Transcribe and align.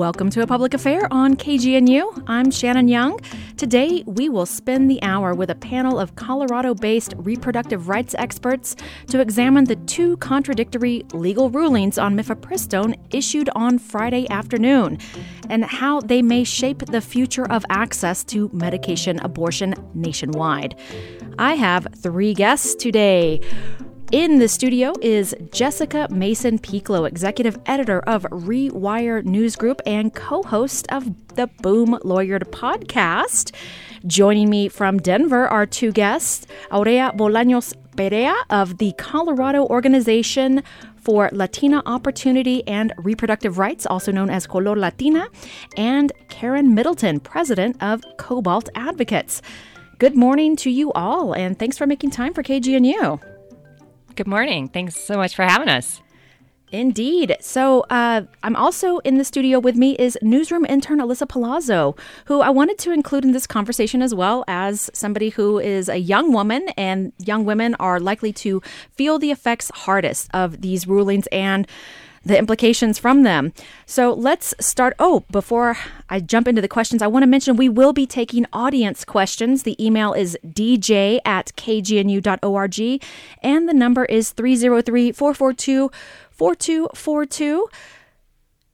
Welcome 0.00 0.30
to 0.30 0.40
a 0.40 0.46
public 0.46 0.72
affair 0.72 1.06
on 1.10 1.36
KGNU. 1.36 2.24
I'm 2.26 2.50
Shannon 2.50 2.88
Young. 2.88 3.20
Today, 3.58 4.02
we 4.06 4.30
will 4.30 4.46
spend 4.46 4.90
the 4.90 5.02
hour 5.02 5.34
with 5.34 5.50
a 5.50 5.54
panel 5.54 6.00
of 6.00 6.14
Colorado 6.14 6.72
based 6.72 7.12
reproductive 7.18 7.86
rights 7.90 8.14
experts 8.14 8.76
to 9.08 9.20
examine 9.20 9.64
the 9.64 9.76
two 9.76 10.16
contradictory 10.16 11.04
legal 11.12 11.50
rulings 11.50 11.98
on 11.98 12.16
mifepristone 12.16 12.98
issued 13.10 13.50
on 13.54 13.78
Friday 13.78 14.26
afternoon 14.30 14.96
and 15.50 15.66
how 15.66 16.00
they 16.00 16.22
may 16.22 16.44
shape 16.44 16.78
the 16.86 17.02
future 17.02 17.46
of 17.52 17.62
access 17.68 18.24
to 18.24 18.48
medication 18.54 19.20
abortion 19.20 19.74
nationwide. 19.92 20.80
I 21.38 21.56
have 21.56 21.86
three 21.94 22.32
guests 22.32 22.74
today. 22.74 23.42
In 24.12 24.40
the 24.40 24.48
studio 24.48 24.92
is 25.00 25.36
Jessica 25.52 26.08
Mason 26.10 26.58
Pieklo, 26.58 27.06
executive 27.06 27.56
editor 27.66 28.00
of 28.00 28.24
Rewire 28.24 29.24
News 29.24 29.54
Group 29.54 29.80
and 29.86 30.12
co 30.12 30.42
host 30.42 30.88
of 30.90 31.04
the 31.36 31.46
Boom 31.62 31.96
Lawyered 32.02 32.42
podcast. 32.50 33.54
Joining 34.08 34.50
me 34.50 34.68
from 34.68 34.98
Denver 34.98 35.46
are 35.46 35.64
two 35.64 35.92
guests 35.92 36.48
Aurea 36.72 37.12
Bolaños 37.16 37.72
Perea 37.96 38.34
of 38.50 38.78
the 38.78 38.92
Colorado 38.98 39.64
Organization 39.66 40.64
for 40.96 41.30
Latina 41.32 41.80
Opportunity 41.86 42.66
and 42.66 42.92
Reproductive 42.98 43.58
Rights, 43.58 43.86
also 43.86 44.10
known 44.10 44.28
as 44.28 44.44
Color 44.44 44.74
Latina, 44.74 45.28
and 45.76 46.10
Karen 46.28 46.74
Middleton, 46.74 47.20
president 47.20 47.80
of 47.80 48.02
Cobalt 48.18 48.70
Advocates. 48.74 49.40
Good 50.00 50.16
morning 50.16 50.56
to 50.56 50.70
you 50.70 50.90
all, 50.94 51.32
and 51.32 51.56
thanks 51.56 51.78
for 51.78 51.86
making 51.86 52.10
time 52.10 52.34
for 52.34 52.42
KGNU. 52.42 53.39
Good 54.20 54.26
morning. 54.26 54.68
Thanks 54.68 54.96
so 54.96 55.16
much 55.16 55.34
for 55.34 55.46
having 55.46 55.70
us. 55.70 56.02
Indeed. 56.70 57.38
So, 57.40 57.86
uh, 57.88 58.24
I'm 58.42 58.54
also 58.54 58.98
in 58.98 59.16
the 59.16 59.24
studio 59.24 59.58
with 59.58 59.76
me 59.76 59.96
is 59.96 60.18
newsroom 60.20 60.66
intern 60.66 60.98
Alyssa 60.98 61.26
Palazzo, 61.26 61.96
who 62.26 62.42
I 62.42 62.50
wanted 62.50 62.76
to 62.80 62.92
include 62.92 63.24
in 63.24 63.32
this 63.32 63.46
conversation 63.46 64.02
as 64.02 64.14
well 64.14 64.44
as 64.46 64.90
somebody 64.92 65.30
who 65.30 65.58
is 65.58 65.88
a 65.88 65.96
young 65.96 66.34
woman, 66.34 66.68
and 66.76 67.14
young 67.16 67.46
women 67.46 67.74
are 67.76 67.98
likely 67.98 68.30
to 68.34 68.60
feel 68.92 69.18
the 69.18 69.30
effects 69.30 69.70
hardest 69.74 70.28
of 70.34 70.60
these 70.60 70.86
rulings 70.86 71.26
and 71.28 71.66
the 72.24 72.38
implications 72.38 72.98
from 72.98 73.22
them. 73.22 73.52
So 73.86 74.12
let's 74.12 74.54
start. 74.60 74.94
Oh, 74.98 75.24
before 75.30 75.76
I 76.08 76.20
jump 76.20 76.46
into 76.46 76.60
the 76.60 76.68
questions, 76.68 77.02
I 77.02 77.06
want 77.06 77.22
to 77.22 77.26
mention 77.26 77.56
we 77.56 77.68
will 77.68 77.92
be 77.92 78.06
taking 78.06 78.46
audience 78.52 79.04
questions. 79.04 79.62
The 79.62 79.82
email 79.84 80.12
is 80.12 80.36
dj 80.46 81.20
at 81.24 81.52
kgnu.org 81.56 83.04
and 83.42 83.68
the 83.68 83.74
number 83.74 84.04
is 84.04 84.32
303 84.32 85.12
442 85.12 85.90
4242. 86.30 87.68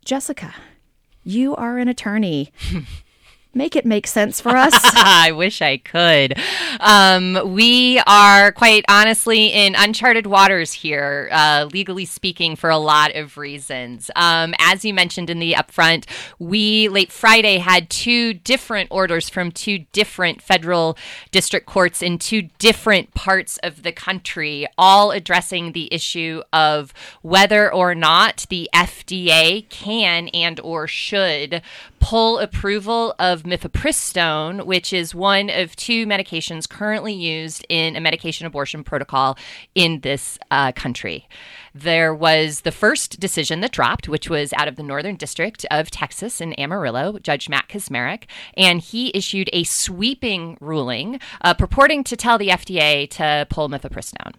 Jessica, 0.04 0.54
you 1.24 1.54
are 1.56 1.78
an 1.78 1.88
attorney. 1.88 2.52
make 3.56 3.74
it 3.74 3.86
make 3.86 4.06
sense 4.06 4.40
for 4.40 4.56
us. 4.56 4.74
I 4.94 5.32
wish 5.32 5.62
I 5.62 5.78
could. 5.78 6.38
Um, 6.78 7.54
we 7.54 8.00
are 8.06 8.52
quite 8.52 8.84
honestly 8.88 9.46
in 9.46 9.74
uncharted 9.74 10.26
waters 10.26 10.72
here, 10.72 11.28
uh, 11.32 11.68
legally 11.72 12.04
speaking, 12.04 12.54
for 12.54 12.70
a 12.70 12.78
lot 12.78 13.16
of 13.16 13.38
reasons. 13.38 14.10
Um, 14.14 14.54
as 14.58 14.84
you 14.84 14.92
mentioned 14.92 15.30
in 15.30 15.38
the 15.38 15.54
upfront, 15.54 16.04
we 16.38 16.88
late 16.88 17.10
Friday 17.10 17.58
had 17.58 17.88
two 17.88 18.34
different 18.34 18.88
orders 18.92 19.28
from 19.28 19.50
two 19.50 19.86
different 19.92 20.42
federal 20.42 20.98
district 21.30 21.66
courts 21.66 22.02
in 22.02 22.18
two 22.18 22.42
different 22.58 23.14
parts 23.14 23.58
of 23.62 23.82
the 23.82 23.92
country, 23.92 24.66
all 24.76 25.10
addressing 25.10 25.72
the 25.72 25.92
issue 25.92 26.42
of 26.52 26.92
whether 27.22 27.72
or 27.72 27.94
not 27.94 28.44
the 28.50 28.68
FDA 28.74 29.68
can 29.70 30.28
and 30.28 30.60
or 30.60 30.86
should 30.86 31.62
pull 32.06 32.38
approval 32.38 33.16
of 33.18 33.42
mifepristone, 33.42 34.64
which 34.64 34.92
is 34.92 35.12
one 35.12 35.50
of 35.50 35.74
two 35.74 36.06
medications 36.06 36.68
currently 36.68 37.12
used 37.12 37.66
in 37.68 37.96
a 37.96 38.00
medication 38.00 38.46
abortion 38.46 38.84
protocol 38.84 39.36
in 39.74 39.98
this 40.02 40.38
uh, 40.52 40.70
country. 40.70 41.26
There 41.74 42.14
was 42.14 42.60
the 42.60 42.70
first 42.70 43.18
decision 43.18 43.60
that 43.62 43.72
dropped, 43.72 44.08
which 44.08 44.30
was 44.30 44.52
out 44.52 44.68
of 44.68 44.76
the 44.76 44.84
Northern 44.84 45.16
District 45.16 45.66
of 45.68 45.90
Texas 45.90 46.40
in 46.40 46.52
Amarillo, 46.52 47.18
Judge 47.18 47.48
Matt 47.48 47.66
Kacsmaryk, 47.68 48.26
and 48.56 48.80
he 48.80 49.10
issued 49.12 49.50
a 49.52 49.64
sweeping 49.64 50.56
ruling 50.60 51.18
uh, 51.40 51.54
purporting 51.54 52.04
to 52.04 52.16
tell 52.16 52.38
the 52.38 52.50
FDA 52.50 53.10
to 53.10 53.48
pull 53.50 53.68
mifepristone. 53.68 54.34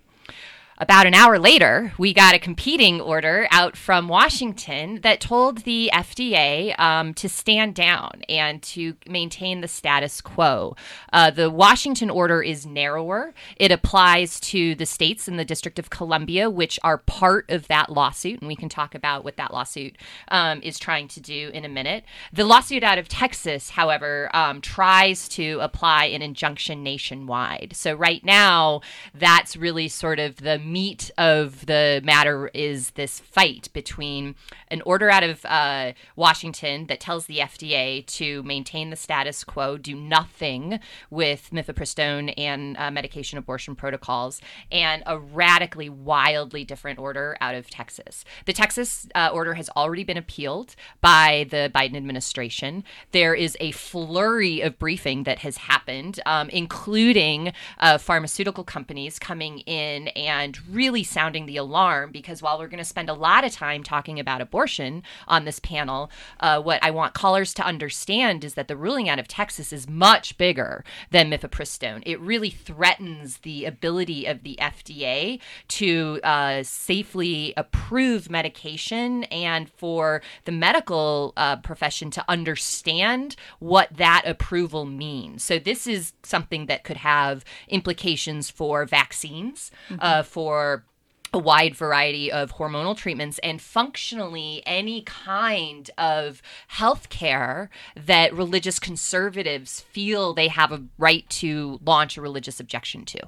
About 0.80 1.08
an 1.08 1.16
hour 1.16 1.40
later, 1.40 1.92
we 1.98 2.14
got 2.14 2.36
a 2.36 2.40
competing 2.40 3.02
order 3.02 3.48
out 3.50 3.76
from 3.76 4.08
Washington 4.08 5.02
that 5.02 5.20
told 5.20 5.60
the 5.60 5.90
FDA 5.92 6.80
um, 6.80 7.16
to 7.16 7.28
stand 7.28 7.74
down 7.74 8.22
and 8.30 8.62
to 8.62 8.94
maintain 9.10 9.62
the 9.62 9.68
status 9.68 10.22
quo. 10.22 10.76
Uh, 11.12 11.32
the 11.32 11.50
Washington 11.50 12.12
order 12.12 12.44
is 12.44 12.68
narrower. 12.68 13.34
It 13.56 13.72
applies 13.72 14.40
to 14.42 14.76
the 14.76 14.86
states 14.86 15.28
in 15.28 15.38
the 15.38 15.46
District 15.46 15.80
of 15.80 15.90
Columbia, 15.90 16.48
which 16.48 16.78
are 16.84 17.00
part 17.00 17.50
of 17.50 17.68
that 17.70 17.92
lawsuit, 17.92 18.42
and 18.42 18.48
we 18.48 18.56
can 18.56 18.70
talk 18.70 18.94
about 18.94 19.24
what 19.24 19.38
that 19.38 19.52
lawsuit 19.52 19.98
um, 20.28 20.62
is 20.62 20.78
trying 20.78 21.08
to 21.08 21.20
do 21.20 21.50
in 21.56 21.66
a 21.66 21.70
minute. 21.70 22.04
The 22.32 22.46
lawsuit 22.46 22.84
out 22.84 23.00
of 23.00 23.08
Texas, 23.08 23.72
however, 23.72 24.30
um, 24.32 24.62
tries 24.62 25.28
to 25.30 25.58
apply 25.60 26.06
an 26.06 26.22
injunction 26.22 26.84
nationwide. 26.84 27.72
So 27.76 27.96
right 27.96 28.24
now, 28.24 28.82
that's 29.16 29.58
really 29.58 29.88
sort 29.88 30.20
of 30.20 30.36
the 30.36 30.67
meat 30.72 31.10
of 31.18 31.66
the 31.66 32.02
matter 32.04 32.50
is 32.54 32.92
this 32.92 33.20
fight 33.20 33.70
between 33.74 34.36
an 34.70 34.82
order 34.86 35.10
out 35.10 35.24
of 35.24 35.46
uh, 35.46 35.94
Washington 36.16 36.88
that 36.88 37.00
tells 37.00 37.26
the 37.26 37.38
FDA 37.38 38.06
to 38.08 38.44
maintain 38.44 38.90
the 38.90 38.96
status 38.96 39.44
quo, 39.44 39.78
do 39.78 39.96
nothing 39.96 40.80
with 41.10 41.50
mifepristone 41.52 42.34
and 42.38 42.78
uh, 42.78 42.92
medication 42.92 43.38
abortion 43.38 43.76
protocols, 43.76 44.42
and 44.72 45.04
a 45.06 45.18
radically, 45.18 45.90
wildly 45.90 46.64
different 46.64 47.00
order 47.00 47.38
out 47.40 47.56
of 47.56 47.70
Texas. 47.70 48.26
The 48.46 48.54
Texas 48.54 49.08
uh, 49.16 49.30
order 49.32 49.54
has 49.54 49.70
already 49.76 50.04
been 50.04 50.18
appealed 50.18 50.76
by 51.02 51.48
the 51.50 51.72
Biden 51.74 51.96
administration. 51.96 52.84
There 53.12 53.34
is 53.34 53.56
a 53.60 53.72
flurry 53.72 54.62
of 54.62 54.78
briefing 54.78 55.24
that 55.24 55.40
has 55.40 55.58
happened, 55.58 56.20
um, 56.26 56.50
including 56.50 57.54
uh, 57.80 57.98
pharmaceutical 57.98 58.64
companies 58.64 59.20
coming 59.20 59.60
in 59.60 60.10
and 60.10 60.57
really 60.66 61.04
sounding 61.04 61.46
the 61.46 61.58
alarm 61.58 62.12
because 62.12 62.42
while 62.42 62.58
we're 62.58 62.68
going 62.68 62.78
to 62.78 62.86
spend 62.86 63.10
a 63.10 63.14
lot 63.14 63.44
of 63.44 63.52
time 63.52 63.84
talking 63.84 64.20
about 64.20 64.42
abortion 64.42 65.04
on 65.28 65.46
this 65.46 65.60
panel, 65.60 66.12
uh, 66.40 66.62
what 66.62 66.84
I 66.84 66.92
want 66.92 67.14
callers 67.14 67.54
to 67.56 67.66
understand 67.66 68.44
is 68.44 68.54
that 68.56 68.68
the 68.68 68.78
ruling 68.78 69.10
out 69.10 69.20
of 69.20 69.28
Texas 69.28 69.72
is 69.74 69.90
much 69.90 70.38
bigger 70.38 70.84
than 71.12 71.30
mifepristone. 71.30 72.04
It 72.06 72.20
really 72.20 72.50
threatens 72.50 73.40
the 73.40 73.66
ability 73.66 74.26
of 74.26 74.44
the 74.44 74.58
FDA 74.62 75.40
to 75.70 76.20
uh, 76.24 76.64
safely 76.64 77.54
approve 77.58 78.30
medication 78.30 79.24
and 79.26 79.70
for 79.70 80.22
the 80.46 80.52
medical 80.52 81.34
uh, 81.38 81.58
profession 81.58 82.12
to 82.12 82.26
understand 82.28 83.36
what 83.60 83.90
that 83.96 84.24
approval 84.26 84.86
means. 84.86 85.44
So, 85.44 85.60
this 85.60 85.88
is 85.88 86.14
something 86.24 86.68
that 86.68 86.84
could 86.84 86.98
have 86.98 87.44
implications 87.68 88.50
for 88.50 88.86
vaccines, 88.86 89.72
mm-hmm. 89.90 89.98
Uh, 90.00 90.24
for 90.48 90.86
a 91.34 91.38
wide 91.38 91.76
variety 91.76 92.32
of 92.32 92.54
hormonal 92.54 92.96
treatments 92.96 93.38
and 93.40 93.62
functionally 93.62 94.64
any 94.66 95.02
kind 95.02 95.92
of 95.98 96.42
health 96.70 97.10
care 97.10 97.70
that 97.98 98.34
religious 98.34 98.80
conservatives 98.80 99.82
feel 99.92 100.34
they 100.34 100.48
have 100.48 100.72
a 100.72 100.84
right 100.98 101.30
to 101.30 101.82
launch 101.84 102.16
a 102.16 102.22
religious 102.22 102.62
objection 102.62 103.04
to. 103.04 103.20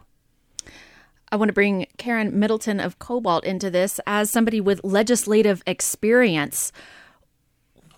I 1.29 1.35
want 1.35 1.49
to 1.49 1.53
bring 1.53 1.87
Karen 1.97 2.39
Middleton 2.39 2.79
of 2.79 2.99
Cobalt 2.99 3.43
into 3.43 3.69
this 3.69 3.99
as 4.07 4.31
somebody 4.31 4.61
with 4.61 4.79
legislative 4.81 5.61
experience. 5.67 6.71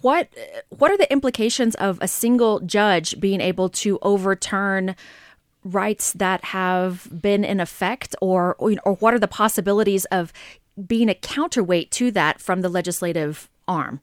What 0.02 0.30
what 0.70 0.90
are 0.90 0.98
the 0.98 1.12
implications 1.12 1.76
of 1.76 2.00
a 2.02 2.08
single 2.08 2.60
judge 2.62 3.20
being 3.20 3.40
able 3.40 3.70
to 3.70 4.00
overturn 4.02 4.96
rights 5.64 6.14
that 6.14 6.46
have 6.46 7.08
been 7.22 7.44
in 7.44 7.60
effect, 7.60 8.16
or, 8.22 8.56
or, 8.58 8.96
what 8.96 9.14
are 9.14 9.20
the 9.20 9.28
possibilities 9.28 10.06
of 10.06 10.34
being 10.88 11.10
a 11.10 11.16
counterweight 11.16 11.92
to 11.92 12.12
that 12.12 12.42
from 12.42 12.62
the 12.62 12.70
legislative 12.70 13.50
arm? 13.68 14.02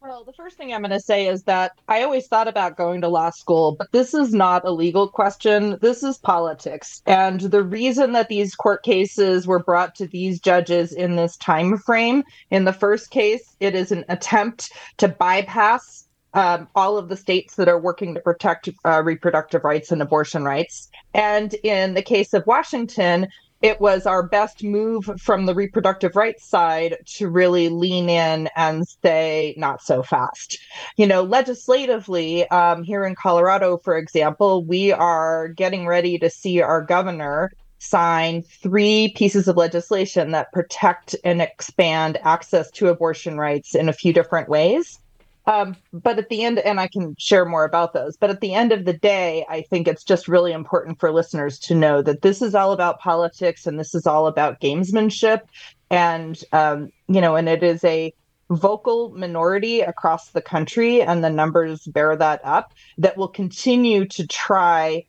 Well, 0.00 0.22
the 0.22 0.32
first 0.32 0.56
thing 0.56 0.72
I'm 0.72 0.82
going 0.82 0.92
to 0.92 1.00
say 1.00 1.26
is 1.26 1.42
that 1.44 1.72
I 1.88 2.04
always 2.04 2.28
thought 2.28 2.46
about 2.46 2.76
going 2.76 3.00
to 3.00 3.08
law 3.08 3.30
school, 3.30 3.74
but 3.76 3.90
this 3.90 4.14
is 4.14 4.32
not 4.32 4.64
a 4.64 4.70
legal 4.70 5.08
question. 5.08 5.78
This 5.80 6.04
is 6.04 6.16
politics. 6.16 7.02
And 7.06 7.40
the 7.40 7.64
reason 7.64 8.12
that 8.12 8.28
these 8.28 8.54
court 8.54 8.84
cases 8.84 9.48
were 9.48 9.58
brought 9.58 9.96
to 9.96 10.06
these 10.06 10.38
judges 10.38 10.92
in 10.92 11.16
this 11.16 11.36
time 11.36 11.76
frame, 11.76 12.22
in 12.52 12.64
the 12.64 12.72
first 12.72 13.10
case, 13.10 13.56
it 13.58 13.74
is 13.74 13.90
an 13.90 14.04
attempt 14.08 14.70
to 14.98 15.08
bypass 15.08 16.05
um, 16.36 16.68
all 16.74 16.98
of 16.98 17.08
the 17.08 17.16
states 17.16 17.56
that 17.56 17.66
are 17.66 17.80
working 17.80 18.14
to 18.14 18.20
protect 18.20 18.68
uh, 18.84 19.02
reproductive 19.02 19.64
rights 19.64 19.90
and 19.90 20.02
abortion 20.02 20.44
rights. 20.44 20.88
And 21.14 21.54
in 21.64 21.94
the 21.94 22.02
case 22.02 22.34
of 22.34 22.46
Washington, 22.46 23.28
it 23.62 23.80
was 23.80 24.04
our 24.04 24.22
best 24.22 24.62
move 24.62 25.10
from 25.18 25.46
the 25.46 25.54
reproductive 25.54 26.14
rights 26.14 26.44
side 26.44 26.98
to 27.06 27.30
really 27.30 27.70
lean 27.70 28.10
in 28.10 28.50
and 28.54 28.86
say 29.02 29.54
not 29.56 29.80
so 29.80 30.02
fast 30.02 30.58
you 30.98 31.06
know 31.06 31.22
legislatively 31.22 32.46
um, 32.50 32.82
here 32.82 33.06
in 33.06 33.14
colorado 33.14 33.78
for 33.78 33.96
example 33.96 34.62
we 34.62 34.92
are 34.92 35.48
getting 35.48 35.86
ready 35.86 36.18
to 36.18 36.28
see 36.28 36.60
our 36.60 36.82
governor 36.82 37.50
sign 37.78 38.42
three 38.42 39.14
pieces 39.16 39.48
of 39.48 39.56
legislation 39.56 40.32
that 40.32 40.52
protect 40.52 41.16
and 41.24 41.40
expand 41.40 42.18
access 42.24 42.70
to 42.70 42.88
abortion 42.88 43.38
rights 43.38 43.74
in 43.74 43.88
a 43.88 43.92
few 43.94 44.12
different 44.12 44.50
ways 44.50 44.98
um, 45.46 45.76
but 45.92 46.18
at 46.18 46.28
the 46.28 46.42
end, 46.42 46.58
and 46.58 46.80
I 46.80 46.88
can 46.88 47.14
share 47.18 47.44
more 47.44 47.64
about 47.64 47.92
those, 47.92 48.16
but 48.16 48.30
at 48.30 48.40
the 48.40 48.54
end 48.54 48.72
of 48.72 48.84
the 48.84 48.92
day, 48.92 49.46
I 49.48 49.62
think 49.62 49.86
it's 49.86 50.02
just 50.02 50.26
really 50.26 50.52
important 50.52 50.98
for 50.98 51.12
listeners 51.12 51.58
to 51.60 51.74
know 51.74 52.02
that 52.02 52.22
this 52.22 52.42
is 52.42 52.54
all 52.54 52.72
about 52.72 52.98
politics 52.98 53.66
and 53.66 53.78
this 53.78 53.94
is 53.94 54.06
all 54.06 54.26
about 54.26 54.60
gamesmanship. 54.60 55.42
And, 55.88 56.42
um, 56.52 56.90
you 57.06 57.20
know, 57.20 57.36
and 57.36 57.48
it 57.48 57.62
is 57.62 57.84
a 57.84 58.12
vocal 58.50 59.10
minority 59.10 59.80
across 59.80 60.30
the 60.30 60.42
country, 60.42 61.00
and 61.02 61.22
the 61.22 61.30
numbers 61.30 61.84
bear 61.84 62.16
that 62.16 62.40
up, 62.44 62.74
that 62.98 63.16
will 63.16 63.28
continue 63.28 64.04
to 64.06 64.26
try 64.26 65.04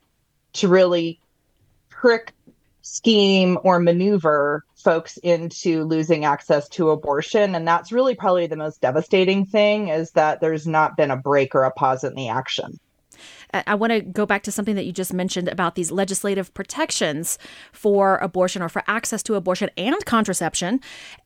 to 0.53 0.67
really 0.67 1.19
trick 1.89 2.33
scheme 2.87 3.57
or 3.63 3.79
maneuver 3.79 4.63
folks 4.75 5.17
into 5.17 5.83
losing 5.83 6.23
access 6.23 6.69
to 6.69 6.89
abortion. 6.89 7.53
And 7.53 7.67
that's 7.67 7.91
really 7.91 8.15
probably 8.15 8.47
the 8.47 8.55
most 8.55 8.81
devastating 8.81 9.45
thing 9.45 9.89
is 9.89 10.11
that 10.11 10.39
there's 10.39 10.65
not 10.65 10.95
been 10.95 11.11
a 11.11 11.17
break 11.17 11.53
or 11.53 11.63
a 11.63 11.71
pause 11.71 12.03
in 12.03 12.15
the 12.15 12.29
action. 12.29 12.79
I 13.53 13.75
want 13.75 13.91
to 13.91 14.01
go 14.01 14.25
back 14.25 14.43
to 14.43 14.51
something 14.51 14.75
that 14.75 14.85
you 14.85 14.91
just 14.91 15.13
mentioned 15.13 15.47
about 15.47 15.75
these 15.75 15.91
legislative 15.91 16.53
protections 16.53 17.37
for 17.71 18.17
abortion 18.17 18.61
or 18.61 18.69
for 18.69 18.83
access 18.87 19.23
to 19.23 19.35
abortion 19.35 19.69
and 19.77 20.05
contraception. 20.05 20.81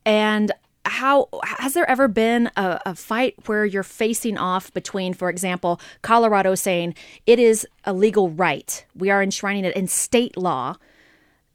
And 0.05 0.51
how 0.85 1.29
has 1.43 1.73
there 1.73 1.89
ever 1.89 2.07
been 2.07 2.49
a, 2.57 2.79
a, 2.87 2.95
fight 2.95 3.35
where 3.45 3.65
you're 3.65 3.83
facing 3.83 4.37
off 4.37 4.73
between, 4.73 5.13
for 5.13 5.29
example, 5.29 5.79
Colorado 6.01 6.55
saying 6.55 6.95
it 7.27 7.37
is 7.37 7.67
a 7.85 7.93
legal 7.93 8.29
right, 8.31 8.83
we 8.95 9.11
are 9.11 9.21
enshrining 9.21 9.65
it 9.65 9.75
in 9.75 9.87
state 9.87 10.37
law 10.37 10.75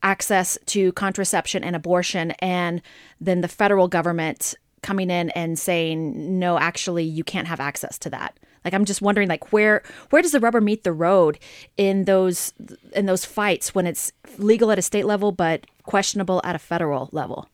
access 0.06 0.56
to 0.66 0.92
contraception 0.92 1.64
and 1.64 1.74
abortion, 1.74 2.30
and 2.38 2.80
then 3.20 3.40
the 3.40 3.48
federal 3.48 3.88
government 3.88 4.54
coming 4.80 5.10
in 5.10 5.30
and 5.30 5.58
saying, 5.58 6.38
no, 6.38 6.58
actually, 6.58 7.02
you 7.02 7.24
can't 7.24 7.48
have 7.48 7.58
access 7.58 7.98
to 7.98 8.10
that. 8.10 8.38
Like 8.64 8.72
I'm 8.72 8.84
just 8.84 9.02
wondering, 9.02 9.28
like 9.28 9.52
where 9.52 9.82
where 10.10 10.22
does 10.22 10.32
the 10.32 10.40
rubber 10.40 10.60
meet 10.60 10.84
the 10.84 10.92
road 10.92 11.38
in 11.76 12.04
those 12.04 12.52
in 12.94 13.06
those 13.06 13.24
fights 13.24 13.74
when 13.74 13.86
it's 13.86 14.12
legal 14.38 14.70
at 14.70 14.78
a 14.78 14.82
state 14.82 15.06
level 15.06 15.32
but 15.32 15.66
questionable 15.82 16.40
at 16.44 16.54
a 16.54 16.58
federal 16.58 17.08
level? 17.12 17.48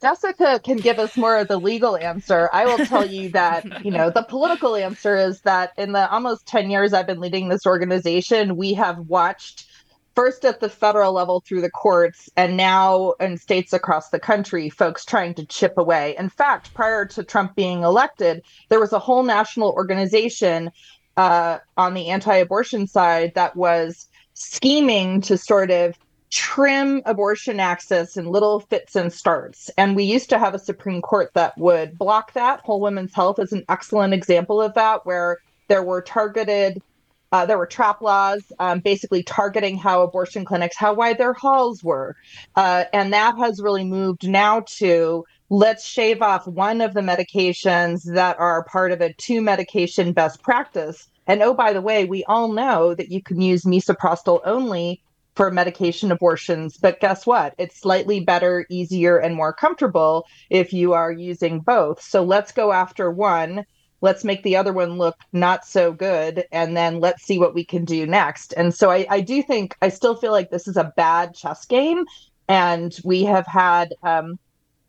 Jessica 0.00 0.60
can 0.64 0.78
give 0.78 0.98
us 0.98 1.16
more 1.16 1.36
of 1.36 1.48
the 1.48 1.58
legal 1.58 1.96
answer. 1.96 2.48
I 2.52 2.64
will 2.64 2.84
tell 2.86 3.04
you 3.04 3.28
that, 3.40 3.84
you 3.84 3.90
know, 3.90 4.08
the 4.10 4.22
political 4.22 4.74
answer 4.74 5.16
is 5.16 5.42
that 5.42 5.72
in 5.76 5.92
the 5.92 6.10
almost 6.10 6.46
10 6.46 6.70
years 6.70 6.92
I've 6.92 7.06
been 7.06 7.20
leading 7.20 7.48
this 7.48 7.66
organization, 7.66 8.56
we 8.56 8.74
have 8.74 8.98
watched 8.98 9.66
first 10.14 10.44
at 10.44 10.60
the 10.60 10.68
federal 10.68 11.12
level 11.12 11.40
through 11.40 11.60
the 11.60 11.70
courts, 11.70 12.28
and 12.36 12.56
now 12.56 13.12
in 13.20 13.36
states 13.38 13.72
across 13.72 14.10
the 14.10 14.18
country, 14.18 14.68
folks 14.70 15.04
trying 15.04 15.34
to 15.34 15.46
chip 15.46 15.74
away. 15.76 16.14
In 16.18 16.28
fact, 16.28 16.74
prior 16.74 17.06
to 17.06 17.24
Trump 17.24 17.54
being 17.54 17.82
elected, 17.82 18.42
there 18.68 18.80
was 18.80 18.92
a 18.92 18.98
whole 18.98 19.22
national 19.22 19.70
organization 19.70 20.70
uh, 21.16 21.58
on 21.76 21.94
the 21.94 22.08
anti 22.08 22.36
abortion 22.36 22.86
side 22.86 23.32
that 23.34 23.56
was 23.56 24.08
scheming 24.34 25.20
to 25.20 25.36
sort 25.36 25.70
of 25.70 25.96
trim 26.30 27.02
abortion 27.06 27.58
access 27.58 28.16
in 28.16 28.26
little 28.26 28.60
fits 28.60 28.94
and 28.94 29.12
starts. 29.12 29.68
And 29.76 29.96
we 29.96 30.04
used 30.04 30.30
to 30.30 30.38
have 30.38 30.54
a 30.54 30.58
Supreme 30.58 31.02
Court 31.02 31.30
that 31.34 31.58
would 31.58 31.98
block 31.98 32.32
that. 32.34 32.60
Whole 32.60 32.80
Woman's 32.80 33.14
Health 33.14 33.38
is 33.38 33.52
an 33.52 33.64
excellent 33.68 34.14
example 34.14 34.62
of 34.62 34.74
that, 34.74 35.04
where 35.04 35.38
there 35.68 35.82
were 35.82 36.02
targeted 36.02 36.82
uh, 37.32 37.46
there 37.46 37.58
were 37.58 37.66
trap 37.66 38.00
laws 38.02 38.42
um, 38.58 38.80
basically 38.80 39.22
targeting 39.22 39.76
how 39.76 40.02
abortion 40.02 40.44
clinics, 40.44 40.76
how 40.76 40.92
wide 40.94 41.18
their 41.18 41.32
halls 41.32 41.82
were. 41.82 42.16
Uh, 42.56 42.84
and 42.92 43.12
that 43.12 43.36
has 43.38 43.60
really 43.60 43.84
moved 43.84 44.28
now 44.28 44.60
to 44.66 45.24
let's 45.48 45.84
shave 45.84 46.22
off 46.22 46.46
one 46.46 46.80
of 46.80 46.94
the 46.94 47.00
medications 47.00 48.02
that 48.14 48.38
are 48.38 48.64
part 48.64 48.92
of 48.92 49.00
a 49.00 49.12
two 49.14 49.40
medication 49.40 50.12
best 50.12 50.42
practice. 50.42 51.08
And 51.26 51.42
oh, 51.42 51.54
by 51.54 51.72
the 51.72 51.82
way, 51.82 52.04
we 52.04 52.24
all 52.24 52.52
know 52.52 52.94
that 52.94 53.10
you 53.10 53.22
can 53.22 53.40
use 53.40 53.64
misoprostol 53.64 54.40
only 54.44 55.02
for 55.36 55.50
medication 55.50 56.10
abortions. 56.10 56.76
But 56.76 57.00
guess 57.00 57.26
what? 57.26 57.54
It's 57.58 57.80
slightly 57.80 58.20
better, 58.20 58.66
easier, 58.68 59.18
and 59.18 59.34
more 59.34 59.52
comfortable 59.52 60.26
if 60.50 60.72
you 60.72 60.92
are 60.92 61.12
using 61.12 61.60
both. 61.60 62.02
So 62.02 62.24
let's 62.24 62.52
go 62.52 62.72
after 62.72 63.10
one 63.10 63.64
let's 64.00 64.24
make 64.24 64.42
the 64.42 64.56
other 64.56 64.72
one 64.72 64.98
look 64.98 65.18
not 65.32 65.64
so 65.64 65.92
good 65.92 66.44
and 66.52 66.76
then 66.76 67.00
let's 67.00 67.22
see 67.22 67.38
what 67.38 67.54
we 67.54 67.64
can 67.64 67.84
do 67.84 68.06
next. 68.06 68.52
And 68.56 68.74
so 68.74 68.90
I, 68.90 69.06
I 69.10 69.20
do 69.20 69.42
think 69.42 69.76
i 69.82 69.88
still 69.88 70.14
feel 70.14 70.32
like 70.32 70.50
this 70.50 70.66
is 70.66 70.76
a 70.76 70.92
bad 70.96 71.34
chess 71.34 71.64
game 71.66 72.04
and 72.48 72.98
we 73.04 73.24
have 73.24 73.46
had 73.46 73.94
um, 74.02 74.38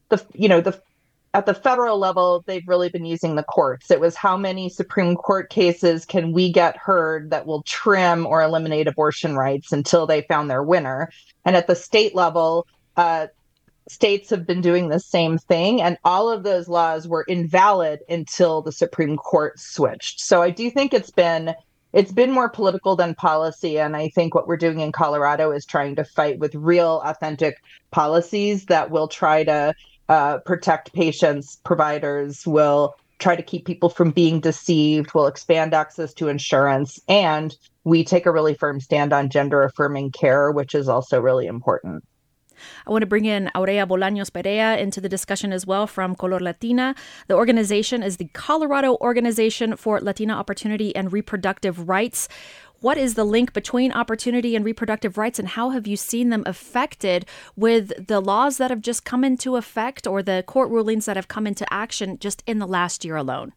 the 0.10 0.24
you 0.34 0.50
know 0.50 0.62
the 0.62 0.82
at 1.34 1.46
the 1.46 1.54
federal 1.54 1.98
level 1.98 2.44
they've 2.46 2.68
really 2.68 2.90
been 2.90 3.06
using 3.06 3.36
the 3.36 3.44
courts. 3.44 3.90
It 3.90 4.02
was 4.02 4.16
how 4.16 4.36
many 4.36 4.68
supreme 4.68 5.16
court 5.16 5.50
cases 5.50 6.06
can 6.06 6.34
we 6.34 6.52
get 6.52 6.76
heard 6.76 7.30
that 7.30 7.46
will 7.46 7.64
trim 7.64 8.26
or 8.26 8.42
eliminate 8.42 8.88
abortion 8.88 9.38
rights 9.38 9.72
until 9.72 10.06
they 10.06 10.24
found 10.24 10.50
their 10.50 10.64
winner? 10.64 11.10
And 11.46 11.56
at 11.56 11.68
the 11.68 11.76
state 11.76 12.16
level 12.16 12.68
uh, 12.98 13.28
states 13.92 14.30
have 14.30 14.48
been 14.48 14.62
doing 14.62 14.88
the 14.88 15.00
same 15.00 15.38
thing, 15.38 15.82
and 15.82 15.98
all 16.06 16.30
of 16.30 16.44
those 16.44 16.70
laws 16.70 17.08
were 17.08 17.24
invalid 17.24 18.00
until 18.08 18.62
the 18.62 18.72
Supreme 18.72 19.18
Court 19.18 19.60
switched. 19.60 20.22
So 20.22 20.42
I 20.42 20.50
do 20.50 20.72
think 20.72 20.94
it's 20.94 21.12
been 21.12 21.54
it's 21.94 22.14
been 22.14 22.32
more 22.32 22.48
political 22.48 22.96
than 22.96 23.16
policy, 23.16 23.78
and 23.78 23.98
I 23.98 24.08
think 24.08 24.34
what 24.34 24.48
we're 24.48 24.56
doing 24.56 24.80
in 24.80 24.94
Colorado 24.94 25.52
is 25.52 25.66
trying 25.66 25.96
to 25.98 26.06
fight 26.06 26.40
with 26.40 26.56
real, 26.56 27.02
authentic 27.04 27.62
policies 27.92 28.68
that 28.68 28.92
will 28.92 29.10
try 29.10 29.44
to 29.44 29.74
uh, 30.08 30.38
protect 30.38 30.94
patients, 30.94 31.58
providers, 31.66 32.48
will 32.48 32.96
try 33.20 33.36
to 33.36 33.44
keep 33.44 33.66
people 33.66 33.90
from 33.90 34.12
being 34.12 34.40
deceived, 34.40 35.14
will 35.14 35.28
expand 35.28 35.74
access 35.74 36.14
to 36.14 36.30
insurance, 36.30 36.98
and 37.10 37.58
we 37.84 38.06
take 38.06 38.26
a 38.26 38.32
really 38.32 38.54
firm 38.54 38.80
stand 38.80 39.12
on 39.12 39.30
gender 39.30 39.62
affirming 39.62 40.12
care, 40.12 40.50
which 40.50 40.74
is 40.74 40.88
also 40.88 41.20
really 41.20 41.46
important. 41.46 42.06
I 42.86 42.92
want 42.92 43.02
to 43.02 43.08
bring 43.08 43.26
in 43.26 43.50
Aurea 43.56 43.86
Bolaños 43.86 44.32
Perea 44.32 44.78
into 44.78 45.02
the 45.02 45.10
discussion 45.10 45.54
as 45.54 45.66
well 45.66 45.88
from 45.88 46.16
Color 46.16 46.40
Latina. 46.40 46.96
The 47.28 47.36
organization 47.36 48.04
is 48.04 48.18
the 48.18 48.30
Colorado 48.34 48.98
Organization 49.02 49.76
for 49.76 50.00
Latina 50.00 50.34
Opportunity 50.34 50.96
and 50.96 51.12
Reproductive 51.12 51.88
Rights. 51.88 52.28
What 52.82 52.98
is 52.98 53.14
the 53.14 53.24
link 53.24 53.54
between 53.54 53.92
opportunity 53.92 54.56
and 54.56 54.66
reproductive 54.66 55.16
rights, 55.16 55.38
and 55.38 55.48
how 55.48 55.70
have 55.70 55.86
you 55.86 55.96
seen 55.96 56.30
them 56.30 56.42
affected 56.48 57.28
with 57.56 58.08
the 58.08 58.20
laws 58.20 58.58
that 58.58 58.72
have 58.72 58.82
just 58.82 59.06
come 59.06 59.24
into 59.24 59.56
effect 59.56 60.08
or 60.08 60.24
the 60.24 60.44
court 60.48 60.72
rulings 60.72 61.06
that 61.06 61.16
have 61.16 61.28
come 61.28 61.46
into 61.46 61.72
action 61.72 62.18
just 62.18 62.42
in 62.48 62.58
the 62.58 62.66
last 62.66 63.06
year 63.06 63.16
alone? 63.16 63.54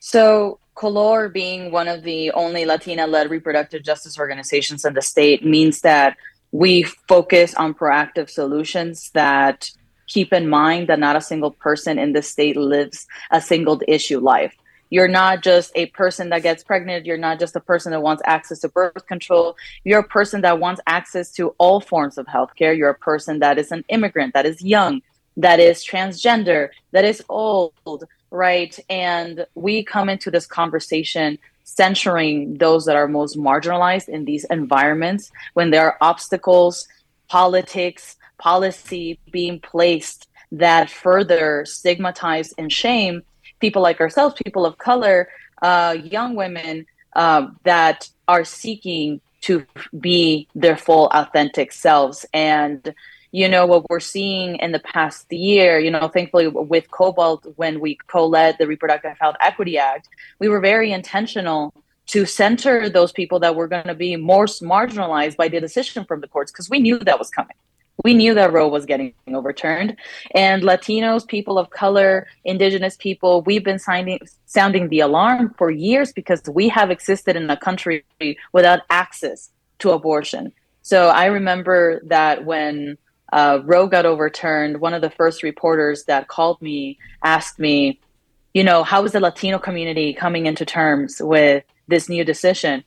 So, 0.00 0.58
Color, 0.74 1.28
being 1.28 1.70
one 1.70 1.86
of 1.86 2.02
the 2.02 2.32
only 2.32 2.64
Latina 2.64 3.06
led 3.06 3.30
reproductive 3.30 3.84
justice 3.84 4.18
organizations 4.18 4.84
in 4.84 4.94
the 4.94 5.02
state, 5.02 5.44
means 5.46 5.82
that 5.82 6.16
we 6.52 6.82
focus 6.82 7.54
on 7.54 7.74
proactive 7.74 8.30
solutions 8.30 9.10
that 9.14 9.70
keep 10.06 10.32
in 10.32 10.48
mind 10.48 10.88
that 10.88 10.98
not 10.98 11.16
a 11.16 11.20
single 11.20 11.50
person 11.50 11.98
in 11.98 12.12
the 12.12 12.22
state 12.22 12.56
lives 12.56 13.06
a 13.30 13.40
single 13.40 13.80
issue 13.88 14.20
life. 14.20 14.54
You're 14.90 15.08
not 15.08 15.42
just 15.42 15.72
a 15.74 15.86
person 15.86 16.28
that 16.28 16.42
gets 16.42 16.62
pregnant. 16.62 17.06
You're 17.06 17.16
not 17.16 17.38
just 17.38 17.56
a 17.56 17.60
person 17.60 17.92
that 17.92 18.02
wants 18.02 18.22
access 18.26 18.58
to 18.58 18.68
birth 18.68 19.06
control. 19.06 19.56
You're 19.84 20.00
a 20.00 20.06
person 20.06 20.42
that 20.42 20.60
wants 20.60 20.82
access 20.86 21.32
to 21.32 21.54
all 21.56 21.80
forms 21.80 22.18
of 22.18 22.26
healthcare. 22.26 22.76
You're 22.76 22.90
a 22.90 22.94
person 22.94 23.38
that 23.38 23.56
is 23.56 23.72
an 23.72 23.86
immigrant, 23.88 24.34
that 24.34 24.44
is 24.44 24.60
young, 24.60 25.00
that 25.38 25.60
is 25.60 25.82
transgender, 25.82 26.68
that 26.90 27.06
is 27.06 27.24
old, 27.30 28.04
right? 28.30 28.78
And 28.90 29.46
we 29.54 29.82
come 29.82 30.10
into 30.10 30.30
this 30.30 30.44
conversation 30.44 31.38
censoring 31.64 32.54
those 32.58 32.84
that 32.84 32.96
are 32.96 33.08
most 33.08 33.36
marginalized 33.38 34.08
in 34.08 34.24
these 34.24 34.44
environments 34.44 35.30
when 35.54 35.70
there 35.70 35.86
are 35.86 35.96
obstacles, 36.00 36.86
politics, 37.28 38.16
policy 38.38 39.18
being 39.30 39.60
placed 39.60 40.28
that 40.50 40.90
further 40.90 41.64
stigmatize 41.64 42.52
and 42.58 42.72
shame 42.72 43.22
people 43.60 43.80
like 43.80 44.00
ourselves, 44.00 44.34
people 44.44 44.66
of 44.66 44.76
color, 44.76 45.28
uh, 45.62 45.96
young 46.02 46.34
women 46.34 46.84
uh, 47.14 47.46
that 47.62 48.08
are 48.28 48.44
seeking 48.44 49.20
to 49.40 49.64
be 49.98 50.48
their 50.54 50.76
full 50.76 51.06
authentic 51.12 51.72
selves. 51.72 52.26
And 52.34 52.94
you 53.32 53.48
know 53.48 53.66
what 53.66 53.88
we're 53.90 54.00
seeing 54.00 54.56
in 54.56 54.72
the 54.72 54.78
past 54.80 55.32
year 55.32 55.78
you 55.78 55.90
know 55.90 56.08
thankfully 56.08 56.46
with 56.46 56.90
cobalt 56.90 57.46
when 57.56 57.80
we 57.80 57.96
co-led 58.06 58.56
the 58.58 58.66
reproductive 58.66 59.16
health 59.20 59.36
equity 59.40 59.78
act 59.78 60.08
we 60.38 60.48
were 60.48 60.60
very 60.60 60.92
intentional 60.92 61.74
to 62.06 62.26
center 62.26 62.88
those 62.88 63.12
people 63.12 63.38
that 63.40 63.54
were 63.54 63.68
going 63.68 63.86
to 63.86 63.94
be 63.94 64.16
most 64.16 64.62
marginalized 64.62 65.36
by 65.36 65.48
the 65.48 65.60
decision 65.60 66.04
from 66.04 66.20
the 66.20 66.28
courts 66.28 66.52
because 66.52 66.68
we 66.68 66.78
knew 66.78 66.98
that 66.98 67.18
was 67.18 67.30
coming. 67.30 67.56
We 68.04 68.14
knew 68.14 68.34
that 68.34 68.52
Roe 68.52 68.68
was 68.68 68.84
getting 68.86 69.14
overturned. 69.28 69.96
And 70.34 70.62
Latinos, 70.62 71.26
people 71.26 71.58
of 71.58 71.70
color, 71.70 72.26
indigenous 72.44 72.96
people, 72.96 73.42
we've 73.42 73.64
been 73.64 73.78
signing, 73.78 74.18
sounding 74.46 74.88
the 74.88 75.00
alarm 75.00 75.54
for 75.56 75.70
years 75.70 76.12
because 76.12 76.42
we 76.50 76.68
have 76.68 76.90
existed 76.90 77.36
in 77.36 77.48
a 77.48 77.56
country 77.56 78.04
without 78.52 78.80
access 78.90 79.50
to 79.78 79.90
abortion. 79.90 80.52
So 80.80 81.08
I 81.08 81.26
remember 81.26 82.02
that 82.06 82.44
when 82.44 82.98
uh, 83.32 83.60
Roe 83.64 83.86
got 83.86 84.04
overturned, 84.04 84.80
one 84.80 84.92
of 84.92 85.00
the 85.00 85.10
first 85.10 85.42
reporters 85.42 86.04
that 86.04 86.28
called 86.28 86.60
me 86.60 86.98
asked 87.24 87.58
me, 87.58 87.98
you 88.52 88.62
know, 88.62 88.84
how 88.84 89.04
is 89.04 89.12
the 89.12 89.20
Latino 89.20 89.58
community 89.58 90.12
coming 90.12 90.44
into 90.44 90.66
terms 90.66 91.20
with 91.20 91.64
this 91.88 92.10
new 92.10 92.24
decision? 92.24 92.84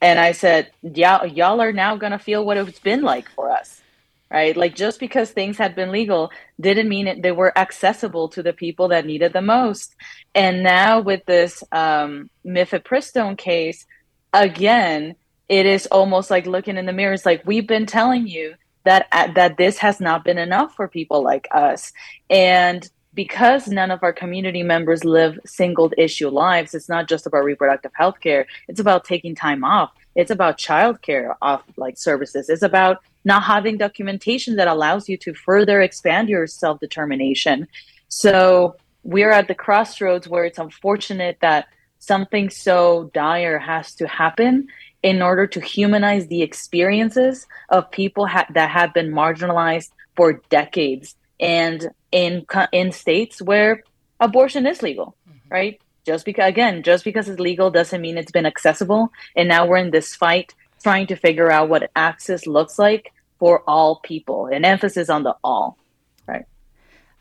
And 0.00 0.20
I 0.20 0.30
said, 0.30 0.70
yeah, 0.82 1.24
y'all 1.24 1.60
are 1.60 1.72
now 1.72 1.96
going 1.96 2.12
to 2.12 2.18
feel 2.20 2.44
what 2.44 2.56
it's 2.56 2.78
been 2.78 3.02
like 3.02 3.28
for 3.30 3.50
us, 3.50 3.82
right? 4.30 4.56
Like 4.56 4.76
just 4.76 5.00
because 5.00 5.32
things 5.32 5.58
had 5.58 5.74
been 5.74 5.90
legal 5.90 6.30
didn't 6.60 6.88
mean 6.88 7.08
it, 7.08 7.20
they 7.20 7.32
were 7.32 7.56
accessible 7.58 8.28
to 8.28 8.42
the 8.44 8.52
people 8.52 8.88
that 8.88 9.04
needed 9.04 9.32
the 9.32 9.42
most. 9.42 9.96
And 10.36 10.62
now 10.62 11.00
with 11.00 11.24
this 11.26 11.64
um, 11.72 12.30
mifepristone 12.46 13.36
case, 13.36 13.84
again, 14.32 15.16
it 15.48 15.66
is 15.66 15.86
almost 15.86 16.30
like 16.30 16.46
looking 16.46 16.76
in 16.76 16.86
the 16.86 16.92
mirror. 16.92 17.14
It's 17.14 17.26
like 17.26 17.44
we've 17.44 17.66
been 17.66 17.86
telling 17.86 18.28
you 18.28 18.54
that 18.88 19.06
uh, 19.12 19.30
that 19.34 19.58
this 19.58 19.76
has 19.78 20.00
not 20.00 20.24
been 20.24 20.38
enough 20.38 20.74
for 20.74 20.88
people 20.88 21.22
like 21.22 21.46
us, 21.50 21.92
and 22.30 22.88
because 23.12 23.68
none 23.68 23.90
of 23.90 24.02
our 24.02 24.14
community 24.14 24.62
members 24.62 25.04
live 25.04 25.38
single 25.44 25.92
issue 25.98 26.28
lives, 26.28 26.74
it's 26.74 26.88
not 26.88 27.06
just 27.06 27.26
about 27.26 27.44
reproductive 27.44 27.92
health 27.94 28.18
care. 28.20 28.46
It's 28.66 28.80
about 28.80 29.04
taking 29.04 29.34
time 29.34 29.62
off. 29.62 29.90
It's 30.14 30.30
about 30.30 30.56
childcare 30.56 31.34
off 31.42 31.62
like 31.76 31.98
services. 31.98 32.48
It's 32.48 32.62
about 32.62 32.98
not 33.26 33.42
having 33.42 33.76
documentation 33.76 34.56
that 34.56 34.68
allows 34.68 35.06
you 35.06 35.18
to 35.18 35.34
further 35.34 35.82
expand 35.82 36.30
your 36.30 36.46
self 36.46 36.80
determination. 36.80 37.68
So 38.08 38.76
we're 39.02 39.32
at 39.32 39.48
the 39.48 39.54
crossroads 39.54 40.26
where 40.26 40.46
it's 40.46 40.58
unfortunate 40.58 41.36
that 41.42 41.66
something 41.98 42.48
so 42.48 43.10
dire 43.12 43.58
has 43.58 43.94
to 43.96 44.06
happen 44.06 44.68
in 45.02 45.22
order 45.22 45.46
to 45.46 45.60
humanize 45.60 46.26
the 46.26 46.42
experiences 46.42 47.46
of 47.68 47.90
people 47.90 48.26
ha- 48.26 48.46
that 48.54 48.70
have 48.70 48.92
been 48.92 49.10
marginalized 49.10 49.90
for 50.16 50.42
decades 50.50 51.14
and 51.40 51.90
in 52.10 52.44
in 52.72 52.90
states 52.90 53.40
where 53.40 53.82
abortion 54.18 54.66
is 54.66 54.82
legal 54.82 55.14
mm-hmm. 55.28 55.54
right? 55.54 55.80
Just 56.04 56.24
because 56.24 56.48
again 56.48 56.82
just 56.82 57.04
because 57.04 57.28
it's 57.28 57.40
legal 57.40 57.70
doesn't 57.70 58.00
mean 58.00 58.18
it's 58.18 58.32
been 58.32 58.46
accessible. 58.46 59.12
And 59.36 59.48
now 59.48 59.66
we're 59.66 59.76
in 59.76 59.90
this 59.90 60.14
fight 60.14 60.54
trying 60.82 61.06
to 61.08 61.16
figure 61.16 61.50
out 61.50 61.68
what 61.68 61.90
access 61.94 62.46
looks 62.46 62.78
like 62.78 63.12
for 63.38 63.62
all 63.66 64.00
people 64.00 64.46
an 64.46 64.64
emphasis 64.64 65.08
on 65.08 65.22
the 65.22 65.36
all 65.44 65.78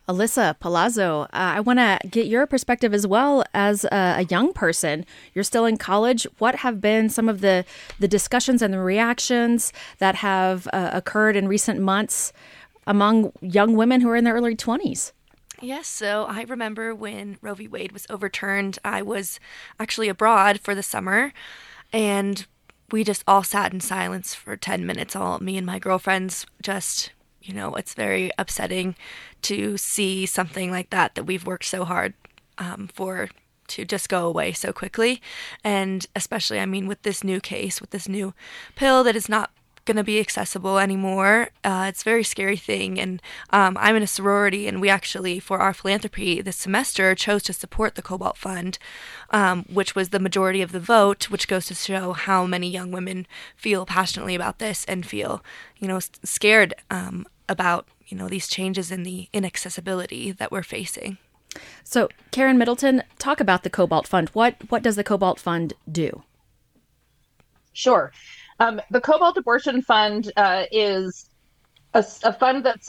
Alyssa 0.08 0.58
Palazzo, 0.60 1.24
uh, 1.24 1.28
I 1.34 1.60
want 1.60 1.80
to 1.80 2.00
get 2.08 2.28
your 2.28 2.48
perspective 2.48 2.94
as 2.94 3.06
well 3.06 3.44
as 3.54 3.84
a, 3.86 4.16
a, 4.20 4.24
young 4.30 4.54
person. 4.54 5.06
You're 5.34 5.44
still 5.44 5.66
in 5.66 5.78
college. 5.78 6.26
What 6.38 6.56
have 6.58 6.80
been 6.80 7.10
some 7.10 7.28
of 7.28 7.42
the, 7.42 7.66
the 8.00 8.08
discussions 8.08 8.62
and 8.62 8.74
the 8.74 8.80
reactions 8.80 9.74
that 10.00 10.16
have 10.16 10.68
uh, 10.72 10.92
occurred 10.94 11.36
in 11.36 11.48
recent 11.48 11.82
months 11.82 12.32
among 12.86 13.34
young 13.42 13.76
women 13.76 14.00
who 14.00 14.10
are 14.10 14.16
in 14.16 14.24
their 14.24 14.36
early 14.36 14.56
20s? 14.56 15.12
Yes, 15.62 15.88
so 15.88 16.26
I 16.30 16.44
remember 16.44 16.96
when 16.96 17.38
Roe 17.42 17.56
v. 17.56 17.68
Wade 17.68 17.92
was 17.92 18.06
overturned, 18.10 18.80
I 18.86 19.02
was 19.02 19.40
actually 19.80 20.08
abroad 20.08 20.60
for 20.62 20.74
the 20.74 20.84
summer 20.84 21.34
and 21.92 22.46
we 22.92 23.04
just 23.04 23.24
all 23.28 23.44
sat 23.44 23.74
in 23.74 23.82
silence 23.82 24.34
for 24.34 24.56
10 24.56 24.86
minutes. 24.86 25.16
All 25.16 25.40
me 25.40 25.58
and 25.58 25.66
my 25.66 25.80
girlfriends 25.80 26.46
just 26.62 27.12
you 27.42 27.54
know, 27.54 27.76
it's 27.76 27.94
very 27.94 28.32
upsetting 28.38 28.96
to 29.44 29.78
see 29.78 30.26
something 30.26 30.72
like 30.72 30.90
that 30.90 31.16
that 31.16 31.24
we've 31.24 31.46
worked 31.46 31.66
so 31.66 31.86
hard 31.86 32.14
um, 32.58 32.90
for 32.94 33.30
to 33.68 33.86
just 33.86 34.10
go 34.10 34.26
away 34.26 34.54
so 34.54 34.72
quickly. 34.72 35.22
And 35.64 36.06
especially, 36.16 36.60
I 36.60 36.66
mean, 36.66 36.88
with 36.88 37.02
this 37.04 37.24
new 37.24 37.40
case, 37.40 37.82
with 37.82 37.92
this 37.92 38.08
new 38.08 38.34
pill 38.76 39.04
that 39.04 39.16
is 39.16 39.30
not 39.30 39.52
going 39.88 39.98
to 39.98 40.04
be 40.04 40.20
accessible 40.20 40.78
anymore. 40.78 41.50
Uh, 41.64 41.86
it's 41.90 42.02
a 42.02 42.04
very 42.04 42.24
scary 42.24 42.58
thing. 42.58 43.00
And 43.00 43.22
um, 43.50 43.76
I'm 43.80 43.96
in 43.96 44.04
a 44.04 44.08
sorority, 44.08 44.68
and 44.68 44.80
we 44.80 44.90
actually, 44.90 45.40
for 45.40 45.60
our 45.60 45.74
philanthropy 45.74 46.42
this 46.42 46.58
semester, 46.58 47.16
chose 47.16 47.42
to 47.44 47.54
support 47.54 47.96
the 47.96 48.04
Cobalt 48.04 48.38
Fund, 48.38 48.78
um, 49.32 49.66
which 49.74 49.96
was 49.96 50.10
the 50.10 50.20
majority 50.20 50.62
of 50.62 50.72
the 50.72 50.80
vote, 50.80 51.32
which 51.32 51.48
goes 51.48 51.66
to 51.68 51.74
show 51.74 52.14
how 52.14 52.46
many 52.46 52.70
young 52.70 52.92
women 52.92 53.26
feel 53.56 53.86
passionately 53.86 54.36
about 54.36 54.60
this 54.60 54.86
and 54.86 55.06
feel, 55.06 55.44
you 55.78 55.88
know, 55.88 56.00
scared 56.24 56.76
um, 56.92 57.26
about 57.50 57.88
you 58.06 58.16
know 58.18 58.30
these 58.30 58.48
changes 58.48 58.92
in 58.92 59.04
the 59.04 59.28
inaccessibility 59.34 60.32
that 60.32 60.52
we're 60.52 60.64
facing. 60.64 61.18
So, 61.84 62.10
Karen 62.32 62.58
Middleton, 62.58 63.04
talk 63.18 63.40
about 63.40 63.64
the 63.64 63.70
Cobalt 63.70 64.08
Fund. 64.08 64.30
What 64.30 64.56
what 64.70 64.84
does 64.84 64.96
the 64.96 65.04
Cobalt 65.04 65.40
Fund 65.40 65.74
do? 65.92 66.24
Sure. 67.74 68.12
Um, 68.60 68.82
the 68.90 69.02
Cobalt 69.02 69.38
Abortion 69.38 69.82
Fund 69.82 70.32
uh, 70.36 70.64
is 70.72 71.30
a, 71.94 72.04
a, 72.24 72.34
fund 72.34 72.66
that 72.66 72.80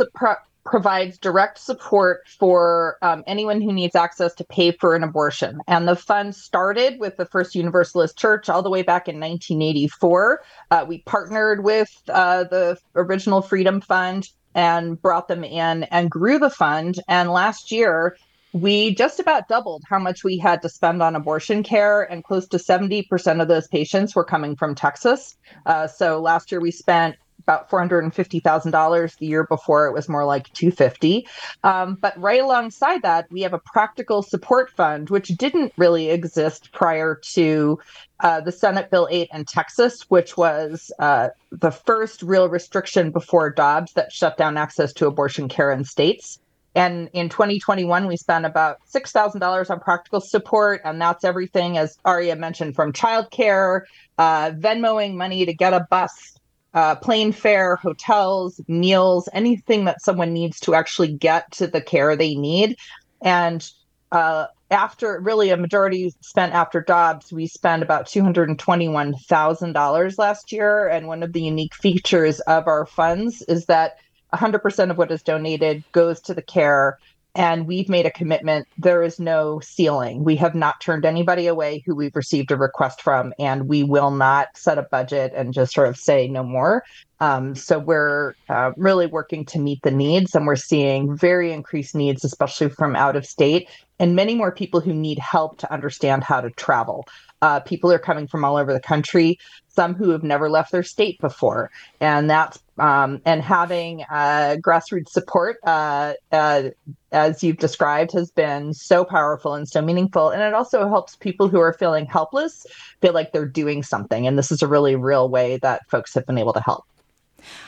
provides 0.64 1.18
direct 1.18 1.58
support 1.58 2.26
for 2.26 2.98
um, 3.02 3.25
anyone 3.26 3.60
who 3.60 3.72
needs 3.72 3.94
access 3.94 4.34
to 4.34 4.44
pay 4.44 4.70
for 4.70 4.94
an 4.94 5.02
abortion. 5.02 5.60
And 5.66 5.88
the 5.88 5.96
fund 5.96 6.34
started 6.34 7.00
with 7.00 7.16
the 7.16 7.26
First 7.26 7.54
Universalist 7.54 8.18
Church 8.18 8.48
all 8.48 8.62
the 8.62 8.70
way 8.70 8.82
back 8.82 9.08
in 9.08 9.16
1984. 9.16 10.42
Uh, 10.70 10.84
we 10.87 10.98
partnered 11.02 11.64
with 11.64 11.90
uh, 12.08 12.44
the 12.44 12.78
original 12.94 13.40
Freedom 13.40 13.80
Fund 13.80 14.28
and 14.54 15.00
brought 15.00 15.28
them 15.28 15.44
in 15.44 15.84
and 15.84 16.10
grew 16.10 16.38
the 16.38 16.50
fund. 16.50 16.98
And 17.08 17.30
last 17.30 17.70
year, 17.70 18.16
we 18.52 18.94
just 18.94 19.20
about 19.20 19.48
doubled 19.48 19.82
how 19.88 19.98
much 19.98 20.24
we 20.24 20.38
had 20.38 20.62
to 20.62 20.68
spend 20.68 21.02
on 21.02 21.16
abortion 21.16 21.62
care, 21.62 22.02
and 22.02 22.24
close 22.24 22.46
to 22.48 22.56
70% 22.56 23.42
of 23.42 23.48
those 23.48 23.68
patients 23.68 24.14
were 24.14 24.24
coming 24.24 24.56
from 24.56 24.74
Texas. 24.74 25.36
Uh, 25.66 25.86
so 25.86 26.20
last 26.20 26.50
year 26.50 26.60
we 26.60 26.70
spent 26.70 27.16
about 27.48 27.70
$450,000. 27.70 29.18
The 29.18 29.26
year 29.26 29.46
before 29.46 29.86
it 29.86 29.94
was 29.94 30.08
more 30.08 30.24
like 30.24 30.52
250. 30.52 31.26
Um, 31.64 31.96
but 32.00 32.18
right 32.20 32.42
alongside 32.42 33.02
that, 33.02 33.26
we 33.30 33.40
have 33.42 33.54
a 33.54 33.58
practical 33.58 34.22
support 34.22 34.70
fund, 34.70 35.08
which 35.08 35.28
didn't 35.28 35.72
really 35.78 36.10
exist 36.10 36.72
prior 36.72 37.18
to 37.32 37.78
uh, 38.20 38.40
the 38.40 38.52
Senate 38.52 38.90
Bill 38.90 39.08
8 39.10 39.30
in 39.32 39.44
Texas, 39.46 40.02
which 40.08 40.36
was 40.36 40.90
uh, 40.98 41.28
the 41.50 41.70
first 41.70 42.22
real 42.22 42.48
restriction 42.48 43.10
before 43.10 43.50
Dobbs 43.50 43.92
that 43.94 44.12
shut 44.12 44.36
down 44.36 44.56
access 44.56 44.92
to 44.94 45.06
abortion 45.06 45.48
care 45.48 45.70
in 45.70 45.84
states. 45.84 46.38
And 46.75 47.08
in 47.12 47.28
2021, 47.28 48.06
we 48.06 48.16
spent 48.16 48.46
about 48.46 48.78
$6,000 48.94 49.70
on 49.70 49.80
practical 49.80 50.20
support. 50.20 50.80
And 50.84 51.00
that's 51.00 51.25
everything, 51.25 51.78
as 51.78 51.98
Aurea 52.04 52.37
mentioned, 52.37 52.75
from 52.75 52.92
childcare, 52.92 53.82
uh, 54.18 54.52
Venmoing 54.52 55.14
money 55.14 55.46
to 55.46 55.54
get 55.54 55.72
a 55.72 55.87
bus 55.90 56.38
uh, 56.75 56.94
plane 56.96 57.32
fare, 57.32 57.76
hotels, 57.76 58.60
meals, 58.68 59.28
anything 59.32 59.87
that 59.87 60.02
someone 60.02 60.32
needs 60.32 60.60
to 60.60 60.75
actually 60.75 61.12
get 61.12 61.50
to 61.52 61.66
the 61.66 61.80
care 61.80 62.14
they 62.14 62.34
need. 62.34 62.76
And 63.22 63.68
uh, 64.12 64.46
after 64.70 65.20
really 65.20 65.50
a 65.50 65.56
majority 65.56 66.12
spent 66.20 66.52
after 66.52 66.82
Dobbs, 66.82 67.32
we 67.32 67.46
spent 67.46 67.82
about 67.82 68.06
$221,000 68.06 70.18
last 70.18 70.52
year. 70.52 70.88
And 70.88 71.06
one 71.06 71.22
of 71.22 71.32
the 71.32 71.42
unique 71.42 71.75
features 71.75 72.40
of 72.40 72.66
our 72.66 72.87
funds 72.87 73.42
is 73.48 73.66
that 73.66 73.98
100% 74.32 74.90
of 74.90 74.99
what 74.99 75.11
is 75.11 75.23
donated 75.23 75.85
goes 75.92 76.20
to 76.23 76.35
the 76.35 76.42
care 76.42 76.99
and 77.38 77.68
we've 77.68 77.88
made 77.88 78.04
a 78.04 78.11
commitment. 78.11 78.66
There 78.78 79.00
is 79.00 79.20
no 79.20 79.61
ceiling. 79.61 80.25
We 80.25 80.35
have 80.37 80.56
not 80.56 80.80
turned 80.80 81.04
anybody 81.04 81.47
away 81.47 81.85
who 81.87 81.94
we've 81.94 82.16
received 82.16 82.50
a 82.50 82.56
request 82.56 83.00
from, 83.00 83.32
and 83.38 83.68
we 83.68 83.85
will 83.85 84.11
not 84.11 84.49
set 84.56 84.76
a 84.76 84.82
budget 84.82 85.32
and 85.37 85.54
just 85.54 85.73
sort 85.73 85.88
of 85.88 85.97
say 85.97 86.26
no 86.26 86.42
more. 86.42 86.82
Um, 87.20 87.54
so 87.54 87.78
we're 87.78 88.35
uh, 88.49 88.73
really 88.76 89.06
working 89.06 89.44
to 89.47 89.61
meet 89.61 89.80
the 89.82 89.92
needs, 89.92 90.35
and 90.35 90.47
we're 90.47 90.56
seeing 90.56 91.16
very 91.16 91.52
increased 91.52 91.94
needs, 91.94 92.25
especially 92.25 92.70
from 92.70 92.97
out 92.97 93.14
of 93.14 93.25
state, 93.25 93.68
and 94.00 94.16
many 94.16 94.35
more 94.35 94.50
people 94.50 94.80
who 94.80 94.92
need 94.92 95.20
help 95.20 95.58
to 95.58 95.73
understand 95.73 96.25
how 96.25 96.40
to 96.40 96.50
travel. 96.50 97.06
Uh, 97.40 97.61
people 97.61 97.92
are 97.92 98.00
coming 98.00 98.26
from 98.26 98.44
all 98.44 98.56
over 98.56 98.73
the 98.73 98.80
country, 98.80 99.38
some 99.78 99.94
who 99.94 100.11
have 100.11 100.25
never 100.25 100.50
left 100.50 100.73
their 100.73 100.82
state 100.82 101.20
before, 101.20 101.70
and 102.00 102.28
that's 102.28 102.58
um, 102.78 103.20
and 103.25 103.42
having 103.42 104.02
uh, 104.11 104.56
grassroots 104.61 105.11
support, 105.11 105.58
uh, 105.64 106.14
uh, 106.32 106.70
as 107.12 107.44
you've 107.44 107.58
described, 107.58 108.11
has 108.12 108.32
been 108.32 108.75
so 108.75 109.04
powerful 109.04 109.54
and 109.54 109.68
so 109.68 109.80
meaningful. 109.80 110.30
And 110.30 110.42
it 110.42 110.54
also 110.54 110.88
helps 110.88 111.14
people 111.16 111.49
who 111.49 111.61
are 111.61 111.73
feeling 111.73 112.06
helpless 112.06 112.66
feel 113.00 113.12
like 113.12 113.32
they're 113.32 113.47
doing 113.47 113.82
something. 113.82 114.26
And 114.26 114.37
this 114.37 114.50
is 114.50 114.62
a 114.62 114.68
really 114.68 114.97
real 114.97 115.28
way 115.28 115.58
that 115.58 115.88
folks 115.88 116.14
have 116.14 116.26
been 116.26 116.38
able 116.38 116.52
to 116.52 116.61
help. 116.61 116.85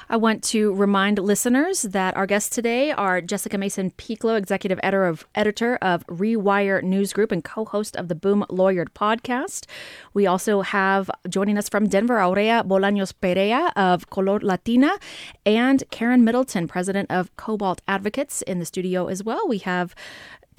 I 0.08 0.16
want 0.16 0.42
to 0.44 0.75
remind 0.75 1.18
listeners 1.18 1.82
that 1.82 2.16
our 2.16 2.26
guests 2.26 2.54
today 2.54 2.90
are 2.90 3.20
Jessica 3.20 3.58
Mason 3.58 3.90
Pieklo, 3.92 4.37
executive 4.37 4.80
editor 4.82 5.06
of 5.06 5.26
editor 5.34 5.76
of 5.80 6.06
Rewire 6.06 6.82
News 6.82 7.12
Group 7.12 7.32
and 7.32 7.44
co-host 7.44 7.96
of 7.96 8.08
the 8.08 8.14
Boom 8.14 8.44
Lawyered 8.50 8.90
podcast. 8.90 9.66
We 10.14 10.26
also 10.26 10.62
have 10.62 11.10
joining 11.28 11.58
us 11.58 11.68
from 11.68 11.88
Denver, 11.88 12.20
Aurea 12.20 12.64
Bolaños 12.64 13.12
Perea 13.20 13.72
of 13.76 14.10
Color 14.10 14.40
Latina, 14.40 14.99
and 15.46 15.84
Karen 15.90 16.25
Middleton, 16.25 16.68
president 16.68 17.10
of 17.10 17.34
Cobalt 17.37 17.80
Advocates, 17.87 18.42
in 18.42 18.58
the 18.58 18.66
studio 18.66 19.06
as 19.06 19.22
well. 19.22 19.46
We 19.49 19.58
have 19.58 19.94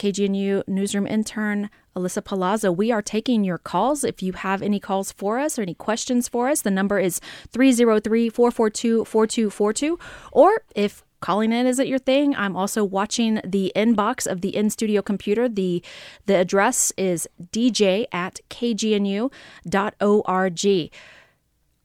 KGNU 0.01 0.67
newsroom 0.67 1.05
intern 1.05 1.69
Alyssa 1.95 2.23
Palazzo. 2.25 2.71
We 2.71 2.91
are 2.91 3.03
taking 3.03 3.43
your 3.43 3.59
calls. 3.59 4.03
If 4.03 4.23
you 4.23 4.33
have 4.33 4.63
any 4.63 4.79
calls 4.79 5.11
for 5.11 5.37
us 5.37 5.59
or 5.59 5.61
any 5.61 5.75
questions 5.75 6.27
for 6.27 6.49
us, 6.49 6.63
the 6.63 6.71
number 6.71 6.97
is 6.97 7.19
303 7.51 8.29
442 8.29 9.05
4242. 9.05 9.99
Or 10.31 10.63
if 10.75 11.03
calling 11.19 11.51
in 11.51 11.67
isn't 11.67 11.87
your 11.87 11.99
thing, 11.99 12.35
I'm 12.35 12.55
also 12.55 12.83
watching 12.83 13.41
the 13.45 13.71
inbox 13.75 14.25
of 14.25 14.41
the 14.41 14.55
in 14.55 14.71
studio 14.71 15.03
computer. 15.03 15.47
The, 15.47 15.83
the 16.25 16.37
address 16.37 16.91
is 16.97 17.27
dj 17.51 18.07
at 18.11 18.39
kgnu.org. 18.49 19.29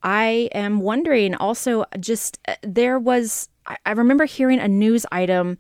I 0.03 0.49
am 0.55 0.81
wondering 0.81 1.35
also, 1.35 1.85
just 2.01 2.39
uh, 2.49 2.55
there 2.63 2.99
was, 2.99 3.51
I 3.85 3.93
remember 3.93 4.25
hearing 4.25 4.61
a 4.61 4.69
news 4.69 5.05
item 5.11 5.59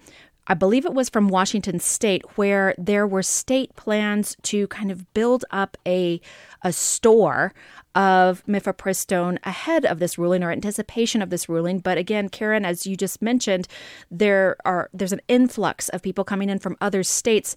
I 0.48 0.54
believe 0.54 0.84
it 0.84 0.94
was 0.94 1.08
from 1.08 1.28
Washington 1.28 1.80
State, 1.80 2.24
where 2.36 2.74
there 2.78 3.06
were 3.06 3.22
state 3.22 3.74
plans 3.74 4.36
to 4.42 4.68
kind 4.68 4.92
of 4.92 5.12
build 5.12 5.44
up 5.50 5.76
a 5.86 6.20
a 6.62 6.72
store 6.72 7.52
of 7.94 8.44
mifepristone 8.46 9.38
ahead 9.42 9.84
of 9.84 9.98
this 9.98 10.18
ruling 10.18 10.44
or 10.44 10.52
anticipation 10.52 11.22
of 11.22 11.30
this 11.30 11.48
ruling. 11.48 11.80
But 11.80 11.98
again, 11.98 12.28
Karen, 12.28 12.64
as 12.64 12.86
you 12.86 12.96
just 12.96 13.20
mentioned, 13.20 13.66
there 14.10 14.56
are 14.64 14.88
there's 14.92 15.12
an 15.12 15.22
influx 15.26 15.88
of 15.88 16.02
people 16.02 16.22
coming 16.22 16.48
in 16.48 16.58
from 16.58 16.76
other 16.80 17.02
states. 17.02 17.56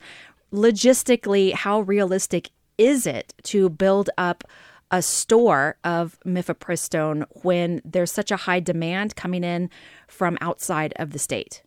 Logistically, 0.51 1.53
how 1.53 1.81
realistic 1.81 2.49
is 2.79 3.05
it 3.05 3.33
to 3.43 3.69
build 3.69 4.09
up 4.17 4.43
a 4.89 5.03
store 5.03 5.77
of 5.83 6.17
mifepristone 6.25 7.23
when 7.43 7.81
there's 7.85 8.11
such 8.11 8.31
a 8.31 8.37
high 8.37 8.59
demand 8.59 9.15
coming 9.15 9.43
in 9.43 9.69
from 10.07 10.39
outside 10.41 10.93
of 10.95 11.11
the 11.11 11.19
state? 11.19 11.61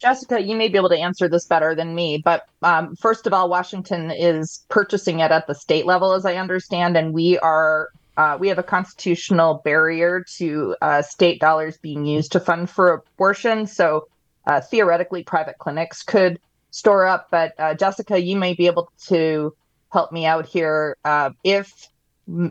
Jessica, 0.00 0.40
you 0.40 0.54
may 0.54 0.68
be 0.68 0.78
able 0.78 0.88
to 0.90 0.98
answer 0.98 1.28
this 1.28 1.46
better 1.46 1.74
than 1.74 1.94
me, 1.94 2.22
but 2.24 2.46
um, 2.62 2.94
first 2.96 3.26
of 3.26 3.32
all, 3.32 3.48
Washington 3.48 4.10
is 4.10 4.64
purchasing 4.68 5.20
it 5.20 5.32
at 5.32 5.46
the 5.46 5.54
state 5.54 5.86
level, 5.86 6.12
as 6.12 6.24
I 6.24 6.36
understand, 6.36 6.96
and 6.96 7.12
we 7.12 7.38
are 7.38 7.88
uh, 8.16 8.36
we 8.38 8.48
have 8.48 8.58
a 8.58 8.64
constitutional 8.64 9.60
barrier 9.64 10.24
to 10.36 10.74
uh, 10.82 11.02
state 11.02 11.40
dollars 11.40 11.78
being 11.78 12.04
used 12.04 12.32
to 12.32 12.40
fund 12.40 12.68
for 12.68 12.92
abortion. 12.92 13.66
So 13.66 14.08
uh, 14.46 14.60
theoretically, 14.60 15.22
private 15.22 15.58
clinics 15.58 16.02
could 16.02 16.40
store 16.70 17.06
up, 17.06 17.28
but 17.30 17.52
uh, 17.58 17.74
Jessica, 17.74 18.20
you 18.20 18.36
may 18.36 18.54
be 18.54 18.66
able 18.66 18.90
to 19.06 19.54
help 19.92 20.12
me 20.12 20.26
out 20.26 20.46
here. 20.46 20.96
Uh, 21.04 21.30
if 21.44 21.88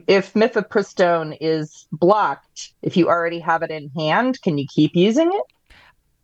if 0.08 0.34
mifepristone 0.34 1.38
is 1.40 1.88
blocked, 1.92 2.74
if 2.82 2.98
you 2.98 3.10
already 3.10 3.40
have 3.40 3.62
it 3.62 3.70
in 3.70 3.90
hand, 3.90 4.42
can 4.42 4.58
you 4.58 4.66
keep 4.74 4.96
using 4.96 5.32
it? 5.32 5.57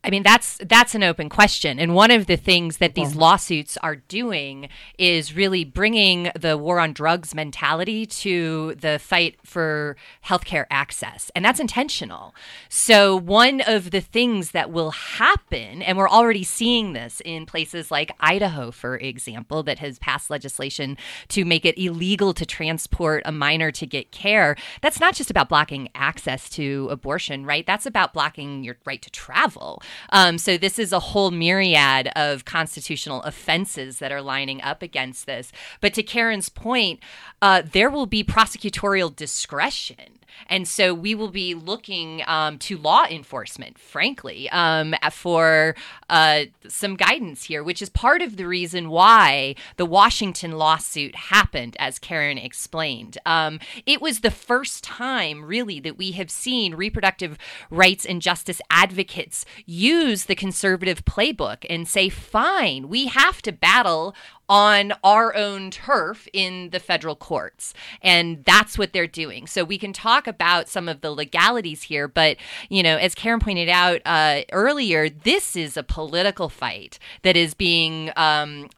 I 0.06 0.10
mean, 0.10 0.24
that's 0.24 0.58
that's 0.58 0.96
an 0.96 1.04
open 1.04 1.30
question, 1.30 1.80
and 1.80 1.96
one 1.96 2.12
of 2.12 2.28
the 2.28 2.36
things 2.36 2.78
that 2.78 2.94
these 2.94 3.16
lawsuits 3.16 3.78
are 3.78 3.96
doing 3.96 4.68
is 4.98 5.34
really 5.34 5.64
bringing 5.64 6.30
the 6.38 6.58
war 6.58 6.80
on 6.80 6.92
drugs 6.92 7.34
mentality 7.34 8.06
to 8.06 8.76
the 8.76 9.00
fight 9.00 9.38
for 9.46 9.96
healthcare 10.26 10.66
access, 10.70 11.32
and 11.36 11.46
that's 11.46 11.62
intentional. 11.62 12.36
So, 12.68 13.16
one 13.16 13.62
of 13.62 13.92
the 13.92 14.02
things 14.02 14.52
that 14.52 14.72
will 14.72 14.92
happen, 14.92 15.82
and 15.82 15.98
we're 15.98 16.10
already 16.10 16.44
seeing 16.44 16.92
this 16.92 17.22
in 17.24 17.46
places 17.46 17.90
like 17.90 18.12
Idaho, 18.20 18.72
for 18.72 18.98
example, 18.98 19.64
that 19.64 19.80
has 19.80 20.00
passed 20.00 20.30
legislation 20.30 20.98
to 21.30 21.46
make 21.46 21.64
it 21.64 21.78
illegal 21.78 22.34
to 22.34 22.46
transport 22.46 23.24
a 23.26 23.32
minor 23.32 23.72
to 23.72 23.86
get 23.86 24.12
care. 24.12 24.58
That's 24.82 25.00
not 25.00 25.16
just 25.16 25.30
about 25.30 25.48
blocking 25.48 25.88
access 25.96 26.50
to 26.50 26.90
abortion, 26.92 27.46
right? 27.46 27.66
That's 27.66 27.86
about 27.86 28.14
blocking 28.14 28.66
your 28.66 28.76
right 28.86 29.02
to 29.02 29.10
travel. 29.10 29.82
Um, 30.10 30.38
so 30.38 30.58
this 30.58 30.80
is 30.80 30.92
a 30.92 31.00
whole 31.00 31.32
myriad 31.32 32.10
of 32.16 32.46
constitutional 32.46 33.22
offenses 33.24 34.00
that 34.00 34.12
are 34.12 34.22
lining 34.22 34.62
up 34.62 34.82
against 34.82 35.26
this. 35.26 35.52
But 35.82 35.94
to 35.96 36.04
Karen's 36.04 36.50
point, 36.50 37.00
uh, 37.42 37.64
there 37.72 37.90
will 37.90 38.06
be 38.06 38.24
prosecutorial 38.24 39.16
discretion 39.16 40.20
and 40.48 40.68
so 40.68 40.94
we 40.94 41.16
will 41.16 41.30
be 41.30 41.54
looking 41.54 42.24
um, 42.28 42.58
to 42.60 42.78
law 42.78 43.06
enforcement, 43.10 43.78
frankly, 43.78 44.50
um, 44.50 44.96
for 45.12 45.76
uh, 46.10 46.46
some 46.68 46.96
guidance 46.96 47.46
here, 47.46 47.64
which 47.64 47.82
is 47.82 47.90
part 47.90 48.22
of 48.22 48.38
the 48.38 48.48
reason 48.48 48.90
why 48.90 49.56
the 49.78 49.86
Washington 49.86 50.54
lawsuit 50.54 51.16
happened, 51.16 51.76
as 51.80 52.00
Karen 52.00 52.38
explained. 52.38 53.18
Um, 53.26 53.60
it 53.86 54.02
was 54.02 54.20
the 54.20 54.32
first 54.32 54.84
time, 54.84 55.46
really, 55.46 55.80
that 55.80 55.98
we 55.98 56.12
have 56.12 56.30
seen 56.30 56.76
reproductive 56.76 57.38
rights 57.70 58.06
and 58.06 58.22
justice 58.22 58.62
advocates 58.70 59.46
use 59.84 60.26
the 60.26 60.36
conservative 60.36 61.04
playbook 61.06 61.66
and 61.70 61.88
say, 61.88 62.10
fine, 62.10 62.88
we 62.90 63.08
have 63.08 63.42
to 63.42 63.52
battle 63.52 64.16
on 64.48 64.94
our 65.04 65.36
own 65.36 65.72
turf 65.72 66.28
in 66.34 66.70
the 66.70 66.80
federal 66.80 67.16
courts. 67.16 67.74
And 68.02 68.44
that's 68.46 68.78
what 68.78 68.94
they're 68.94 69.08
doing. 69.08 69.48
So 69.48 69.64
we 69.64 69.78
can 69.78 69.94
talk 69.94 70.28
about 70.28 70.70
some 70.70 70.88
of 70.88 71.02
the 71.02 71.12
legalities 71.12 71.84
here, 71.84 72.08
but, 72.08 72.38
you 72.70 72.84
know, 72.84 72.98
as 72.98 73.16
Karen 73.16 73.40
pointed 73.40 73.70
out 73.70 74.02
uh, 74.06 74.42
earlier, 74.52 75.10
this 75.10 75.56
is 75.56 75.78
a 75.78 75.84
political 75.84 76.50
fight 76.50 77.00
that 77.24 77.36
is 77.36 77.54
being. 77.54 78.12
Um, 78.16 78.70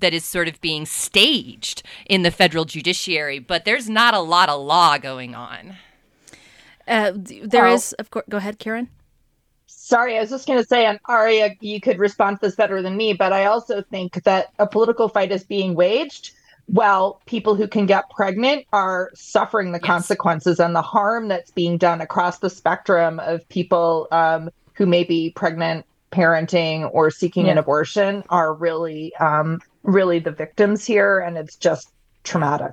that 0.00 0.14
is 0.14 0.24
sort 0.24 0.46
of 0.46 0.60
being 0.60 0.86
staged 0.86 1.82
in 2.06 2.22
the 2.22 2.30
federal 2.30 2.64
judiciary, 2.64 3.40
but 3.40 3.64
there's 3.64 3.88
not 3.88 4.14
a 4.14 4.20
lot 4.20 4.48
of 4.48 4.60
law 4.60 4.96
going 4.96 5.34
on. 5.34 5.76
Uh, 6.86 7.10
there 7.16 7.64
well, 7.64 7.74
is, 7.74 7.94
of 7.94 8.08
course. 8.10 8.24
Go 8.28 8.36
ahead, 8.36 8.60
Karen. 8.60 8.90
Sorry, 9.88 10.18
I 10.18 10.20
was 10.20 10.28
just 10.28 10.46
going 10.46 10.58
to 10.58 10.68
say, 10.68 10.84
and 10.84 11.00
Aurea, 11.08 11.56
you 11.60 11.80
could 11.80 11.98
respond 11.98 12.40
to 12.40 12.46
this 12.46 12.54
better 12.54 12.82
than 12.82 12.94
me, 12.94 13.14
but 13.14 13.32
I 13.32 13.46
also 13.46 13.80
think 13.80 14.22
that 14.24 14.52
a 14.58 14.66
political 14.66 15.08
fight 15.08 15.32
is 15.32 15.44
being 15.44 15.74
waged 15.74 16.32
while 16.66 17.22
people 17.24 17.54
who 17.54 17.66
can 17.66 17.86
get 17.86 18.10
pregnant 18.10 18.66
are 18.70 19.10
suffering 19.14 19.72
the 19.72 19.78
yes. 19.78 19.86
consequences 19.86 20.60
and 20.60 20.76
the 20.76 20.82
harm 20.82 21.28
that's 21.28 21.50
being 21.52 21.78
done 21.78 22.02
across 22.02 22.40
the 22.40 22.50
spectrum 22.50 23.18
of 23.18 23.48
people 23.48 24.08
um, 24.12 24.50
who 24.74 24.84
may 24.84 25.04
be 25.04 25.30
pregnant, 25.30 25.86
parenting, 26.12 26.90
or 26.92 27.10
seeking 27.10 27.46
yeah. 27.46 27.52
an 27.52 27.56
abortion 27.56 28.22
are 28.28 28.52
really, 28.52 29.16
um, 29.16 29.58
really 29.84 30.18
the 30.18 30.32
victims 30.32 30.84
here, 30.84 31.18
and 31.18 31.38
it's 31.38 31.56
just 31.56 31.88
traumatic. 32.24 32.72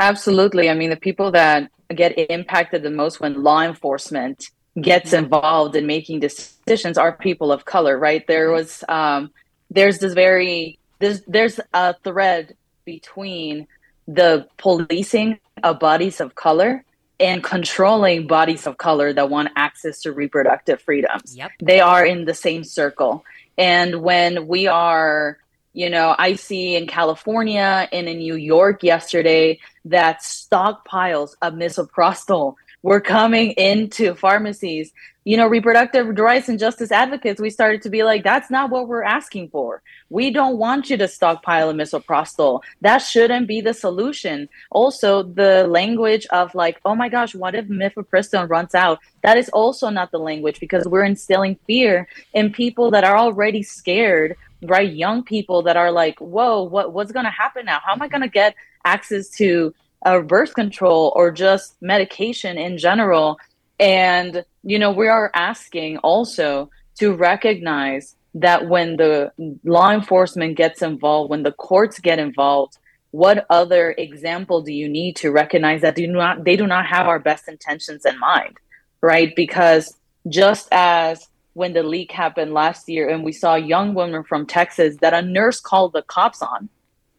Absolutely. 0.00 0.68
I 0.68 0.74
mean, 0.74 0.90
the 0.90 0.96
people 0.96 1.30
that 1.30 1.70
get 1.94 2.18
impacted 2.30 2.82
the 2.82 2.90
most 2.90 3.20
when 3.20 3.44
law 3.44 3.62
enforcement 3.62 4.50
gets 4.80 5.12
involved 5.12 5.74
in 5.76 5.86
making 5.86 6.20
decisions 6.20 6.98
are 6.98 7.12
people 7.12 7.50
of 7.50 7.64
color, 7.64 7.98
right? 7.98 8.26
There 8.26 8.50
was 8.50 8.84
um, 8.88 9.30
there's 9.70 9.98
this 9.98 10.12
very 10.12 10.78
there's 10.98 11.22
there's 11.22 11.60
a 11.72 11.94
thread 12.04 12.56
between 12.84 13.66
the 14.06 14.46
policing 14.56 15.38
of 15.62 15.78
bodies 15.78 16.20
of 16.20 16.34
color 16.34 16.84
and 17.18 17.42
controlling 17.42 18.26
bodies 18.26 18.66
of 18.66 18.76
color 18.76 19.12
that 19.12 19.30
want 19.30 19.48
access 19.56 20.02
to 20.02 20.12
reproductive 20.12 20.80
freedoms. 20.82 21.34
Yep. 21.36 21.50
They 21.62 21.80
are 21.80 22.04
in 22.04 22.26
the 22.26 22.34
same 22.34 22.62
circle. 22.62 23.24
And 23.56 24.02
when 24.02 24.46
we 24.46 24.66
are, 24.66 25.38
you 25.72 25.88
know, 25.88 26.14
I 26.18 26.34
see 26.34 26.76
in 26.76 26.86
California 26.86 27.88
and 27.90 28.06
in 28.06 28.18
New 28.18 28.36
York 28.36 28.82
yesterday 28.82 29.58
that 29.86 30.20
stockpiles 30.20 31.36
of 31.40 31.54
misoprostol 31.54 32.56
were 32.86 33.00
coming 33.00 33.50
into 33.50 34.14
pharmacies. 34.14 34.92
You 35.24 35.36
know, 35.36 35.48
reproductive 35.48 36.06
rights 36.06 36.48
and 36.48 36.56
justice 36.56 36.92
advocates, 36.92 37.40
we 37.40 37.50
started 37.50 37.82
to 37.82 37.90
be 37.90 38.04
like, 38.04 38.22
that's 38.22 38.48
not 38.48 38.70
what 38.70 38.86
we're 38.86 39.02
asking 39.02 39.48
for. 39.48 39.82
We 40.08 40.30
don't 40.30 40.56
want 40.56 40.88
you 40.88 40.96
to 40.98 41.08
stockpile 41.08 41.68
a 41.68 41.74
misoprostol. 41.74 42.60
That 42.82 42.98
shouldn't 42.98 43.48
be 43.48 43.60
the 43.60 43.74
solution. 43.74 44.48
Also, 44.70 45.24
the 45.24 45.66
language 45.66 46.26
of 46.26 46.54
like, 46.54 46.80
oh 46.84 46.94
my 46.94 47.08
gosh, 47.08 47.34
what 47.34 47.56
if 47.56 47.66
mifepristone 47.66 48.48
runs 48.48 48.72
out? 48.72 49.00
That 49.24 49.36
is 49.36 49.48
also 49.48 49.90
not 49.90 50.12
the 50.12 50.18
language 50.18 50.60
because 50.60 50.86
we're 50.86 51.02
instilling 51.02 51.58
fear 51.66 52.06
in 52.34 52.52
people 52.52 52.92
that 52.92 53.02
are 53.02 53.18
already 53.18 53.64
scared 53.64 54.36
right 54.62 54.94
young 54.94 55.22
people 55.22 55.60
that 55.60 55.76
are 55.76 55.92
like 55.92 56.18
whoa 56.18 56.62
what 56.62 56.94
what's 56.94 57.12
going 57.12 57.26
to 57.26 57.30
happen 57.30 57.66
now 57.66 57.78
how 57.84 57.92
am 57.92 58.00
i 58.00 58.08
going 58.08 58.22
to 58.22 58.28
get 58.28 58.54
access 58.86 59.28
to 59.28 59.74
uh, 60.06 60.20
birth 60.20 60.54
control 60.54 61.12
or 61.16 61.30
just 61.30 61.76
medication 61.82 62.56
in 62.56 62.78
general. 62.78 63.38
And, 63.78 64.44
you 64.62 64.78
know, 64.78 64.92
we 64.92 65.08
are 65.08 65.30
asking 65.34 65.98
also 65.98 66.70
to 66.98 67.12
recognize 67.12 68.14
that 68.34 68.68
when 68.68 68.96
the 68.96 69.32
law 69.64 69.90
enforcement 69.90 70.56
gets 70.56 70.80
involved, 70.80 71.30
when 71.30 71.42
the 71.42 71.52
courts 71.52 71.98
get 71.98 72.18
involved, 72.18 72.78
what 73.10 73.46
other 73.50 73.94
example 73.98 74.62
do 74.62 74.72
you 74.72 74.88
need 74.88 75.16
to 75.16 75.30
recognize 75.30 75.80
that 75.80 75.96
do 75.96 76.06
not 76.06 76.44
they 76.44 76.56
do 76.56 76.66
not 76.66 76.84
have 76.86 77.06
our 77.06 77.18
best 77.18 77.48
intentions 77.48 78.04
in 78.04 78.18
mind 78.18 78.58
right 79.00 79.34
because 79.34 79.96
just 80.28 80.68
as 80.70 81.26
when 81.54 81.72
the 81.72 81.82
leak 81.82 82.12
happened 82.12 82.52
last 82.52 82.88
year 82.88 83.08
and 83.08 83.24
we 83.24 83.32
saw 83.32 83.54
a 83.54 83.58
young 83.74 83.94
woman 83.94 84.22
from 84.24 84.44
texas 84.44 84.96
that 85.00 85.14
a 85.14 85.22
nurse 85.22 85.60
called 85.60 85.94
the 85.94 86.02
cops 86.02 86.42
on 86.42 86.68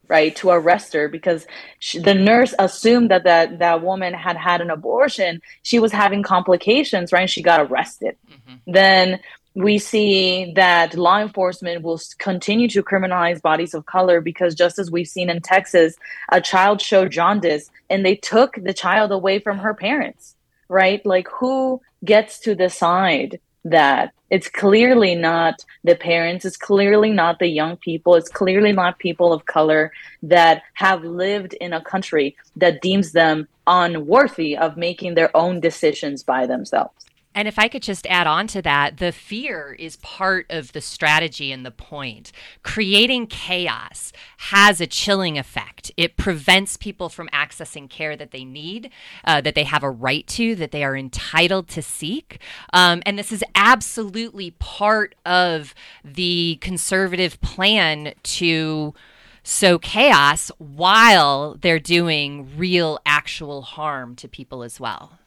right 0.08 0.36
to 0.36 0.50
arrest 0.50 0.94
her 0.94 1.08
because 1.08 1.46
she, 1.80 2.00
the 2.00 2.14
nurse 2.14 2.54
assumed 2.60 3.12
that, 3.12 3.24
that 3.24 3.60
that 3.60 3.82
woman 3.82 4.14
had 4.14 4.38
had 4.38 4.62
an 4.62 4.70
abortion 4.70 5.42
she 5.64 5.80
was 5.80 5.92
having 5.92 6.24
complications 6.24 7.12
right 7.12 7.30
she 7.30 7.42
got 7.42 7.60
arrested 7.60 8.16
mm-hmm. 8.30 8.56
then 8.72 9.20
we 9.58 9.80
see 9.80 10.54
that 10.56 10.94
law 10.94 11.20
enforcement 11.20 11.82
will 11.82 12.00
continue 12.20 12.68
to 12.68 12.84
criminalize 12.84 13.42
bodies 13.42 13.74
of 13.74 13.88
color 13.88 14.22
because 14.22 14.54
just 14.54 14.78
as 14.78 14.92
we've 14.92 15.08
seen 15.08 15.32
in 15.32 15.42
Texas, 15.42 15.96
a 16.32 16.40
child 16.40 16.80
showed 16.80 17.12
jaundice 17.12 17.72
and 17.90 18.06
they 18.06 18.16
took 18.16 18.56
the 18.62 18.74
child 18.74 19.12
away 19.12 19.40
from 19.40 19.58
her 19.58 19.74
parents, 19.74 20.36
right? 20.70 21.04
Like 21.08 21.28
who 21.28 21.82
gets 22.06 22.38
to 22.42 22.54
decide 22.54 23.40
that? 23.70 24.14
It's 24.30 24.50
clearly 24.50 25.16
not 25.16 25.64
the 25.84 25.96
parents, 25.96 26.44
it's 26.44 26.58
clearly 26.58 27.12
not 27.12 27.40
the 27.40 27.48
young 27.48 27.78
people, 27.78 28.16
it's 28.16 28.30
clearly 28.30 28.74
not 28.74 29.00
people 29.00 29.32
of 29.32 29.46
color 29.46 29.92
that 30.24 30.64
have 30.74 31.04
lived 31.04 31.54
in 31.54 31.72
a 31.72 31.82
country 31.82 32.36
that 32.58 32.82
deems 32.82 33.14
them 33.14 33.48
unworthy 33.66 34.58
of 34.58 34.76
making 34.76 35.16
their 35.16 35.36
own 35.36 35.60
decisions 35.62 36.24
by 36.24 36.46
themselves. 36.46 37.06
And 37.38 37.48
if 37.48 37.60
I 37.60 37.68
could 37.68 37.84
just 37.84 38.08
add 38.08 38.26
on 38.26 38.48
to 38.48 38.64
that, 38.64 38.98
the 38.98 39.12
fear 39.12 39.76
is 39.78 39.98
part 39.98 40.48
of 40.50 40.72
the 40.72 40.82
strategy 40.82 41.52
and 41.52 41.64
the 41.64 41.70
point. 41.70 42.32
Creating 42.64 43.28
chaos 43.28 44.12
has 44.38 44.82
a 44.82 44.88
chilling 44.88 45.38
effect. 45.38 45.92
It 45.98 46.18
prevents 46.18 46.78
people 46.78 47.10
from 47.10 47.30
accessing 47.30 47.92
care 47.92 48.18
that 48.18 48.32
they 48.32 48.44
need, 48.44 48.90
uh, 49.24 49.42
that 49.42 49.54
they 49.54 49.66
have 49.66 49.84
a 49.84 49.92
right 49.92 50.26
to, 50.30 50.56
that 50.56 50.72
they 50.72 50.84
are 50.84 50.98
entitled 50.98 51.68
to 51.68 51.84
seek. 51.84 52.40
Um, 52.74 53.04
and 53.06 53.20
this 53.20 53.32
is 53.32 53.44
absolutely 53.54 54.50
part 54.58 55.14
of 55.24 55.76
the 56.04 56.58
conservative 56.60 57.40
plan 57.42 58.16
to 58.24 58.96
sow 59.44 59.78
chaos 59.78 60.50
while 60.58 61.56
they're 61.62 61.78
doing 61.78 62.50
real, 62.58 62.98
actual 63.06 63.62
harm 63.62 64.16
to 64.16 64.28
people 64.28 64.64
as 64.64 64.80
well. 64.80 65.20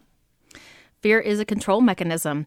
Fear 1.02 1.20
is 1.20 1.40
a 1.40 1.44
control 1.44 1.80
mechanism. 1.80 2.46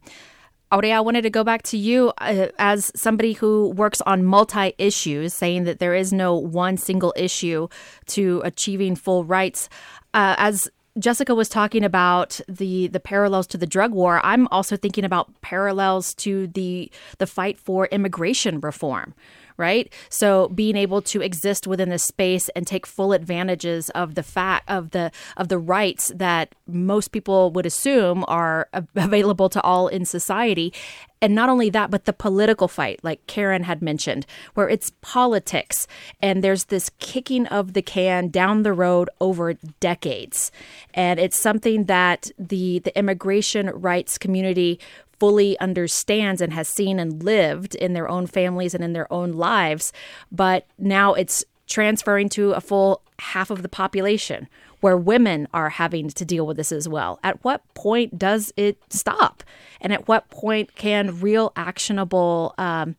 Aurea, 0.71 0.97
I 0.97 1.01
wanted 1.01 1.21
to 1.21 1.29
go 1.29 1.43
back 1.43 1.61
to 1.63 1.77
you 1.77 2.13
uh, 2.17 2.47
as 2.57 2.91
somebody 2.95 3.33
who 3.33 3.69
works 3.69 4.01
on 4.01 4.23
multi 4.23 4.73
issues, 4.79 5.33
saying 5.33 5.65
that 5.65 5.79
there 5.79 5.93
is 5.93 6.11
no 6.11 6.35
one 6.35 6.77
single 6.77 7.13
issue 7.15 7.67
to 8.07 8.41
achieving 8.43 8.95
full 8.95 9.23
rights. 9.23 9.69
Uh, 10.15 10.33
as 10.37 10.67
Jessica 10.97 11.35
was 11.35 11.47
talking 11.49 11.83
about 11.83 12.39
the 12.47 12.87
the 12.87 12.99
parallels 12.99 13.45
to 13.47 13.57
the 13.57 13.67
drug 13.67 13.93
war, 13.93 14.19
I'm 14.23 14.47
also 14.47 14.75
thinking 14.75 15.05
about 15.05 15.41
parallels 15.41 16.13
to 16.15 16.47
the 16.47 16.91
the 17.19 17.27
fight 17.27 17.59
for 17.59 17.87
immigration 17.87 18.59
reform 18.59 19.13
right? 19.57 19.91
So 20.09 20.49
being 20.49 20.75
able 20.75 21.01
to 21.03 21.21
exist 21.21 21.67
within 21.67 21.89
this 21.89 22.03
space 22.03 22.49
and 22.49 22.65
take 22.65 22.85
full 22.85 23.13
advantages 23.13 23.89
of 23.91 24.15
the 24.15 24.23
fact 24.23 24.69
of 24.69 24.91
the 24.91 25.11
of 25.37 25.47
the 25.47 25.57
rights 25.57 26.11
that 26.15 26.55
most 26.67 27.11
people 27.11 27.51
would 27.51 27.65
assume 27.65 28.23
are 28.27 28.69
available 28.95 29.49
to 29.49 29.61
all 29.61 29.87
in 29.87 30.05
society. 30.05 30.73
And 31.21 31.35
not 31.35 31.47
only 31.47 31.69
that, 31.69 31.89
but 31.89 32.03
the 32.03 32.11
political 32.11 32.67
fight, 32.67 32.99
like 33.01 33.25
Karen 33.27 33.63
had 33.63 33.81
mentioned, 33.81 34.25
where 34.55 34.67
it's 34.67 34.91
politics 34.99 35.87
and 36.21 36.43
there's 36.43 36.65
this 36.65 36.91
kicking 36.99 37.47
of 37.47 37.71
the 37.71 37.81
can 37.81 38.27
down 38.27 38.63
the 38.63 38.73
road 38.73 39.09
over 39.21 39.53
decades. 39.79 40.51
And 40.93 41.21
it's 41.21 41.39
something 41.39 41.85
that 41.85 42.29
the 42.37 42.79
the 42.79 42.97
immigration 42.97 43.69
rights 43.69 44.17
community 44.17 44.81
fully 45.23 45.57
understands 45.61 46.41
and 46.41 46.51
has 46.51 46.67
seen 46.67 46.99
and 46.99 47.23
lived 47.23 47.75
in 47.75 47.93
their 47.93 48.09
own 48.09 48.27
families 48.27 48.73
and 48.73 48.83
in 48.83 48.91
their 48.91 49.11
own 49.11 49.31
lives. 49.31 49.93
But 50.33 50.67
now 50.77 51.13
it's 51.13 51.45
transferring 51.65 52.27
to 52.27 52.51
a 52.51 52.59
full 52.59 53.01
half 53.19 53.49
of 53.49 53.61
the 53.61 53.69
population 53.69 54.49
where 54.81 54.97
women 54.97 55.47
are 55.53 55.69
having 55.69 56.09
to 56.09 56.25
deal 56.25 56.45
with 56.45 56.57
this 56.57 56.73
as 56.73 56.89
well. 56.89 57.21
At 57.23 57.41
what 57.41 57.61
point 57.73 58.19
does 58.19 58.51
it 58.57 58.77
stop? 58.89 59.45
And 59.79 59.93
at 59.93 60.09
what 60.09 60.29
point 60.29 60.75
can 60.75 61.21
real 61.21 61.53
actionable 61.55 62.53
um, 62.57 62.97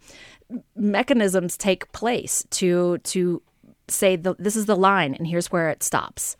mechanisms 0.75 1.59
take 1.59 1.93
place 1.93 2.43
to 2.53 2.97
to 3.05 3.43
say 3.87 4.17
the, 4.17 4.35
this 4.39 4.57
is 4.57 4.65
the 4.65 4.77
line 4.77 5.13
and 5.13 5.27
here's 5.27 5.53
where 5.53 5.69
it 5.69 5.83
stops? 5.83 6.39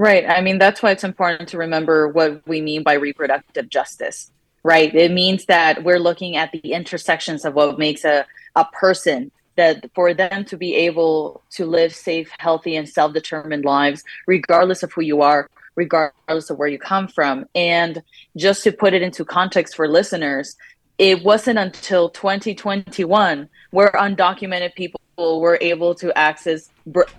Right. 0.00 0.24
I 0.26 0.40
mean, 0.40 0.56
that's 0.56 0.82
why 0.82 0.92
it's 0.92 1.04
important 1.04 1.50
to 1.50 1.58
remember 1.58 2.08
what 2.08 2.48
we 2.48 2.62
mean 2.62 2.82
by 2.82 2.94
reproductive 2.94 3.68
justice, 3.68 4.30
right? 4.62 4.94
It 4.94 5.10
means 5.10 5.44
that 5.44 5.84
we're 5.84 5.98
looking 5.98 6.36
at 6.36 6.52
the 6.52 6.72
intersections 6.72 7.44
of 7.44 7.52
what 7.52 7.78
makes 7.78 8.02
a, 8.06 8.24
a 8.56 8.64
person 8.72 9.30
that 9.56 9.90
for 9.94 10.14
them 10.14 10.46
to 10.46 10.56
be 10.56 10.74
able 10.74 11.42
to 11.50 11.66
live 11.66 11.94
safe, 11.94 12.30
healthy, 12.38 12.76
and 12.76 12.88
self 12.88 13.12
determined 13.12 13.66
lives, 13.66 14.02
regardless 14.26 14.82
of 14.82 14.90
who 14.90 15.02
you 15.02 15.20
are, 15.20 15.50
regardless 15.74 16.48
of 16.48 16.56
where 16.56 16.68
you 16.68 16.78
come 16.78 17.06
from. 17.06 17.44
And 17.54 18.02
just 18.38 18.64
to 18.64 18.72
put 18.72 18.94
it 18.94 19.02
into 19.02 19.26
context 19.26 19.76
for 19.76 19.86
listeners, 19.86 20.56
it 20.96 21.22
wasn't 21.22 21.58
until 21.58 22.08
2021 22.08 23.50
where 23.70 23.92
undocumented 23.92 24.74
people 24.74 25.42
were 25.42 25.58
able 25.60 25.94
to 25.96 26.16
access 26.16 26.70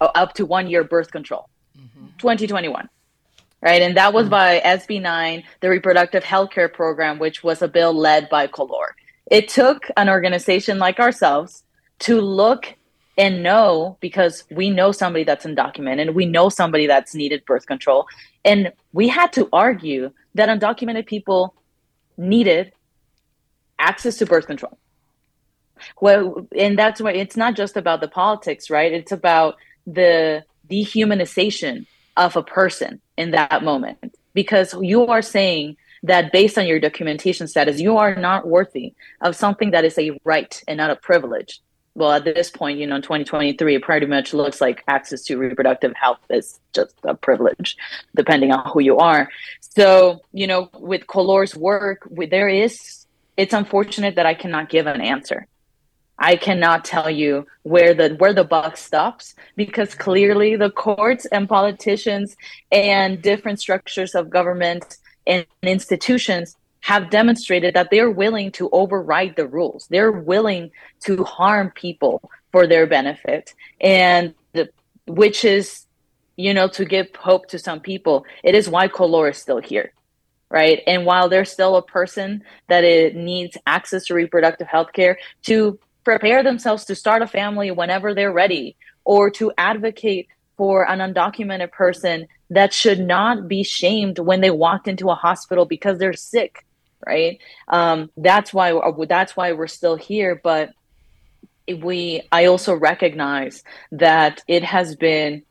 up 0.01 0.33
to 0.33 0.47
one 0.47 0.67
year 0.67 0.83
birth 0.83 1.11
control 1.11 1.47
2021 2.21 2.88
right? 3.62 3.81
And 3.81 3.95
that 3.97 4.13
was 4.13 4.27
mm. 4.27 4.31
by 4.31 4.60
SB 4.60 5.01
9, 5.01 5.43
the 5.62 5.69
Reproductive 5.69 6.23
Healthcare 6.23 6.71
Program, 6.71 7.19
which 7.19 7.43
was 7.43 7.62
a 7.62 7.67
bill 7.67 7.93
led 7.93 8.29
by 8.29 8.47
COLOR. 8.47 8.95
It 9.29 9.47
took 9.47 9.88
an 9.95 10.10
organization 10.10 10.79
like 10.79 10.99
ourselves 10.99 11.63
to 11.99 12.19
look 12.19 12.75
and 13.17 13.43
know 13.43 13.97
because 14.01 14.43
we 14.49 14.69
know 14.69 14.91
somebody 14.91 15.23
that's 15.23 15.45
undocumented, 15.45 16.01
and 16.01 16.15
we 16.15 16.25
know 16.25 16.49
somebody 16.49 16.88
that's 16.88 17.13
needed 17.13 17.45
birth 17.45 17.65
control. 17.65 18.07
And 18.43 18.73
we 18.93 19.07
had 19.07 19.31
to 19.34 19.47
argue 19.53 20.12
that 20.36 20.49
undocumented 20.49 21.05
people 21.05 21.53
needed 22.17 22.71
access 23.77 24.17
to 24.17 24.25
birth 24.25 24.47
control. 24.47 24.77
Well, 25.99 26.47
and 26.55 26.77
that's 26.77 27.01
why 27.01 27.12
it's 27.13 27.36
not 27.36 27.55
just 27.55 27.75
about 27.75 28.01
the 28.01 28.07
politics, 28.07 28.69
right? 28.69 28.91
It's 28.91 29.12
about 29.12 29.55
the 29.86 30.43
dehumanization 30.69 31.86
of 32.17 32.36
a 32.36 32.43
person 32.43 33.02
in 33.17 33.32
that 33.32 33.63
moment 33.63 34.15
because 34.34 34.74
you 34.82 35.08
are 35.08 35.21
saying 35.21 35.78
that 36.04 36.32
based 36.32 36.58
on 36.58 36.67
your 36.67 36.80
documentation 36.80 37.47
status, 37.47 37.80
you 37.80 37.97
are 37.97 38.15
not 38.15 38.47
worthy 38.47 38.93
of 39.21 39.36
something 39.36 39.71
that 39.71 39.86
is 39.86 39.97
a 39.97 40.19
right 40.24 40.63
and 40.67 40.78
not 40.78 40.89
a 40.89 40.95
privilege. 40.95 41.62
Well, 41.93 42.13
at 42.13 42.24
this 42.24 42.50
point, 42.50 42.80
you 42.80 42.88
know, 42.88 42.95
in 42.95 43.02
2023, 43.02 43.76
it 43.76 43.84
pretty 43.84 44.06
much 44.06 44.34
looks 44.34 44.62
like 44.62 44.84
access 44.88 45.24
to 45.24 45.38
reproductive 45.38 45.93
health 45.93 46.19
is 46.30 46.60
just 46.74 46.95
a 47.04 47.13
privilege, 47.13 47.76
depending 48.15 48.52
on 48.52 48.71
who 48.71 48.80
you 48.80 48.97
are. 48.97 49.30
So, 49.60 50.21
you 50.32 50.47
know, 50.47 50.69
with 50.80 51.06
COLOR's 51.08 51.56
work, 51.56 52.08
there 52.30 52.47
is, 52.47 53.06
it's 53.36 53.54
unfortunate 53.54 54.15
that 54.15 54.26
I 54.26 54.34
cannot 54.34 54.69
give 54.69 54.88
an 54.88 55.02
answer 55.02 55.47
I 56.21 56.36
cannot 56.36 56.86
tell 56.86 57.10
you 57.10 57.47
where 57.63 57.95
the 57.95 58.10
where 58.19 58.31
the 58.31 58.43
buck 58.43 58.77
stops 58.77 59.34
because 59.55 59.95
clearly 59.95 60.55
the 60.55 60.69
courts 60.69 61.25
and 61.25 61.49
politicians 61.49 62.38
and 62.71 63.19
different 63.19 63.60
structures 63.60 64.13
of 64.13 64.29
government 64.29 64.97
and 65.25 65.47
institutions 65.63 66.55
have 66.81 67.10
demonstrated 67.10 67.73
that 67.73 67.89
they're 67.89 68.12
willing 68.12 68.51
to 68.51 68.69
override 68.71 69.36
the 69.36 69.47
rules. 69.47 69.88
They're 69.89 70.12
willing 70.12 70.69
to 71.05 71.23
harm 71.23 71.71
people 71.71 72.29
for 72.51 72.67
their 72.67 72.86
benefit 72.86 73.55
and 73.79 74.36
the, 74.53 74.69
which 75.07 75.43
is 75.43 75.88
you 76.36 76.53
know 76.53 76.67
to 76.67 76.86
give 76.86 77.07
hope 77.15 77.47
to 77.47 77.57
some 77.57 77.79
people. 77.79 78.25
It 78.43 78.53
is 78.53 78.69
why 78.69 78.89
COLOR 78.89 79.29
is 79.29 79.39
still 79.39 79.60
here 79.60 79.91
right? 80.51 80.84
And 80.86 81.05
while 81.05 81.29
there's 81.29 81.49
still 81.49 81.77
a 81.77 81.81
person 81.81 82.43
that 82.67 82.84
it 82.84 83.15
needs 83.15 83.57
access 83.65 84.07
to 84.07 84.13
reproductive 84.13 84.67
health 84.67 84.91
care, 84.91 85.17
to 85.43 85.79
prepare 86.03 86.43
themselves 86.43 86.85
to 86.85 86.95
start 86.95 87.21
a 87.21 87.27
family 87.27 87.71
whenever 87.71 88.13
they're 88.13 88.31
ready 88.31 88.75
or 89.03 89.29
to 89.29 89.51
advocate 89.57 90.27
for 90.57 90.89
an 90.89 90.99
undocumented 90.99 91.71
person 91.71 92.27
that 92.49 92.73
should 92.73 92.99
not 92.99 93.47
be 93.47 93.63
shamed 93.63 94.19
when 94.19 94.41
they 94.41 94.51
walked 94.51 94.87
into 94.87 95.09
a 95.09 95.15
hospital 95.15 95.65
because 95.65 95.97
they're 95.97 96.13
sick 96.13 96.65
right? 97.05 97.39
Um, 97.67 98.11
that's 98.17 98.53
why 98.53 98.79
that's 99.07 99.35
why 99.35 99.53
we're 99.53 99.67
still 99.67 99.95
here 99.95 100.39
but 100.43 100.71
we 101.81 102.21
i 102.31 102.45
also 102.45 102.73
recognize 102.75 103.63
that 103.93 104.41
it 104.47 104.63
has 104.63 104.95
been 104.95 105.41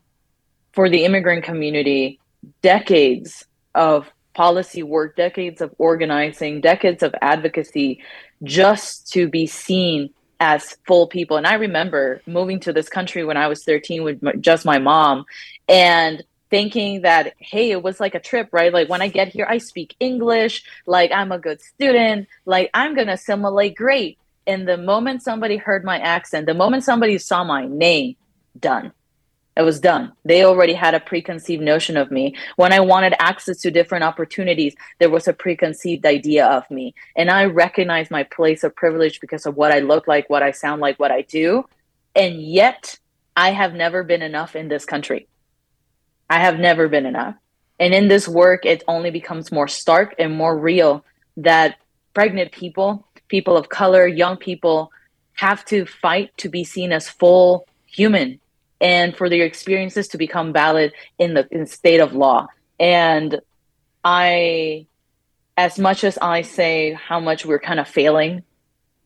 for 0.71 0.89
the 0.89 1.03
immigrant 1.03 1.43
community 1.43 2.19
decades 2.61 3.45
of 3.73 4.07
policy 4.33 4.83
work 4.83 5.15
decades 5.15 5.61
of 5.61 5.73
organizing 5.77 6.61
decades 6.61 7.01
of 7.01 7.15
advocacy 7.21 8.03
just 8.43 9.11
to 9.11 9.27
be 9.27 9.47
seen 9.47 10.09
as 10.41 10.75
full 10.87 11.05
people. 11.05 11.37
And 11.37 11.45
I 11.45 11.53
remember 11.53 12.21
moving 12.25 12.59
to 12.61 12.73
this 12.73 12.89
country 12.89 13.23
when 13.23 13.37
I 13.37 13.47
was 13.47 13.63
13 13.63 14.03
with 14.03 14.41
just 14.41 14.65
my 14.65 14.79
mom 14.79 15.25
and 15.69 16.23
thinking 16.49 17.03
that, 17.03 17.35
hey, 17.37 17.69
it 17.69 17.83
was 17.83 17.99
like 17.99 18.15
a 18.15 18.19
trip, 18.19 18.49
right? 18.51 18.73
Like 18.73 18.89
when 18.89 19.03
I 19.03 19.07
get 19.07 19.27
here, 19.27 19.45
I 19.47 19.59
speak 19.59 19.95
English, 19.99 20.63
like 20.87 21.11
I'm 21.11 21.31
a 21.31 21.37
good 21.37 21.61
student, 21.61 22.27
like 22.45 22.71
I'm 22.73 22.95
going 22.95 23.07
to 23.07 23.13
assimilate 23.13 23.75
great. 23.75 24.17
And 24.47 24.67
the 24.67 24.77
moment 24.77 25.21
somebody 25.21 25.57
heard 25.57 25.85
my 25.85 25.99
accent, 25.99 26.47
the 26.47 26.55
moment 26.55 26.83
somebody 26.83 27.19
saw 27.19 27.43
my 27.43 27.67
name, 27.67 28.15
done 28.59 28.91
it 29.57 29.63
was 29.63 29.81
done. 29.81 30.13
They 30.23 30.45
already 30.45 30.73
had 30.73 30.93
a 30.93 30.99
preconceived 30.99 31.61
notion 31.61 31.97
of 31.97 32.09
me. 32.09 32.35
When 32.55 32.71
I 32.71 32.79
wanted 32.79 33.13
access 33.19 33.57
to 33.61 33.71
different 33.71 34.05
opportunities, 34.05 34.75
there 34.99 35.09
was 35.09 35.27
a 35.27 35.33
preconceived 35.33 36.05
idea 36.05 36.45
of 36.47 36.69
me. 36.71 36.95
And 37.17 37.29
I 37.29 37.45
recognize 37.45 38.09
my 38.09 38.23
place 38.23 38.63
of 38.63 38.75
privilege 38.75 39.19
because 39.19 39.45
of 39.45 39.57
what 39.57 39.73
I 39.73 39.79
look 39.79 40.07
like, 40.07 40.29
what 40.29 40.41
I 40.41 40.51
sound 40.51 40.79
like, 40.79 40.99
what 40.99 41.11
I 41.11 41.23
do. 41.23 41.65
And 42.15 42.41
yet, 42.41 42.97
I 43.35 43.51
have 43.51 43.73
never 43.73 44.03
been 44.03 44.21
enough 44.21 44.55
in 44.55 44.69
this 44.69 44.85
country. 44.85 45.27
I 46.29 46.39
have 46.39 46.57
never 46.57 46.87
been 46.87 47.05
enough. 47.05 47.35
And 47.77 47.93
in 47.93 48.07
this 48.07 48.27
work, 48.27 48.65
it 48.65 48.83
only 48.87 49.11
becomes 49.11 49.51
more 49.51 49.67
stark 49.67 50.15
and 50.17 50.33
more 50.33 50.57
real 50.57 51.03
that 51.37 51.77
pregnant 52.13 52.51
people, 52.53 53.05
people 53.27 53.57
of 53.57 53.69
color, 53.69 54.07
young 54.07 54.37
people 54.37 54.91
have 55.33 55.65
to 55.65 55.85
fight 55.85 56.35
to 56.37 56.47
be 56.47 56.63
seen 56.63 56.91
as 56.91 57.09
full 57.09 57.67
human 57.85 58.39
and 58.81 59.15
for 59.15 59.29
their 59.29 59.45
experiences 59.45 60.09
to 60.09 60.17
become 60.17 60.51
valid 60.51 60.91
in 61.19 61.35
the 61.35 61.47
in 61.51 61.67
state 61.67 62.01
of 62.01 62.13
law. 62.13 62.47
And 62.79 63.39
I, 64.03 64.87
as 65.55 65.77
much 65.77 66.03
as 66.03 66.17
I 66.17 66.41
say 66.41 66.93
how 66.93 67.19
much 67.19 67.45
we're 67.45 67.59
kind 67.59 67.79
of 67.79 67.87
failing 67.87 68.43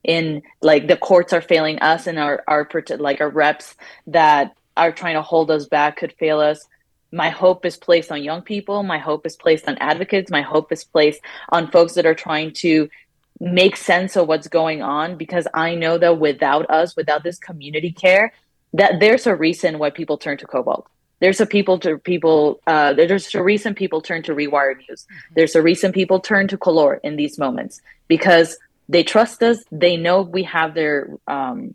in 0.06 0.44
like 0.62 0.88
the 0.88 0.96
courts 0.96 1.34
are 1.34 1.42
failing 1.42 1.80
us 1.80 2.08
and 2.08 2.20
our 2.20 2.44
our 2.48 2.68
like 3.00 3.22
our 3.22 3.30
reps 3.30 3.76
that 4.08 4.56
are 4.78 4.92
trying 4.92 5.16
to 5.16 5.22
hold 5.22 5.50
us 5.50 5.66
back 5.66 5.98
could 5.98 6.14
fail 6.14 6.40
us 6.40 6.66
my 7.12 7.30
hope 7.30 7.66
is 7.66 7.76
placed 7.76 8.12
on 8.12 8.24
young 8.24 8.42
people 8.42 8.84
my 8.84 9.00
hope 9.00 9.26
is 9.26 9.36
placed 9.36 9.68
on 9.68 9.78
advocates 9.80 10.30
my 10.30 10.44
hope 10.44 10.72
is 10.72 10.84
placed 10.84 11.20
on 11.50 11.72
folks 11.72 11.94
that 11.94 12.06
are 12.06 12.14
trying 12.14 12.54
to 12.54 12.88
make 13.40 13.76
sense 13.76 14.16
of 14.16 14.28
what's 14.28 14.48
going 14.48 14.84
on 14.84 15.18
because 15.18 15.48
i 15.56 15.74
know 15.74 15.98
that 15.98 16.20
without 16.20 16.70
us 16.70 16.96
without 16.96 17.24
this 17.24 17.40
community 17.40 17.92
care 17.92 18.32
that 18.76 19.00
there's 19.00 19.26
a 19.26 19.36
reason 19.36 19.80
why 19.80 19.90
people 19.90 20.18
turn 20.18 20.38
to 20.38 20.46
Cobalt. 20.46 20.88
There's 21.22 21.40
a 21.40 21.46
people 21.46 21.80
to 21.80 21.98
people. 21.98 22.60
Uh, 22.68 22.94
there's 22.94 23.34
a 23.34 23.42
reason 23.42 23.74
people 23.74 24.02
turn 24.02 24.22
to 24.24 24.36
Rewire 24.36 24.76
News. 24.78 25.04
Mm-hmm. 25.04 25.34
There's 25.36 25.56
a 25.56 25.62
reason 25.62 25.92
people 25.92 26.20
turn 26.20 26.48
to 26.50 26.58
Color 26.58 26.96
in 26.96 27.16
these 27.16 27.40
moments 27.40 27.82
because 28.08 28.58
they 28.90 29.04
trust 29.04 29.42
us. 29.42 29.64
They 29.72 29.96
know 29.96 30.22
we 30.22 30.44
have 30.44 30.74
their 30.74 31.10
um, 31.28 31.74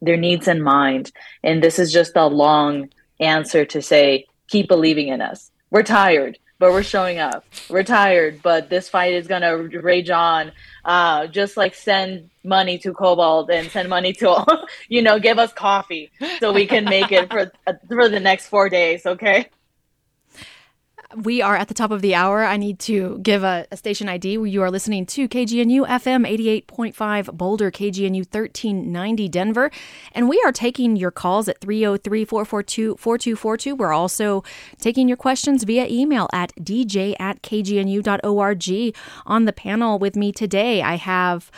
their 0.00 0.16
needs 0.16 0.48
in 0.48 0.62
mind, 0.62 1.12
and 1.42 1.62
this 1.62 1.78
is 1.78 1.92
just 1.92 2.16
a 2.16 2.26
long 2.26 2.88
answer 3.20 3.64
to 3.66 3.82
say 3.82 4.26
keep 4.48 4.68
believing 4.68 5.08
in 5.08 5.20
us. 5.20 5.50
We're 5.70 5.82
tired 5.82 6.38
but 6.58 6.72
we're 6.72 6.82
showing 6.82 7.18
up. 7.18 7.44
We're 7.68 7.84
tired, 7.84 8.40
but 8.42 8.68
this 8.68 8.88
fight 8.88 9.14
is 9.14 9.26
gonna 9.26 9.56
rage 9.56 10.10
on. 10.10 10.52
Uh, 10.84 11.26
just 11.26 11.56
like 11.56 11.74
send 11.74 12.30
money 12.44 12.78
to 12.78 12.92
Cobalt 12.92 13.50
and 13.50 13.70
send 13.70 13.88
money 13.88 14.12
to, 14.14 14.66
you 14.88 15.02
know, 15.02 15.18
give 15.18 15.38
us 15.38 15.52
coffee 15.52 16.10
so 16.40 16.52
we 16.52 16.66
can 16.66 16.84
make 16.84 17.12
it 17.12 17.30
for 17.30 17.50
for 17.88 18.08
the 18.08 18.20
next 18.20 18.48
four 18.48 18.68
days. 18.68 19.04
Okay 19.06 19.48
we 21.24 21.42
are 21.42 21.56
at 21.56 21.68
the 21.68 21.74
top 21.74 21.90
of 21.90 22.02
the 22.02 22.14
hour. 22.14 22.44
I 22.44 22.56
need 22.56 22.78
to 22.80 23.18
give 23.18 23.42
a, 23.42 23.66
a, 23.70 23.76
station 23.76 24.08
ID. 24.08 24.32
You 24.32 24.62
are 24.62 24.70
listening 24.70 25.06
to 25.06 25.28
KGNU 25.28 25.86
FM 25.86 26.26
88.5 26.66 27.36
Boulder, 27.36 27.70
KGNU 27.70 28.24
1390 28.32 29.28
Denver. 29.28 29.70
And 30.12 30.28
we 30.28 30.40
are 30.44 30.52
taking 30.52 30.96
your 30.96 31.10
calls 31.10 31.48
at 31.48 31.60
303 31.60 32.24
442 32.24 32.96
4242. 32.96 33.74
We're 33.74 33.92
also 33.92 34.44
taking 34.78 35.08
your 35.08 35.16
questions 35.16 35.64
via 35.64 35.86
email 35.88 36.28
at 36.32 36.52
dj 36.56 37.16
at 37.18 37.42
kgnu.org. 37.42 38.96
On 39.26 39.44
the 39.44 39.52
panel 39.52 39.98
with 39.98 40.16
me 40.16 40.32
today, 40.32 40.82
I 40.82 40.94
have 40.96 41.50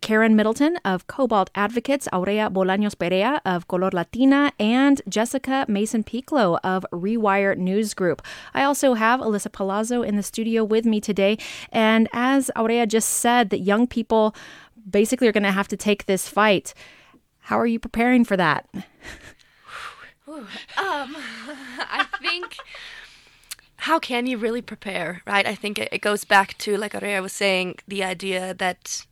Karen 0.00 0.36
Middleton 0.36 0.78
of 0.84 1.06
Cobalt 1.06 1.50
Advocates, 1.54 2.08
Aurea 2.12 2.50
Bolaños 2.50 2.98
Perea 2.98 3.40
of 3.44 3.68
Color 3.68 3.90
Latina, 3.92 4.52
and 4.58 5.00
Jessica 5.08 5.64
Mason 5.68 6.04
Pieklo 6.04 6.58
of 6.64 6.86
Rewire 6.92 7.56
News 7.56 7.94
Group. 7.94 8.22
I 8.54 8.64
also 8.64 8.94
have 8.94 9.20
Alyssa 9.20 9.52
Palazzo 9.52 10.02
in 10.02 10.16
the 10.16 10.22
studio 10.22 10.64
with 10.64 10.84
me 10.84 11.00
today. 11.00 11.38
And 11.72 12.08
as 12.12 12.50
Aurea 12.56 12.86
just 12.86 13.08
said, 13.08 13.50
that 13.50 13.60
young 13.60 13.86
people 13.86 14.34
basically 14.88 15.28
are 15.28 15.32
going 15.32 15.44
to 15.44 15.52
have 15.52 15.68
to 15.68 15.76
take 15.76 16.06
this 16.06 16.28
fight. 16.28 16.74
How 17.40 17.58
are 17.58 17.66
you 17.66 17.78
preparing 17.78 18.24
for 18.24 18.36
that? 18.36 18.68
um, 20.26 20.46
I 20.76 22.06
think 22.20 22.56
how 23.84 23.98
can 23.98 24.26
you 24.26 24.38
really 24.38 24.62
prepare, 24.62 25.20
right? 25.26 25.46
I 25.46 25.54
think 25.54 25.78
it, 25.78 25.90
it 25.92 26.00
goes 26.00 26.24
back 26.24 26.56
to, 26.58 26.78
like 26.78 26.94
Aurea 26.94 27.20
was 27.20 27.34
saying, 27.34 27.76
the 27.86 28.02
idea 28.02 28.54
that 28.54 29.04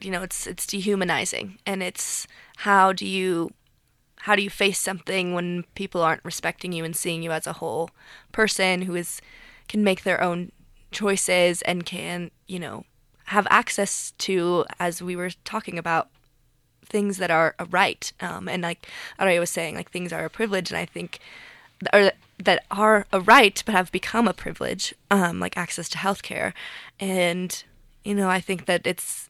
you 0.00 0.10
know 0.10 0.22
it's 0.22 0.46
it's 0.46 0.66
dehumanizing. 0.66 1.58
And 1.66 1.82
it's 1.82 2.26
how 2.58 2.92
do 2.92 3.06
you 3.06 3.52
how 4.18 4.34
do 4.34 4.42
you 4.42 4.50
face 4.50 4.80
something 4.80 5.34
when 5.34 5.64
people 5.74 6.02
aren't 6.02 6.24
respecting 6.24 6.72
you 6.72 6.84
and 6.84 6.96
seeing 6.96 7.22
you 7.22 7.30
as 7.30 7.46
a 7.46 7.54
whole 7.54 7.90
person 8.32 8.82
who 8.82 8.94
is 8.94 9.20
can 9.68 9.84
make 9.84 10.02
their 10.02 10.22
own 10.22 10.52
choices 10.90 11.62
and 11.62 11.84
can 11.84 12.30
you 12.46 12.58
know 12.58 12.84
have 13.26 13.46
access 13.50 14.12
to 14.18 14.64
as 14.78 15.02
we 15.02 15.16
were 15.16 15.30
talking 15.44 15.78
about 15.78 16.08
things 16.84 17.16
that 17.18 17.30
are 17.30 17.54
a 17.58 17.64
right. 17.66 18.12
Um, 18.20 18.48
and 18.48 18.62
like 18.62 18.88
Aurea 19.18 19.40
was 19.40 19.50
saying 19.50 19.74
like 19.74 19.90
things 19.90 20.12
are 20.12 20.24
a 20.24 20.30
privilege. 20.30 20.70
And 20.70 20.78
I 20.78 20.86
think 20.86 21.18
or 21.92 22.12
that 22.38 22.64
are 22.70 23.06
a 23.12 23.20
right 23.20 23.62
but 23.66 23.74
have 23.74 23.92
become 23.92 24.26
a 24.26 24.32
privilege 24.32 24.94
um, 25.10 25.40
like 25.40 25.56
access 25.56 25.88
to 25.90 25.98
healthcare. 25.98 26.52
And 27.00 27.64
you 28.04 28.14
know 28.14 28.28
I 28.28 28.40
think 28.40 28.66
that 28.66 28.86
it's 28.86 29.28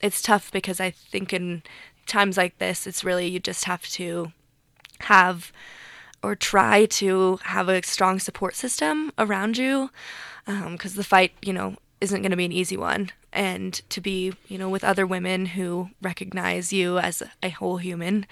it's 0.00 0.22
tough 0.22 0.50
because 0.50 0.80
I 0.80 0.90
think 0.90 1.32
in 1.32 1.62
times 2.06 2.36
like 2.36 2.58
this, 2.58 2.86
it's 2.86 3.04
really 3.04 3.28
you 3.28 3.40
just 3.40 3.64
have 3.64 3.86
to 3.88 4.32
have 5.00 5.52
or 6.22 6.34
try 6.34 6.84
to 6.84 7.38
have 7.44 7.68
a 7.68 7.82
strong 7.82 8.18
support 8.18 8.54
system 8.54 9.12
around 9.18 9.56
you 9.56 9.90
because 10.44 10.92
um, 10.92 10.96
the 10.96 11.04
fight, 11.04 11.32
you 11.42 11.52
know, 11.52 11.76
isn't 12.00 12.22
going 12.22 12.30
to 12.30 12.36
be 12.36 12.44
an 12.44 12.52
easy 12.52 12.76
one. 12.76 13.10
And 13.32 13.74
to 13.90 14.00
be, 14.00 14.32
you 14.48 14.58
know, 14.58 14.68
with 14.68 14.82
other 14.82 15.06
women 15.06 15.46
who 15.46 15.90
recognize 16.02 16.72
you 16.72 16.98
as 16.98 17.22
a 17.42 17.50
whole 17.50 17.76
human 17.76 18.26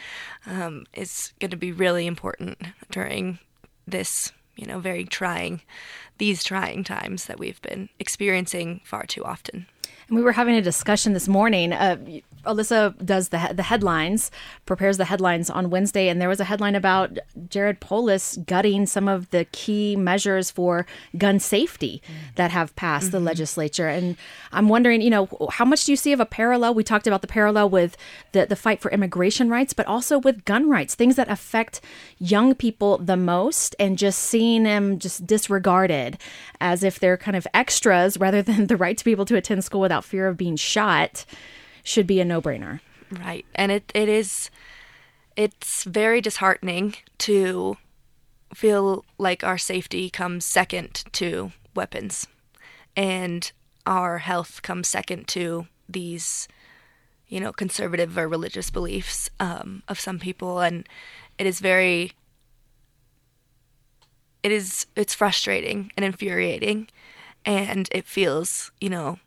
um, 0.45 0.87
is 0.93 1.33
going 1.39 1.53
to 1.53 1.57
be 1.57 1.71
really 1.71 2.07
important 2.07 2.59
during 2.91 3.39
this, 3.87 4.33
you 4.57 4.67
know, 4.67 4.81
very 4.81 5.05
trying, 5.05 5.63
these 6.19 6.43
trying 6.43 6.83
times 6.83 7.27
that 7.27 7.39
we've 7.39 7.63
been 7.63 7.91
experiencing 8.01 8.81
far 8.85 9.07
too 9.07 9.25
often. 9.25 9.67
And 10.09 10.17
we 10.17 10.23
were 10.23 10.33
having 10.33 10.55
a 10.55 10.63
discussion 10.63 11.13
this 11.13 11.29
morning. 11.29 11.73
Uh, 11.73 11.97
Alyssa 12.49 13.05
does 13.05 13.29
the 13.29 13.53
the 13.55 13.63
headlines, 13.63 14.31
prepares 14.67 14.97
the 14.97 15.05
headlines 15.05 15.51
on 15.51 15.71
Wednesday, 15.71 16.09
and 16.09 16.21
there 16.21 16.29
was 16.29 16.41
a 16.41 16.45
headline 16.45 16.75
about 16.75 17.19
Jared 17.49 17.81
Polis 17.81 18.39
gutting 18.47 18.87
some 18.87 19.07
of 19.07 19.31
the 19.31 19.45
key 19.53 19.95
measures 19.97 20.51
for 20.51 20.87
gun 21.17 21.39
safety 21.39 22.03
that 22.37 22.51
have 22.51 22.75
passed 22.75 23.07
mm-hmm. 23.07 23.13
the 23.13 23.21
legislature. 23.21 23.89
And 23.89 24.17
I'm 24.53 24.69
wondering, 24.69 25.03
you 25.03 25.11
know, 25.11 25.29
how 25.51 25.65
much 25.65 25.85
do 25.85 25.93
you 25.93 25.97
see 25.97 26.13
of 26.13 26.21
a 26.21 26.27
parallel? 26.27 26.75
We 26.75 26.85
talked 26.85 27.07
about 27.07 27.21
the 27.21 27.29
parallel 27.29 27.69
with 27.71 27.97
the 28.33 28.47
the 28.47 28.57
fight 28.57 28.81
for 28.81 28.91
immigration 28.91 29.51
rights, 29.51 29.73
but 29.73 29.87
also 29.87 30.19
with 30.19 30.45
gun 30.45 30.69
rights, 30.69 30.95
things 30.95 31.17
that 31.17 31.29
affect 31.29 31.81
young 32.19 32.55
people 32.55 32.99
the 32.99 33.17
most, 33.17 33.77
and 33.79 33.99
just 33.99 34.19
seeing 34.21 34.63
them 34.63 34.99
just 34.99 35.27
disregarded 35.27 36.19
as 36.61 36.83
if 36.83 36.99
they're 36.99 37.17
kind 37.17 37.37
of 37.37 37.47
extras 37.53 38.17
rather 38.17 38.43
than 38.49 38.67
the 38.67 38.77
right 38.77 38.97
to 38.97 39.05
be 39.05 39.11
able 39.11 39.27
to 39.27 39.37
attend 39.37 39.65
school 39.65 39.81
without 39.81 40.05
fear 40.05 40.29
of 40.29 40.37
being 40.37 40.57
shot 40.57 41.25
should 41.89 42.07
be 42.07 42.21
a 42.21 42.25
no-brainer. 42.25 42.81
Right. 43.11 43.47
And 43.55 43.73
it, 43.73 43.91
it 43.95 44.09
is 44.09 44.51
it's 45.37 45.85
very 45.85 46.21
disheartening 46.21 46.97
to 47.19 47.77
feel 48.53 49.05
like 49.19 49.45
our 49.45 49.59
safety 49.59 50.11
comes 50.11 50.45
second 50.45 51.05
to 51.13 51.53
weapons 51.75 52.27
and 52.97 53.53
our 53.87 54.19
health 54.19 54.63
comes 54.63 54.89
second 54.89 55.29
to 55.29 55.67
these 55.89 56.49
you 57.29 57.39
know 57.41 57.53
conservative 57.53 58.19
or 58.19 58.27
religious 58.27 58.71
beliefs 58.71 59.31
um, 59.39 59.83
of 59.87 60.01
some 60.01 60.19
people 60.19 60.61
and 60.61 60.89
it 61.39 61.47
is 61.47 61.61
very 61.61 62.13
it 64.43 64.51
is 64.51 64.87
it's 64.97 65.15
frustrating 65.15 65.93
and 65.97 66.05
infuriating 66.05 66.89
and 67.45 67.89
it 67.93 68.07
feels 68.07 68.73
you 68.81 68.89
know 68.89 69.19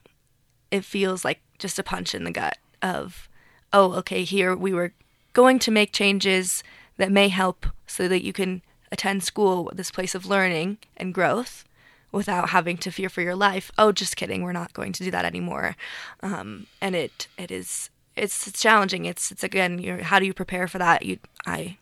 it 0.72 0.86
feels 0.86 1.24
like 1.24 1.42
just 1.60 1.78
a 1.78 1.84
punch 1.84 2.16
in 2.16 2.24
the 2.24 2.32
gut 2.32 2.58
of, 2.82 3.30
oh, 3.72 3.94
okay, 3.94 4.24
here 4.24 4.56
we 4.56 4.74
were 4.74 4.94
going 5.34 5.60
to 5.60 5.72
make 5.72 5.92
changes 5.92 6.64
that 6.98 7.12
may 7.12 7.28
help 7.28 7.68
so 7.86 8.08
that 8.08 8.24
you 8.24 8.34
can 8.34 8.62
attend 8.92 9.24
school, 9.24 9.72
this 9.74 9.92
place 9.92 10.16
of 10.16 10.26
learning 10.26 10.78
and 10.98 11.14
growth, 11.14 11.64
without 12.12 12.50
having 12.50 12.78
to 12.78 12.92
fear 12.92 13.10
for 13.10 13.22
your 13.22 13.36
life. 13.36 13.72
Oh, 13.78 13.92
just 13.92 14.18
kidding, 14.18 14.44
we're 14.44 14.52
not 14.52 14.74
going 14.74 14.92
to 14.94 15.04
do 15.04 15.12
that 15.12 15.26
anymore. 15.26 15.76
Um, 16.22 16.68
and 16.82 16.96
it 16.96 17.28
it 17.38 17.52
is 17.52 17.90
it's, 18.16 18.48
it's 18.48 18.62
challenging. 18.62 19.06
It's 19.06 19.32
it's 19.32 19.44
again, 19.44 19.80
you 19.80 20.04
how 20.04 20.20
do 20.20 20.26
you 20.26 20.34
prepare 20.34 20.68
for 20.68 20.78
that? 20.78 21.06
You 21.06 21.20
I 21.46 21.78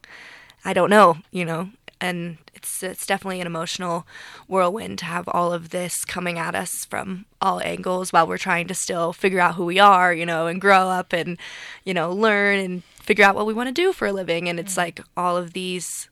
I 0.63 0.73
don't 0.73 0.89
know, 0.89 1.17
you 1.31 1.45
know, 1.45 1.69
and 2.01 2.37
it's 2.53 2.81
it's 2.83 3.05
definitely 3.05 3.41
an 3.41 3.47
emotional 3.47 4.07
whirlwind 4.47 4.99
to 4.99 5.05
have 5.05 5.27
all 5.29 5.51
of 5.51 5.69
this 5.69 6.05
coming 6.05 6.37
at 6.37 6.55
us 6.55 6.85
from 6.85 7.25
all 7.41 7.61
angles 7.61 8.13
while 8.13 8.27
we're 8.27 8.37
trying 8.37 8.67
to 8.67 8.73
still 8.73 9.13
figure 9.13 9.39
out 9.39 9.55
who 9.55 9.65
we 9.65 9.79
are, 9.79 10.13
you 10.13 10.25
know, 10.25 10.47
and 10.47 10.61
grow 10.61 10.87
up 10.87 11.13
and 11.13 11.37
you 11.83 11.93
know 11.93 12.11
learn 12.11 12.59
and 12.59 12.83
figure 13.01 13.25
out 13.25 13.35
what 13.35 13.45
we 13.45 13.53
want 13.53 13.67
to 13.67 13.73
do 13.73 13.91
for 13.91 14.07
a 14.07 14.13
living. 14.13 14.47
And 14.47 14.59
it's 14.59 14.77
like 14.77 15.01
all 15.17 15.35
of 15.35 15.53
these 15.53 16.09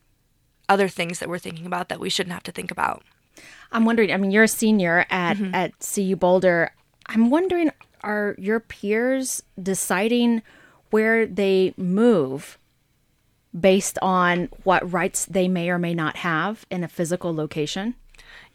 other 0.70 0.88
things 0.88 1.20
that 1.20 1.30
we're 1.30 1.40
thinking 1.40 1.66
about 1.66 1.90
that 1.90 2.00
we 2.00 2.10
shouldn't 2.10 2.34
have 2.34 2.44
to 2.44 2.52
think 2.52 2.72
about. 2.72 3.04
I'm 3.72 3.86
wondering. 3.86 4.12
I 4.12 4.18
mean, 4.18 4.32
you're 4.32 4.44
a 4.44 4.48
senior 4.48 5.06
at 5.10 5.38
mm-hmm. 5.38 5.56
at 5.56 5.74
CU 5.80 6.16
Boulder. 6.16 6.72
I'm 7.08 7.30
wondering, 7.30 7.72
are 8.02 8.36
your 8.38 8.60
peers 8.60 9.42
deciding 9.62 10.42
where 10.90 11.26
they 11.26 11.74
move 11.78 12.58
based 13.60 13.98
on 14.02 14.50
what 14.64 14.92
rights 14.92 15.26
they 15.26 15.48
may 15.48 15.70
or 15.70 15.80
may 15.80 15.94
not 15.94 16.18
have 16.18 16.66
in 16.70 16.84
a 16.84 16.88
physical 16.88 17.34
location? 17.34 17.96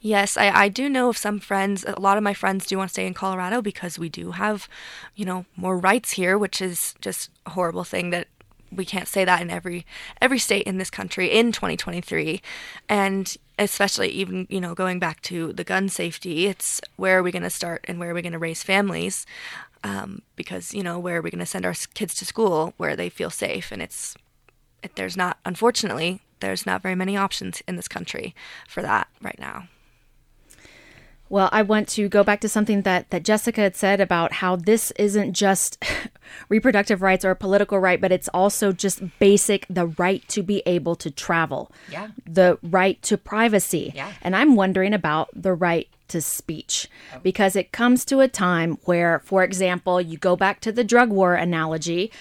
Yes, 0.00 0.36
I, 0.36 0.50
I 0.50 0.68
do 0.68 0.88
know 0.88 1.08
of 1.08 1.16
some 1.16 1.38
friends. 1.38 1.84
A 1.86 2.00
lot 2.00 2.16
of 2.16 2.24
my 2.24 2.34
friends 2.34 2.66
do 2.66 2.76
want 2.76 2.88
to 2.88 2.92
stay 2.92 3.06
in 3.06 3.14
Colorado 3.14 3.62
because 3.62 3.98
we 3.98 4.08
do 4.08 4.32
have, 4.32 4.68
you 5.14 5.24
know, 5.24 5.46
more 5.56 5.78
rights 5.78 6.12
here, 6.12 6.36
which 6.36 6.60
is 6.60 6.94
just 7.00 7.30
a 7.46 7.50
horrible 7.50 7.84
thing 7.84 8.10
that 8.10 8.26
we 8.72 8.84
can't 8.84 9.08
say 9.08 9.24
that 9.24 9.40
in 9.40 9.50
every 9.50 9.86
every 10.20 10.38
state 10.38 10.66
in 10.66 10.78
this 10.78 10.90
country 10.90 11.30
in 11.30 11.52
2023 11.52 12.40
and 12.88 13.36
especially 13.58 14.08
even 14.08 14.46
you 14.48 14.60
know 14.60 14.74
going 14.74 14.98
back 14.98 15.20
to 15.20 15.52
the 15.52 15.64
gun 15.64 15.88
safety 15.88 16.46
it's 16.46 16.80
where 16.96 17.18
are 17.18 17.22
we 17.22 17.30
going 17.30 17.42
to 17.42 17.50
start 17.50 17.84
and 17.86 17.98
where 17.98 18.10
are 18.10 18.14
we 18.14 18.22
going 18.22 18.32
to 18.32 18.38
raise 18.38 18.62
families 18.62 19.26
um, 19.84 20.22
because 20.36 20.72
you 20.72 20.82
know 20.82 20.98
where 20.98 21.18
are 21.18 21.20
we 21.20 21.30
going 21.30 21.38
to 21.38 21.46
send 21.46 21.66
our 21.66 21.74
kids 21.94 22.14
to 22.14 22.24
school 22.24 22.72
where 22.78 22.96
they 22.96 23.08
feel 23.08 23.30
safe 23.30 23.70
and 23.70 23.82
it's 23.82 24.14
it, 24.14 24.31
there's 24.94 25.16
not, 25.16 25.38
unfortunately, 25.44 26.20
there's 26.40 26.66
not 26.66 26.82
very 26.82 26.94
many 26.94 27.16
options 27.16 27.62
in 27.66 27.76
this 27.76 27.88
country 27.88 28.34
for 28.68 28.82
that 28.82 29.08
right 29.20 29.38
now. 29.38 29.68
Well, 31.32 31.48
I 31.50 31.62
want 31.62 31.88
to 31.90 32.10
go 32.10 32.22
back 32.22 32.42
to 32.42 32.48
something 32.48 32.82
that, 32.82 33.08
that 33.08 33.22
Jessica 33.22 33.62
had 33.62 33.74
said 33.74 34.02
about 34.02 34.32
how 34.32 34.54
this 34.54 34.90
isn't 34.98 35.32
just 35.32 35.82
reproductive 36.50 37.00
rights 37.00 37.24
or 37.24 37.30
a 37.30 37.36
political 37.36 37.78
right, 37.78 37.98
but 37.98 38.12
it's 38.12 38.28
also 38.34 38.70
just 38.70 39.00
basic 39.18 39.64
the 39.70 39.86
right 39.86 40.28
to 40.28 40.42
be 40.42 40.62
able 40.66 40.94
to 40.96 41.10
travel, 41.10 41.72
yeah. 41.90 42.08
the 42.26 42.58
right 42.62 43.00
to 43.00 43.16
privacy. 43.16 43.92
Yeah. 43.94 44.12
And 44.20 44.36
I'm 44.36 44.56
wondering 44.56 44.92
about 44.92 45.30
the 45.34 45.54
right 45.54 45.88
to 46.08 46.20
speech 46.20 46.90
oh. 47.14 47.20
because 47.22 47.56
it 47.56 47.72
comes 47.72 48.04
to 48.04 48.20
a 48.20 48.28
time 48.28 48.76
where, 48.84 49.20
for 49.20 49.42
example, 49.42 50.02
you 50.02 50.18
go 50.18 50.36
back 50.36 50.60
to 50.60 50.70
the 50.70 50.84
drug 50.84 51.08
war 51.08 51.34
analogy 51.34 52.12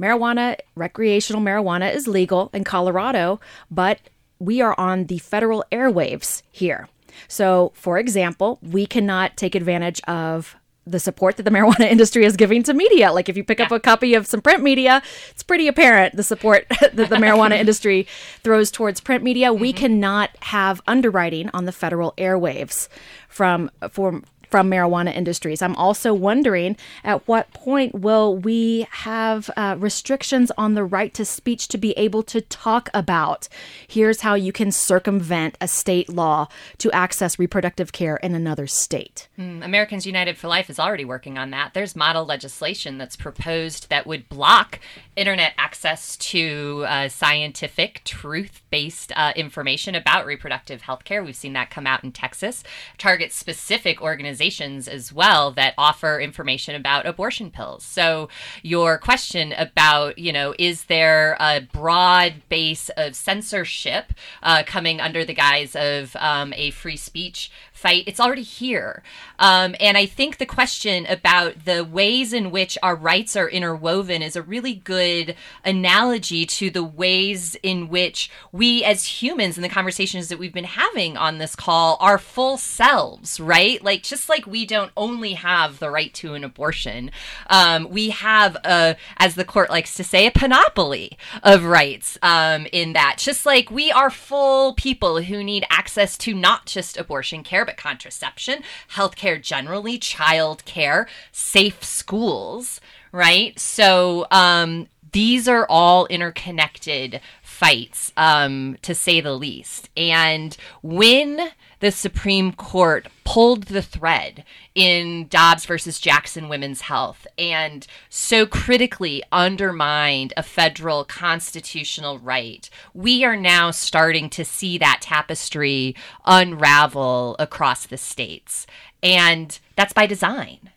marijuana, 0.00 0.56
recreational 0.74 1.42
marijuana 1.42 1.94
is 1.94 2.06
legal 2.06 2.50
in 2.52 2.64
Colorado, 2.64 3.40
but 3.70 4.00
we 4.38 4.60
are 4.60 4.78
on 4.78 5.06
the 5.06 5.18
federal 5.18 5.64
airwaves 5.70 6.42
here. 6.50 6.88
So, 7.28 7.72
for 7.74 7.98
example, 7.98 8.58
we 8.62 8.86
cannot 8.86 9.36
take 9.36 9.54
advantage 9.54 10.00
of 10.02 10.56
the 10.86 10.98
support 10.98 11.36
that 11.36 11.44
the 11.44 11.50
marijuana 11.56 11.90
industry 11.90 12.24
is 12.24 12.36
giving 12.36 12.62
to 12.64 12.74
media. 12.74 13.12
Like 13.12 13.28
if 13.28 13.36
you 13.36 13.44
pick 13.44 13.60
up 13.60 13.70
a 13.70 13.80
copy 13.80 14.14
of 14.14 14.26
some 14.26 14.40
print 14.40 14.62
media, 14.62 15.02
it's 15.30 15.42
pretty 15.42 15.68
apparent 15.68 16.16
the 16.16 16.22
support 16.22 16.66
that 16.80 16.96
the 16.96 17.04
marijuana 17.04 17.52
industry 17.58 18.06
throws 18.42 18.70
towards 18.70 19.00
print 19.00 19.22
media. 19.22 19.48
Mm-hmm. 19.48 19.60
We 19.60 19.72
cannot 19.72 20.30
have 20.40 20.80
underwriting 20.86 21.50
on 21.54 21.66
the 21.66 21.72
federal 21.72 22.12
airwaves 22.18 22.88
from 23.28 23.70
from 23.90 24.24
from 24.52 24.70
marijuana 24.70 25.16
industries. 25.16 25.62
I'm 25.62 25.74
also 25.76 26.12
wondering 26.12 26.76
at 27.02 27.26
what 27.26 27.50
point 27.54 27.94
will 27.94 28.36
we 28.36 28.86
have 28.90 29.50
uh, 29.56 29.76
restrictions 29.78 30.52
on 30.58 30.74
the 30.74 30.84
right 30.84 31.12
to 31.14 31.24
speech 31.24 31.68
to 31.68 31.78
be 31.78 31.92
able 31.92 32.22
to 32.24 32.42
talk 32.42 32.90
about 32.92 33.48
here's 33.88 34.20
how 34.20 34.34
you 34.34 34.52
can 34.52 34.70
circumvent 34.70 35.56
a 35.58 35.66
state 35.66 36.10
law 36.10 36.48
to 36.76 36.92
access 36.92 37.38
reproductive 37.38 37.92
care 37.92 38.18
in 38.18 38.34
another 38.34 38.66
state. 38.66 39.26
Mm, 39.38 39.64
Americans 39.64 40.04
United 40.04 40.36
for 40.36 40.48
Life 40.48 40.68
is 40.68 40.78
already 40.78 41.06
working 41.06 41.38
on 41.38 41.48
that. 41.52 41.72
There's 41.72 41.96
model 41.96 42.26
legislation 42.26 42.98
that's 42.98 43.16
proposed 43.16 43.88
that 43.88 44.06
would 44.06 44.28
block 44.28 44.80
internet 45.16 45.54
access 45.56 46.14
to 46.18 46.84
uh, 46.86 47.08
scientific, 47.08 48.02
truth 48.04 48.60
based 48.70 49.12
uh, 49.16 49.32
information 49.34 49.94
about 49.94 50.26
reproductive 50.26 50.82
health 50.82 51.04
care. 51.04 51.24
We've 51.24 51.34
seen 51.34 51.54
that 51.54 51.70
come 51.70 51.86
out 51.86 52.04
in 52.04 52.12
Texas. 52.12 52.62
Target 52.98 53.32
specific 53.32 54.02
organizations 54.02 54.41
organizations 54.42 54.88
as 54.88 55.12
well 55.12 55.52
that 55.52 55.74
offer 55.78 56.20
information 56.20 56.74
about 56.74 57.06
abortion 57.06 57.50
pills. 57.50 57.84
So 57.84 58.28
your 58.62 58.98
question 58.98 59.52
about, 59.52 60.18
you 60.18 60.32
know, 60.32 60.54
is 60.58 60.84
there 60.84 61.36
a 61.38 61.60
broad 61.60 62.34
base 62.48 62.90
of 62.96 63.14
censorship 63.14 64.12
uh, 64.42 64.62
coming 64.66 65.00
under 65.00 65.24
the 65.24 65.34
guise 65.34 65.76
of 65.76 66.16
um, 66.16 66.52
a 66.56 66.70
free 66.70 66.96
speech 66.96 67.50
fight, 67.82 68.04
it's 68.06 68.20
already 68.20 68.42
here. 68.42 69.02
Um, 69.38 69.74
and 69.80 69.98
I 69.98 70.06
think 70.06 70.38
the 70.38 70.46
question 70.46 71.04
about 71.06 71.64
the 71.64 71.84
ways 71.84 72.32
in 72.32 72.50
which 72.50 72.78
our 72.82 72.94
rights 72.94 73.34
are 73.36 73.48
interwoven 73.48 74.22
is 74.22 74.36
a 74.36 74.42
really 74.42 74.74
good 74.74 75.34
analogy 75.64 76.46
to 76.46 76.70
the 76.70 76.84
ways 76.84 77.56
in 77.62 77.88
which 77.88 78.30
we 78.52 78.84
as 78.84 79.22
humans 79.22 79.56
in 79.56 79.62
the 79.62 79.68
conversations 79.68 80.28
that 80.28 80.38
we've 80.38 80.52
been 80.52 80.64
having 80.64 81.16
on 81.16 81.38
this 81.38 81.56
call 81.56 81.96
are 82.00 82.18
full 82.18 82.56
selves, 82.56 83.40
right? 83.40 83.82
Like, 83.82 84.02
just 84.02 84.28
like 84.28 84.46
we 84.46 84.64
don't 84.64 84.92
only 84.96 85.32
have 85.32 85.78
the 85.78 85.90
right 85.90 86.14
to 86.14 86.34
an 86.34 86.44
abortion, 86.44 87.10
um, 87.48 87.88
we 87.90 88.10
have, 88.10 88.56
a, 88.64 88.96
as 89.16 89.34
the 89.34 89.44
court 89.44 89.70
likes 89.70 89.94
to 89.96 90.04
say, 90.04 90.26
a 90.26 90.30
panoply 90.30 91.18
of 91.42 91.64
rights 91.64 92.16
um, 92.22 92.66
in 92.72 92.92
that. 92.92 93.16
Just 93.18 93.44
like 93.44 93.70
we 93.70 93.90
are 93.90 94.10
full 94.10 94.74
people 94.74 95.22
who 95.22 95.42
need 95.42 95.64
access 95.68 96.16
to 96.18 96.32
not 96.34 96.66
just 96.66 96.96
abortion 96.96 97.42
care, 97.42 97.64
but 97.64 97.71
contraception, 97.76 98.62
healthcare 98.92 99.40
generally, 99.40 99.98
child 99.98 100.64
care, 100.64 101.08
safe 101.30 101.82
schools, 101.84 102.80
right? 103.12 103.58
So 103.58 104.26
um, 104.30 104.88
these 105.12 105.46
are 105.46 105.66
all 105.68 106.06
interconnected 106.06 107.20
fights, 107.62 108.12
um, 108.16 108.76
to 108.82 108.92
say 108.92 109.20
the 109.20 109.36
least. 109.36 109.88
And 109.96 110.56
when 110.82 111.52
the 111.78 111.92
Supreme 111.92 112.52
Court 112.52 113.06
pulled 113.24 113.64
the 113.64 113.82
thread 113.82 114.44
in 114.74 115.28
Dobbs 115.28 115.64
versus 115.64 116.00
Jackson 116.00 116.48
Women's 116.48 116.80
Health 116.80 117.24
and 117.38 117.86
so 118.08 118.46
critically 118.46 119.22
undermined 119.30 120.32
a 120.36 120.42
federal 120.42 121.04
constitutional 121.04 122.18
right. 122.18 122.68
We 122.94 123.24
are 123.24 123.36
now 123.36 123.70
starting 123.70 124.28
to 124.30 124.44
see 124.44 124.76
that 124.78 124.98
tapestry 125.00 125.94
unravel 126.26 127.36
across 127.38 127.86
the 127.86 127.96
states. 127.96 128.66
And 129.04 129.56
that's 129.76 129.92
by 129.92 130.06
design. 130.06 130.70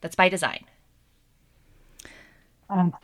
That's 0.00 0.16
by 0.16 0.30
design. 0.30 0.64
Um, 2.70 2.94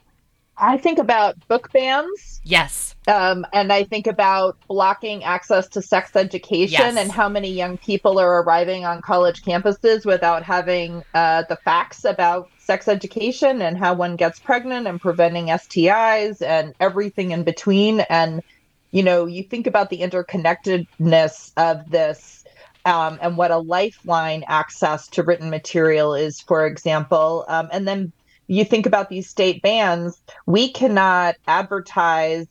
I 0.58 0.76
think 0.76 0.98
about 0.98 1.36
book 1.48 1.72
bans. 1.72 2.40
Yes. 2.44 2.96
Um, 3.06 3.46
and 3.52 3.72
I 3.72 3.84
think 3.84 4.06
about 4.06 4.56
blocking 4.68 5.24
access 5.24 5.68
to 5.68 5.82
sex 5.82 6.16
education 6.16 6.94
yes. 6.94 6.96
and 6.96 7.10
how 7.10 7.28
many 7.28 7.50
young 7.50 7.78
people 7.78 8.18
are 8.18 8.42
arriving 8.42 8.84
on 8.84 9.00
college 9.00 9.42
campuses 9.42 10.04
without 10.04 10.42
having 10.42 11.02
uh, 11.14 11.44
the 11.48 11.56
facts 11.56 12.04
about 12.04 12.50
sex 12.58 12.88
education 12.88 13.62
and 13.62 13.78
how 13.78 13.94
one 13.94 14.16
gets 14.16 14.38
pregnant 14.38 14.86
and 14.86 15.00
preventing 15.00 15.46
STIs 15.46 16.42
and 16.42 16.74
everything 16.80 17.30
in 17.30 17.44
between. 17.44 18.00
And, 18.10 18.42
you 18.90 19.02
know, 19.02 19.26
you 19.26 19.42
think 19.42 19.66
about 19.66 19.90
the 19.90 20.00
interconnectedness 20.00 21.52
of 21.56 21.90
this 21.90 22.44
um, 22.84 23.18
and 23.20 23.36
what 23.36 23.50
a 23.50 23.58
lifeline 23.58 24.44
access 24.48 25.08
to 25.08 25.22
written 25.22 25.50
material 25.50 26.14
is, 26.14 26.40
for 26.40 26.66
example. 26.66 27.44
Um, 27.48 27.68
and 27.72 27.86
then 27.86 28.12
you 28.48 28.64
think 28.64 28.86
about 28.86 29.08
these 29.08 29.28
state 29.28 29.62
bans, 29.62 30.20
we 30.46 30.70
cannot 30.70 31.36
advertise 31.46 32.46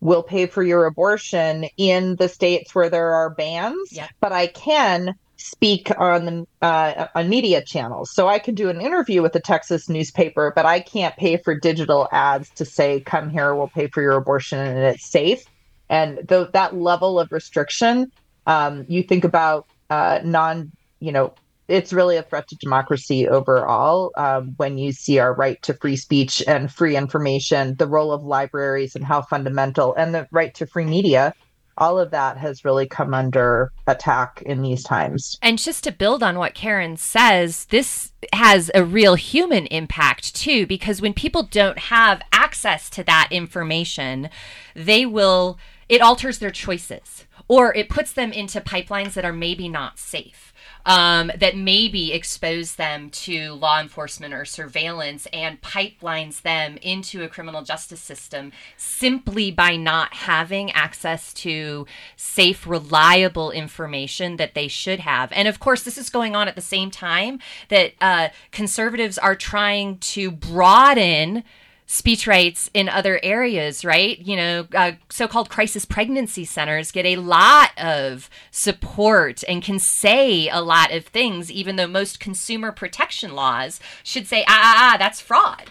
will 0.00 0.22
pay 0.22 0.46
for 0.46 0.62
your 0.62 0.86
abortion 0.86 1.64
in 1.76 2.16
the 2.16 2.28
states 2.28 2.74
where 2.74 2.88
there 2.88 3.14
are 3.14 3.30
bans, 3.30 3.90
yeah. 3.90 4.06
but 4.20 4.32
I 4.32 4.46
can 4.46 5.14
speak 5.36 5.90
on 5.98 6.24
the 6.24 6.46
uh, 6.62 7.08
on 7.14 7.28
media 7.28 7.62
channels. 7.62 8.12
So 8.12 8.28
I 8.28 8.38
can 8.38 8.54
do 8.54 8.68
an 8.68 8.80
interview 8.80 9.22
with 9.22 9.34
a 9.34 9.40
Texas 9.40 9.88
newspaper, 9.88 10.52
but 10.54 10.66
I 10.66 10.80
can't 10.80 11.16
pay 11.16 11.36
for 11.36 11.58
digital 11.58 12.08
ads 12.12 12.50
to 12.50 12.64
say, 12.64 13.00
"Come 13.00 13.30
here, 13.30 13.54
we'll 13.54 13.68
pay 13.68 13.88
for 13.88 14.02
your 14.02 14.16
abortion 14.16 14.58
and 14.58 14.78
it's 14.78 15.08
safe." 15.10 15.44
And 15.88 16.28
th- 16.28 16.52
that 16.52 16.76
level 16.76 17.18
of 17.18 17.32
restriction, 17.32 18.12
um, 18.46 18.84
you 18.88 19.02
think 19.02 19.24
about 19.24 19.66
uh, 19.90 20.20
non, 20.22 20.70
you 21.00 21.12
know, 21.12 21.32
it's 21.68 21.92
really 21.92 22.16
a 22.16 22.22
threat 22.22 22.48
to 22.48 22.56
democracy 22.56 23.28
overall 23.28 24.10
um, 24.16 24.54
when 24.56 24.78
you 24.78 24.92
see 24.92 25.18
our 25.18 25.34
right 25.34 25.62
to 25.62 25.74
free 25.74 25.96
speech 25.96 26.42
and 26.46 26.72
free 26.72 26.96
information, 26.96 27.76
the 27.76 27.86
role 27.86 28.12
of 28.12 28.22
libraries 28.22 28.96
and 28.96 29.04
how 29.04 29.22
fundamental, 29.22 29.94
and 29.94 30.14
the 30.14 30.26
right 30.32 30.54
to 30.54 30.66
free 30.66 30.86
media 30.86 31.34
all 31.78 31.98
of 31.98 32.10
that 32.10 32.36
has 32.36 32.64
really 32.64 32.86
come 32.86 33.14
under 33.14 33.72
attack 33.86 34.42
in 34.44 34.62
these 34.62 34.82
times. 34.82 35.38
And 35.40 35.58
just 35.58 35.84
to 35.84 35.92
build 35.92 36.22
on 36.22 36.38
what 36.38 36.54
Karen 36.54 36.96
says, 36.96 37.64
this 37.66 38.12
has 38.32 38.70
a 38.74 38.84
real 38.84 39.14
human 39.14 39.66
impact 39.66 40.34
too, 40.34 40.66
because 40.66 41.00
when 41.00 41.14
people 41.14 41.44
don't 41.44 41.78
have 41.78 42.20
access 42.32 42.90
to 42.90 43.04
that 43.04 43.28
information, 43.30 44.28
they 44.74 45.06
will, 45.06 45.58
it 45.88 46.02
alters 46.02 46.38
their 46.38 46.50
choices 46.50 47.26
or 47.46 47.74
it 47.74 47.88
puts 47.88 48.12
them 48.12 48.32
into 48.32 48.60
pipelines 48.60 49.14
that 49.14 49.24
are 49.24 49.32
maybe 49.32 49.68
not 49.68 49.98
safe 49.98 50.47
um, 50.86 51.30
that 51.38 51.56
maybe 51.56 52.12
expose 52.12 52.76
them 52.76 53.10
to 53.10 53.52
law 53.54 53.80
enforcement 53.80 54.34
or 54.34 54.44
surveillance 54.44 55.26
and 55.32 55.60
pipelines 55.60 56.42
them 56.42 56.78
into 56.82 57.22
a 57.22 57.28
criminal 57.28 57.62
justice 57.62 58.00
system 58.00 58.52
simply 58.76 59.50
by 59.50 59.76
not 59.76 60.14
having 60.14 60.70
access 60.72 61.32
to 61.34 61.86
safe, 62.16 62.66
reliable 62.66 63.50
information 63.50 64.36
that 64.36 64.54
they 64.54 64.68
should 64.68 65.00
have. 65.00 65.30
And 65.32 65.48
of 65.48 65.60
course, 65.60 65.82
this 65.82 65.98
is 65.98 66.10
going 66.10 66.34
on 66.34 66.48
at 66.48 66.54
the 66.54 66.60
same 66.60 66.90
time 66.90 67.38
that 67.68 67.92
uh, 68.00 68.28
conservatives 68.50 69.18
are 69.18 69.36
trying 69.36 69.98
to 69.98 70.30
broaden 70.30 71.44
speech 71.90 72.26
rights 72.26 72.68
in 72.74 72.86
other 72.86 73.18
areas, 73.22 73.82
right? 73.82 74.18
You 74.18 74.36
know, 74.36 74.68
uh, 74.74 74.92
so 75.08 75.26
called 75.26 75.48
crisis 75.48 75.86
pregnancy 75.86 76.44
centers 76.44 76.92
get 76.92 77.06
a 77.06 77.16
lot 77.16 77.70
of 77.78 78.28
support 78.50 79.42
and 79.48 79.62
can 79.62 79.78
say 79.78 80.50
a 80.50 80.60
lot 80.60 80.92
of 80.92 81.06
things, 81.06 81.50
even 81.50 81.76
though 81.76 81.86
most 81.86 82.20
consumer 82.20 82.72
protection 82.72 83.34
laws 83.34 83.80
should 84.04 84.26
say, 84.26 84.44
ah, 84.46 84.60
ah, 84.62 84.94
ah, 84.94 84.96
that's 84.98 85.22
fraud. 85.22 85.70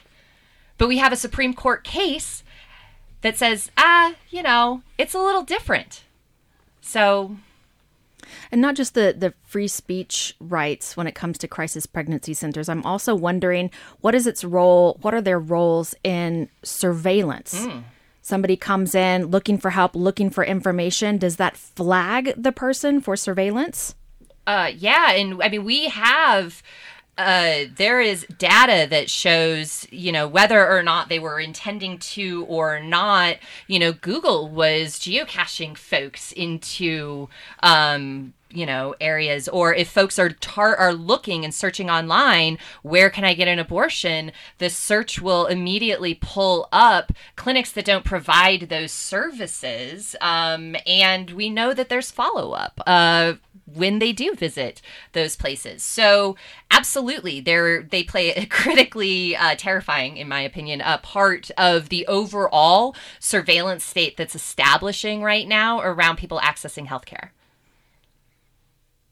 But 0.79 0.87
we 0.87 0.97
have 0.97 1.13
a 1.13 1.17
Supreme 1.17 1.53
Court 1.53 1.83
case 1.83 2.43
that 3.21 3.37
says, 3.37 3.69
ah, 3.77 4.15
you 4.31 4.41
know, 4.41 4.81
it's 4.97 5.13
a 5.13 5.19
little 5.19 5.43
different. 5.43 6.03
So 6.81 7.37
and 8.51 8.61
not 8.61 8.75
just 8.75 8.93
the 8.93 9.15
the 9.17 9.33
free 9.43 9.67
speech 9.67 10.35
rights 10.39 10.95
when 10.97 11.07
it 11.07 11.15
comes 11.15 11.37
to 11.39 11.47
crisis 11.47 11.85
pregnancy 11.85 12.33
centers. 12.33 12.69
I'm 12.69 12.83
also 12.85 13.15
wondering 13.15 13.71
what 14.01 14.15
is 14.15 14.27
its 14.27 14.43
role? 14.43 14.97
What 15.01 15.13
are 15.13 15.21
their 15.21 15.39
roles 15.39 15.95
in 16.03 16.49
surveillance? 16.63 17.65
Mm. 17.65 17.83
Somebody 18.21 18.57
comes 18.57 18.93
in 18.93 19.27
looking 19.27 19.57
for 19.57 19.69
help, 19.69 19.95
looking 19.95 20.29
for 20.29 20.43
information. 20.43 21.17
Does 21.17 21.37
that 21.37 21.55
flag 21.55 22.33
the 22.35 22.51
person 22.51 22.99
for 22.99 23.15
surveillance? 23.15 23.95
Uh, 24.45 24.71
yeah, 24.75 25.11
and 25.11 25.41
I 25.41 25.49
mean 25.49 25.63
we 25.63 25.87
have 25.87 26.61
uh, 27.17 27.65
there 27.75 27.99
is 27.99 28.25
data 28.37 28.87
that 28.89 29.09
shows, 29.09 29.87
you 29.89 30.11
know, 30.11 30.27
whether 30.27 30.67
or 30.67 30.83
not 30.83 31.09
they 31.09 31.19
were 31.19 31.39
intending 31.39 31.97
to 31.97 32.45
or 32.45 32.79
not. 32.79 33.37
You 33.65 33.79
know, 33.79 33.93
Google 33.93 34.49
was 34.49 34.99
geocaching 34.99 35.75
folks 35.75 36.31
into 36.31 37.27
um, 37.63 38.33
you 38.57 38.65
know 38.65 38.95
areas 38.99 39.47
or 39.47 39.73
if 39.73 39.89
folks 39.89 40.17
are 40.19 40.29
tar- 40.29 40.75
are 40.75 40.93
looking 40.93 41.43
and 41.43 41.53
searching 41.53 41.89
online 41.89 42.57
where 42.81 43.09
can 43.09 43.23
i 43.23 43.33
get 43.33 43.47
an 43.47 43.59
abortion? 43.59 44.31
The 44.57 44.69
search 44.69 45.21
will 45.21 45.45
immediately 45.45 46.15
pull 46.15 46.67
up 46.71 47.13
clinics 47.35 47.71
that 47.73 47.85
don't 47.85 48.05
provide 48.05 48.69
those 48.69 48.91
services 48.91 50.15
um, 50.21 50.75
and 50.85 51.31
we 51.31 51.49
know 51.49 51.73
that 51.73 51.89
there's 51.89 52.11
follow-up 52.11 52.81
uh, 52.85 53.33
when 53.65 53.99
they 53.99 54.13
do 54.13 54.33
visit 54.33 54.81
those 55.13 55.35
places. 55.35 55.83
So 55.83 56.35
absolutely 56.71 57.41
they're 57.41 57.83
they 57.83 58.03
play 58.03 58.31
a 58.31 58.45
critically 58.59 59.35
uh, 59.35 59.55
terrifying 59.57 60.17
in 60.17 60.27
my 60.27 60.41
opinion 60.41 60.81
a 60.81 60.97
part 60.97 61.51
of 61.57 61.89
the 61.89 62.05
overall 62.07 62.95
surveillance 63.19 63.83
state 63.83 64.17
that's 64.17 64.35
establishing 64.35 65.21
right 65.21 65.47
now 65.47 65.79
around 65.81 66.17
people 66.17 66.39
accessing 66.39 66.87
healthcare 66.87 67.29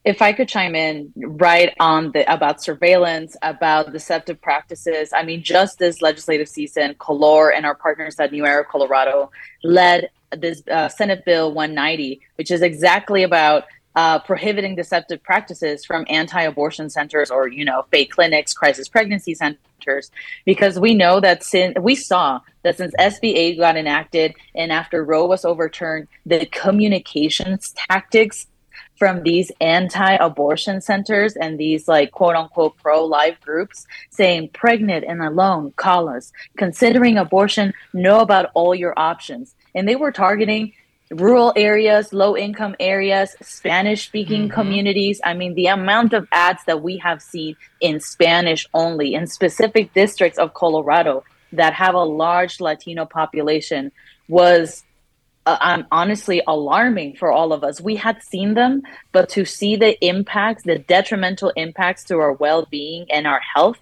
if 0.06 0.22
I 0.22 0.34
could 0.34 0.48
chime 0.48 0.76
in 0.76 1.12
right 1.16 1.74
on 1.80 2.12
the 2.12 2.32
about 2.32 2.62
surveillance, 2.62 3.36
about 3.42 3.92
deceptive 3.92 4.40
practices. 4.40 5.12
I 5.12 5.24
mean, 5.24 5.42
just 5.42 5.80
this 5.80 6.00
legislative 6.00 6.48
season, 6.48 6.94
COLOR 7.00 7.52
and 7.52 7.66
our 7.66 7.74
partners 7.74 8.20
at 8.20 8.32
New 8.32 8.46
Era 8.46 8.64
Colorado 8.64 9.32
led 9.64 10.12
this 10.32 10.62
uh, 10.72 10.90
Senate 10.90 11.26
Bill 11.26 11.52
190, 11.52 12.22
which 12.36 12.52
is 12.52 12.62
exactly 12.62 13.24
about 13.24 13.64
uh, 13.96 14.20
prohibiting 14.20 14.76
deceptive 14.76 15.24
practices 15.24 15.84
from 15.84 16.06
anti-abortion 16.08 16.90
centers 16.90 17.32
or 17.32 17.48
you 17.48 17.66
know 17.66 17.86
fake 17.90 18.12
clinics, 18.12 18.54
crisis 18.54 18.88
pregnancy 18.88 19.34
centers, 19.34 20.12
because 20.46 20.80
we 20.80 20.94
know 20.94 21.20
that 21.20 21.44
since 21.44 21.76
we 21.80 21.96
saw 21.96 22.40
that 22.62 22.78
since 22.78 22.94
SB 23.00 23.36
8 23.36 23.58
got 23.58 23.76
enacted 23.76 24.36
and 24.54 24.72
after 24.72 25.04
Roe 25.04 25.26
was 25.26 25.46
overturned, 25.46 26.08
the 26.28 26.46
communications 26.48 27.74
tactics 27.90 28.46
from 28.98 29.24
these 29.24 29.52
anti-abortion 29.62 30.82
centers 30.82 31.36
and 31.36 31.60
these 31.60 31.88
like 31.88 32.12
quote 32.12 32.36
unquote 32.36 32.78
pro-life 32.78 33.40
groups 33.42 33.86
saying 34.10 34.50
pregnant 34.54 35.06
and 35.06 35.22
alone 35.22 35.74
call 35.76 36.10
us 36.10 36.32
considering 36.58 37.18
abortion 37.18 37.74
know 37.94 38.20
about 38.20 38.50
all 38.54 38.74
your 38.74 38.98
options 38.98 39.56
and 39.74 39.88
they 39.88 39.96
were 39.96 40.12
targeting 40.12 40.72
rural 41.12 41.54
areas 41.56 42.14
low 42.14 42.36
income 42.36 42.76
areas 42.80 43.36
spanish 43.42 44.08
speaking 44.08 44.44
mm-hmm. 44.44 44.54
communities 44.54 45.22
i 45.24 45.34
mean 45.34 45.54
the 45.54 45.68
amount 45.68 46.14
of 46.14 46.28
ads 46.32 46.64
that 46.66 46.82
we 46.82 46.98
have 46.98 47.22
seen 47.22 47.56
in 47.80 48.00
spanish 48.00 48.68
only 48.74 49.14
in 49.14 49.28
specific 49.28 49.94
districts 49.94 50.40
of 50.40 50.54
colorado 50.54 51.24
that 51.52 51.74
have 51.74 51.94
a 51.94 52.04
large 52.04 52.60
latino 52.60 53.06
population 53.06 53.92
was 54.28 54.84
uh, 55.46 55.84
honestly 55.92 56.42
alarming 56.48 57.16
for 57.16 57.32
all 57.32 57.54
of 57.54 57.64
us. 57.64 57.80
We 57.80 57.96
had 57.96 58.24
seen 58.24 58.54
them, 58.54 58.84
but 59.12 59.30
to 59.30 59.46
see 59.46 59.76
the 59.76 60.04
impacts, 60.06 60.64
the 60.64 60.80
detrimental 60.80 61.52
impacts 61.56 62.04
to 62.06 62.20
our 62.20 62.34
well 62.34 62.66
being 62.70 63.06
and 63.12 63.28
our 63.28 63.40
health 63.40 63.78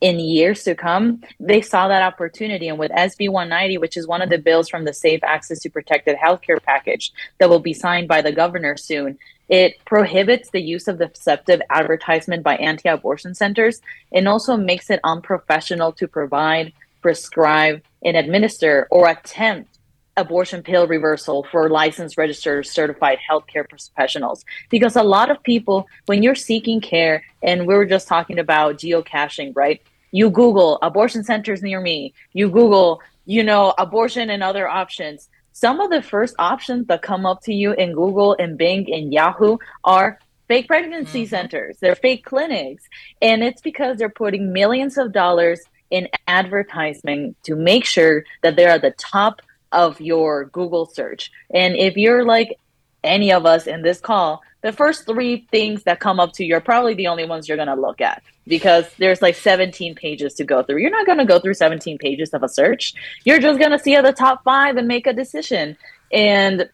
in 0.00 0.18
years 0.20 0.62
to 0.64 0.74
come, 0.74 1.22
they 1.40 1.62
saw 1.62 1.88
that 1.88 2.02
opportunity. 2.02 2.68
And 2.68 2.78
with 2.78 2.90
SB 2.92 3.30
190, 3.30 3.78
which 3.78 3.96
is 3.96 4.06
one 4.06 4.20
of 4.20 4.28
the 4.28 4.38
bills 4.38 4.68
from 4.68 4.84
the 4.84 4.92
Safe 4.92 5.24
Access 5.24 5.60
to 5.60 5.70
Protected 5.70 6.16
Healthcare 6.16 6.62
package 6.62 7.12
that 7.38 7.48
will 7.48 7.60
be 7.60 7.72
signed 7.72 8.06
by 8.06 8.20
the 8.20 8.32
governor 8.32 8.76
soon, 8.76 9.18
it 9.48 9.82
prohibits 9.84 10.50
the 10.50 10.60
use 10.60 10.86
of 10.88 10.98
deceptive 10.98 11.62
advertisement 11.70 12.42
by 12.42 12.56
anti 12.56 12.88
abortion 12.90 13.34
centers 13.34 13.80
and 14.12 14.28
also 14.28 14.56
makes 14.56 14.90
it 14.90 15.00
unprofessional 15.02 15.92
to 15.92 16.08
provide, 16.08 16.72
prescribe, 17.00 17.82
and 18.04 18.16
administer 18.16 18.88
or 18.90 19.08
attempt 19.08 19.75
abortion 20.16 20.62
pill 20.62 20.86
reversal 20.86 21.46
for 21.50 21.68
licensed 21.68 22.16
registered 22.16 22.66
certified 22.66 23.18
healthcare 23.28 23.68
professionals. 23.68 24.44
Because 24.70 24.96
a 24.96 25.02
lot 25.02 25.30
of 25.30 25.42
people 25.42 25.86
when 26.06 26.22
you're 26.22 26.34
seeking 26.34 26.80
care 26.80 27.22
and 27.42 27.66
we 27.66 27.74
were 27.74 27.86
just 27.86 28.08
talking 28.08 28.38
about 28.38 28.76
geocaching 28.76 29.52
right? 29.54 29.80
You 30.12 30.30
google 30.30 30.78
abortion 30.82 31.24
centers 31.24 31.62
near 31.62 31.80
me. 31.80 32.14
You 32.32 32.48
google 32.48 33.00
you 33.24 33.42
know 33.42 33.74
abortion 33.78 34.30
and 34.30 34.42
other 34.42 34.68
options. 34.68 35.28
Some 35.52 35.80
of 35.80 35.90
the 35.90 36.02
first 36.02 36.34
options 36.38 36.86
that 36.88 37.02
come 37.02 37.26
up 37.26 37.42
to 37.42 37.52
you 37.52 37.72
in 37.72 37.92
google 37.92 38.36
and 38.38 38.56
bing 38.58 38.92
and 38.92 39.12
yahoo 39.12 39.58
are 39.84 40.18
fake 40.48 40.68
pregnancy 40.68 41.22
mm-hmm. 41.22 41.30
centers. 41.30 41.78
They're 41.80 41.94
fake 41.94 42.24
clinics. 42.24 42.84
And 43.20 43.42
it's 43.42 43.60
because 43.60 43.98
they're 43.98 44.08
putting 44.08 44.52
millions 44.52 44.98
of 44.98 45.12
dollars 45.12 45.60
in 45.90 46.08
advertising 46.26 47.34
to 47.44 47.54
make 47.54 47.84
sure 47.84 48.24
that 48.42 48.56
they're 48.56 48.70
at 48.70 48.82
the 48.82 48.90
top 48.92 49.40
of 49.72 50.00
your 50.00 50.46
Google 50.46 50.86
search. 50.86 51.30
And 51.52 51.76
if 51.76 51.96
you're 51.96 52.24
like 52.24 52.58
any 53.04 53.32
of 53.32 53.46
us 53.46 53.66
in 53.66 53.82
this 53.82 54.00
call, 54.00 54.42
the 54.62 54.72
first 54.72 55.06
three 55.06 55.46
things 55.50 55.84
that 55.84 56.00
come 56.00 56.18
up 56.18 56.32
to 56.34 56.44
you 56.44 56.56
are 56.56 56.60
probably 56.60 56.94
the 56.94 57.06
only 57.06 57.24
ones 57.24 57.48
you're 57.48 57.56
going 57.56 57.68
to 57.68 57.74
look 57.74 58.00
at 58.00 58.22
because 58.46 58.86
there's 58.98 59.22
like 59.22 59.34
17 59.34 59.94
pages 59.94 60.34
to 60.34 60.44
go 60.44 60.62
through. 60.62 60.78
You're 60.78 60.90
not 60.90 61.06
going 61.06 61.18
to 61.18 61.24
go 61.24 61.38
through 61.38 61.54
17 61.54 61.98
pages 61.98 62.30
of 62.34 62.42
a 62.42 62.48
search. 62.48 62.94
You're 63.24 63.38
just 63.38 63.58
going 63.58 63.70
to 63.70 63.78
see 63.78 63.96
the 63.96 64.12
top 64.12 64.42
five 64.44 64.76
and 64.76 64.88
make 64.88 65.06
a 65.06 65.12
decision. 65.12 65.76
And 66.12 66.68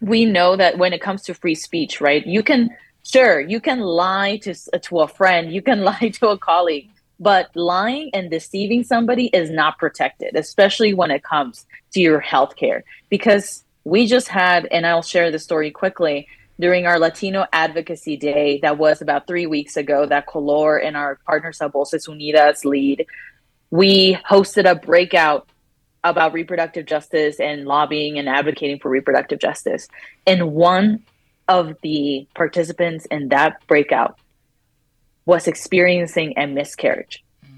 we 0.00 0.24
know 0.24 0.56
that 0.56 0.78
when 0.78 0.92
it 0.92 1.00
comes 1.00 1.22
to 1.22 1.34
free 1.34 1.54
speech, 1.54 2.00
right? 2.00 2.26
You 2.26 2.42
can, 2.42 2.70
sure, 3.04 3.40
you 3.40 3.60
can 3.60 3.80
lie 3.80 4.38
to, 4.38 4.54
to 4.54 5.00
a 5.00 5.08
friend, 5.08 5.52
you 5.52 5.62
can 5.62 5.82
lie 5.84 6.12
to 6.14 6.28
a 6.28 6.38
colleague, 6.38 6.90
but 7.20 7.50
lying 7.54 8.10
and 8.12 8.30
deceiving 8.30 8.82
somebody 8.82 9.26
is 9.26 9.50
not 9.50 9.78
protected, 9.78 10.34
especially 10.36 10.94
when 10.94 11.10
it 11.10 11.22
comes 11.22 11.66
to 11.92 12.00
your 12.00 12.20
healthcare. 12.20 12.82
Because 13.08 13.64
we 13.84 14.06
just 14.06 14.28
had, 14.28 14.66
and 14.66 14.86
I'll 14.86 15.02
share 15.02 15.30
the 15.30 15.38
story 15.38 15.70
quickly, 15.70 16.26
during 16.58 16.86
our 16.86 16.98
Latino 16.98 17.46
Advocacy 17.52 18.16
Day 18.16 18.60
that 18.62 18.78
was 18.78 19.02
about 19.02 19.26
three 19.26 19.46
weeks 19.46 19.76
ago, 19.76 20.06
that 20.06 20.26
COLOR 20.26 20.78
and 20.78 20.96
our 20.96 21.18
partners 21.26 21.60
at 21.60 21.72
Voces 21.72 22.06
Unidas 22.06 22.64
lead, 22.64 23.06
we 23.70 24.14
hosted 24.28 24.70
a 24.70 24.74
breakout 24.74 25.48
about 26.04 26.32
reproductive 26.32 26.86
justice 26.86 27.40
and 27.40 27.64
lobbying 27.64 28.18
and 28.18 28.28
advocating 28.28 28.78
for 28.78 28.88
reproductive 28.88 29.38
justice. 29.40 29.88
And 30.26 30.52
one 30.52 31.02
of 31.48 31.74
the 31.82 32.26
participants 32.34 33.06
in 33.06 33.28
that 33.28 33.66
breakout 33.66 34.18
was 35.26 35.48
experiencing 35.48 36.34
a 36.36 36.46
miscarriage. 36.46 37.24
Mm. 37.44 37.48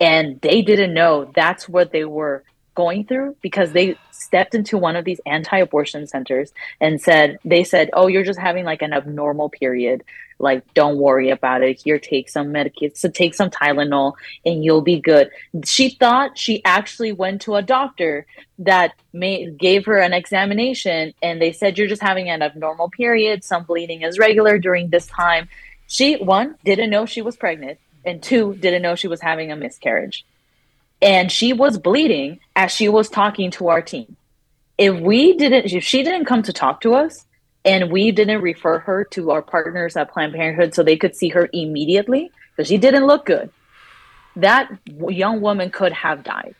And 0.00 0.40
they 0.40 0.62
didn't 0.62 0.94
know 0.94 1.30
that's 1.34 1.68
what 1.68 1.92
they 1.92 2.04
were 2.04 2.44
going 2.74 3.04
through 3.04 3.36
because 3.42 3.72
they 3.72 3.96
stepped 4.10 4.54
into 4.54 4.78
one 4.78 4.96
of 4.96 5.04
these 5.04 5.20
anti-abortion 5.26 6.06
centers 6.06 6.52
and 6.80 7.00
said 7.00 7.38
they 7.44 7.64
said 7.64 7.90
oh 7.92 8.06
you're 8.06 8.24
just 8.24 8.38
having 8.38 8.64
like 8.64 8.82
an 8.82 8.92
abnormal 8.92 9.50
period. 9.50 10.02
Like 10.38 10.72
don't 10.74 10.96
worry 10.96 11.30
about 11.30 11.62
it. 11.62 11.80
Here 11.82 11.98
take 11.98 12.28
some 12.28 12.48
medications 12.48 12.96
so 12.96 13.10
take 13.10 13.34
some 13.34 13.50
tylenol 13.50 14.14
and 14.46 14.64
you'll 14.64 14.80
be 14.80 15.00
good. 15.00 15.30
She 15.64 15.90
thought 15.90 16.38
she 16.38 16.64
actually 16.64 17.12
went 17.12 17.42
to 17.42 17.56
a 17.56 17.62
doctor 17.62 18.26
that 18.58 18.94
may, 19.12 19.50
gave 19.50 19.84
her 19.86 19.98
an 19.98 20.12
examination 20.12 21.12
and 21.22 21.42
they 21.42 21.52
said 21.52 21.76
you're 21.76 21.88
just 21.88 22.02
having 22.02 22.30
an 22.30 22.42
abnormal 22.42 22.88
period. 22.90 23.44
Some 23.44 23.64
bleeding 23.64 24.02
is 24.02 24.18
regular 24.18 24.58
during 24.58 24.88
this 24.88 25.06
time 25.06 25.48
she 25.92 26.16
one 26.16 26.56
didn't 26.64 26.88
know 26.88 27.04
she 27.04 27.20
was 27.20 27.36
pregnant 27.36 27.78
and 28.02 28.22
two 28.22 28.54
didn't 28.54 28.80
know 28.80 28.94
she 28.94 29.08
was 29.08 29.20
having 29.20 29.52
a 29.52 29.56
miscarriage 29.56 30.24
and 31.02 31.30
she 31.30 31.52
was 31.52 31.76
bleeding 31.76 32.40
as 32.56 32.70
she 32.70 32.88
was 32.88 33.10
talking 33.10 33.50
to 33.50 33.68
our 33.68 33.82
team. 33.82 34.16
If 34.78 34.98
we 34.98 35.36
didn't, 35.36 35.70
if 35.70 35.84
she 35.84 36.02
didn't 36.02 36.24
come 36.24 36.42
to 36.44 36.52
talk 36.52 36.80
to 36.82 36.94
us, 36.94 37.26
and 37.64 37.92
we 37.92 38.10
didn't 38.10 38.40
refer 38.40 38.78
her 38.78 39.04
to 39.04 39.30
our 39.32 39.42
partners 39.42 39.96
at 39.96 40.10
Planned 40.12 40.32
Parenthood 40.32 40.74
so 40.74 40.82
they 40.82 40.96
could 40.96 41.14
see 41.14 41.28
her 41.28 41.48
immediately 41.52 42.30
because 42.50 42.68
she 42.68 42.78
didn't 42.78 43.06
look 43.06 43.26
good, 43.26 43.50
that 44.36 44.70
young 44.86 45.40
woman 45.40 45.70
could 45.70 45.92
have 45.92 46.24
died. 46.24 46.54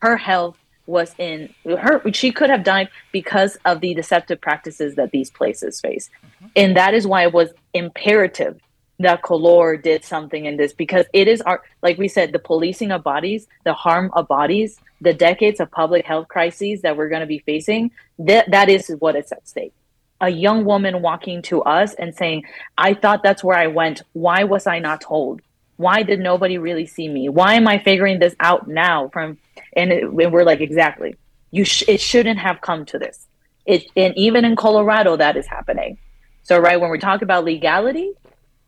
Her 0.00 0.16
health 0.16 0.56
was 0.86 1.14
in 1.18 1.52
her 1.64 2.02
she 2.12 2.30
could 2.30 2.50
have 2.50 2.64
died 2.64 2.88
because 3.12 3.56
of 3.64 3.80
the 3.80 3.94
deceptive 3.94 4.40
practices 4.40 4.94
that 4.96 5.10
these 5.10 5.30
places 5.30 5.80
face. 5.80 6.10
Mm-hmm. 6.24 6.46
and 6.56 6.76
that 6.76 6.94
is 6.94 7.06
why 7.06 7.22
it 7.22 7.32
was 7.32 7.50
imperative 7.72 8.60
that 9.00 9.22
COLOR 9.22 9.76
did 9.76 10.04
something 10.04 10.44
in 10.44 10.56
this 10.56 10.72
because 10.72 11.06
it 11.12 11.26
is 11.26 11.40
our 11.42 11.62
like 11.82 11.98
we 11.98 12.08
said 12.08 12.32
the 12.32 12.38
policing 12.38 12.92
of 12.92 13.02
bodies 13.02 13.48
the 13.64 13.72
harm 13.72 14.10
of 14.14 14.28
bodies 14.28 14.78
the 15.00 15.12
decades 15.12 15.60
of 15.60 15.70
public 15.70 16.04
health 16.04 16.28
crises 16.28 16.82
that 16.82 16.96
we're 16.96 17.08
going 17.08 17.20
to 17.20 17.26
be 17.26 17.40
facing 17.40 17.90
that 18.18 18.50
that 18.50 18.68
is 18.68 18.88
what 18.98 19.16
is 19.16 19.30
at 19.32 19.46
stake. 19.48 19.72
A 20.20 20.28
young 20.28 20.64
woman 20.64 21.02
walking 21.02 21.42
to 21.42 21.62
us 21.62 21.94
and 21.94 22.14
saying 22.14 22.44
i 22.78 22.94
thought 22.94 23.22
that's 23.22 23.42
where 23.42 23.58
i 23.58 23.66
went. 23.66 24.02
Why 24.12 24.44
was 24.44 24.66
i 24.66 24.78
not 24.78 25.00
told 25.00 25.42
why 25.76 26.02
did 26.02 26.20
nobody 26.20 26.58
really 26.58 26.86
see 26.86 27.08
me 27.08 27.28
why 27.28 27.54
am 27.54 27.66
i 27.66 27.78
figuring 27.78 28.18
this 28.18 28.34
out 28.40 28.68
now 28.68 29.08
from 29.08 29.38
and, 29.74 29.92
it, 29.92 30.04
and 30.04 30.32
we're 30.32 30.44
like 30.44 30.60
exactly 30.60 31.16
you 31.50 31.64
sh- 31.64 31.84
it 31.88 32.00
shouldn't 32.00 32.38
have 32.38 32.60
come 32.60 32.84
to 32.84 32.98
this 32.98 33.26
it 33.66 33.84
and 33.96 34.16
even 34.16 34.44
in 34.44 34.56
colorado 34.56 35.16
that 35.16 35.36
is 35.36 35.46
happening 35.46 35.98
so 36.42 36.58
right 36.58 36.80
when 36.80 36.90
we 36.90 36.98
talk 36.98 37.22
about 37.22 37.44
legality 37.44 38.12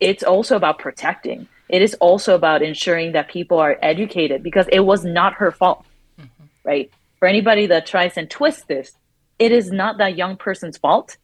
it's 0.00 0.22
also 0.22 0.56
about 0.56 0.78
protecting. 0.78 1.48
It 1.68 1.82
is 1.82 1.94
also 1.94 2.34
about 2.34 2.62
ensuring 2.62 3.12
that 3.12 3.28
people 3.28 3.58
are 3.58 3.78
educated 3.82 4.42
because 4.42 4.66
it 4.70 4.80
was 4.80 5.04
not 5.04 5.34
her 5.34 5.50
fault, 5.50 5.84
mm-hmm. 6.20 6.44
right? 6.64 6.90
For 7.18 7.26
anybody 7.26 7.66
that 7.66 7.86
tries 7.86 8.16
and 8.16 8.30
twists 8.30 8.64
this, 8.64 8.92
it 9.38 9.52
is 9.52 9.70
not 9.70 9.98
that 9.98 10.16
young 10.16 10.36
person's 10.36 10.78
fault 10.78 11.16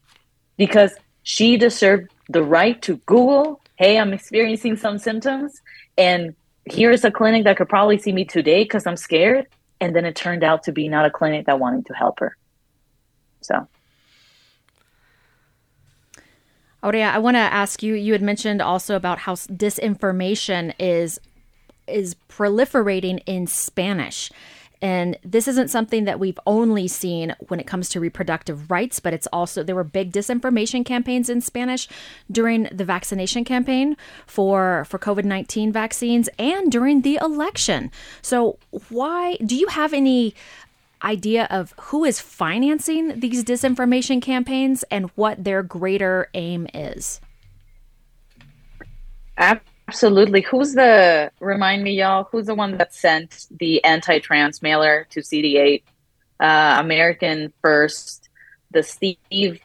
because 0.57 0.93
she 1.23 1.57
deserved 1.57 2.11
the 2.29 2.43
right 2.43 2.81
to 2.83 2.97
Google, 3.07 3.61
hey, 3.77 3.99
I'm 3.99 4.13
experiencing 4.13 4.77
some 4.77 4.99
symptoms, 4.99 5.62
and 5.99 6.35
here's 6.65 7.05
a 7.05 7.11
clinic 7.11 7.45
that 7.45 7.57
could 7.57 7.69
probably 7.69 7.99
see 7.99 8.13
me 8.13 8.25
today 8.25 8.63
because 8.63 8.87
I'm 8.87 8.97
scared. 8.97 9.47
And 9.81 9.97
then 9.97 10.05
it 10.05 10.15
turned 10.15 10.45
out 10.45 10.63
to 10.65 10.73
be 10.73 10.89
not 10.89 11.05
a 11.05 11.11
clinic 11.11 11.47
that 11.47 11.59
wanted 11.59 11.87
to 11.87 11.95
help 11.95 12.21
her. 12.21 12.37
So 13.41 13.67
Aurea, 16.83 17.11
I 17.11 17.19
want 17.19 17.37
to 17.37 17.41
ask 17.41 17.83
you. 17.83 17.95
You 17.95 18.13
had 18.13 18.23
mentioned 18.23 18.61
also 18.61 18.97
about 18.97 19.21
how 19.21 19.35
disinformation 19.35 20.75
is 20.79 21.21
is 21.87 22.17
proliferating 22.29 23.23
in 23.27 23.47
Spanish. 23.47 24.31
And 24.83 25.17
this 25.25 25.47
isn't 25.47 25.69
something 25.69 26.05
that 26.05 26.19
we've 26.19 26.39
only 26.45 26.89
seen 26.89 27.37
when 27.49 27.61
it 27.61 27.67
comes 27.69 27.89
to 27.91 28.01
reproductive 28.01 28.69
rights, 28.71 28.99
but 28.99 29.15
it's 29.15 29.29
also 29.33 29.63
there 29.63 29.77
were 29.77 29.85
big 29.85 30.13
disinformation 30.13 30.85
campaigns 30.85 31.31
in 31.31 31.41
Spanish 31.41 31.89
during 32.31 32.65
the 32.73 32.85
vaccination 32.85 33.45
campaign 33.45 33.97
for 34.27 34.85
for 34.89 34.99
COVID-19 34.99 35.73
vaccines 35.73 36.29
and 36.39 36.71
during 36.71 37.03
the 37.03 37.17
election. 37.23 37.93
So 38.23 38.59
why 38.89 39.37
do 39.37 39.57
you 39.57 39.69
have 39.69 39.93
any 39.93 40.35
idea 41.05 41.47
of 41.51 41.75
who 41.81 42.05
is 42.05 42.21
financing 42.21 43.21
these 43.21 43.45
disinformation 43.45 44.21
campaigns 44.21 44.83
and 44.91 45.11
what 45.15 45.45
their 45.45 45.63
greater 45.63 46.29
aim 46.35 46.67
is? 46.75 47.21
Absolutely. 49.39 49.72
Who's 50.43 50.75
the, 50.75 51.31
remind 51.41 51.83
me, 51.85 51.93
y'all, 51.93 52.29
who's 52.31 52.47
the 52.47 52.55
one 52.55 52.79
that 52.79 52.95
sent 52.95 53.47
the 53.59 53.83
anti 53.85 54.19
trans 54.19 54.63
mailer 54.63 55.07
to 55.11 55.21
CD8? 55.21 55.83
Uh, 56.41 56.77
American 56.81 57.53
First, 57.63 58.29
the 58.73 58.83
Steve, 58.83 59.61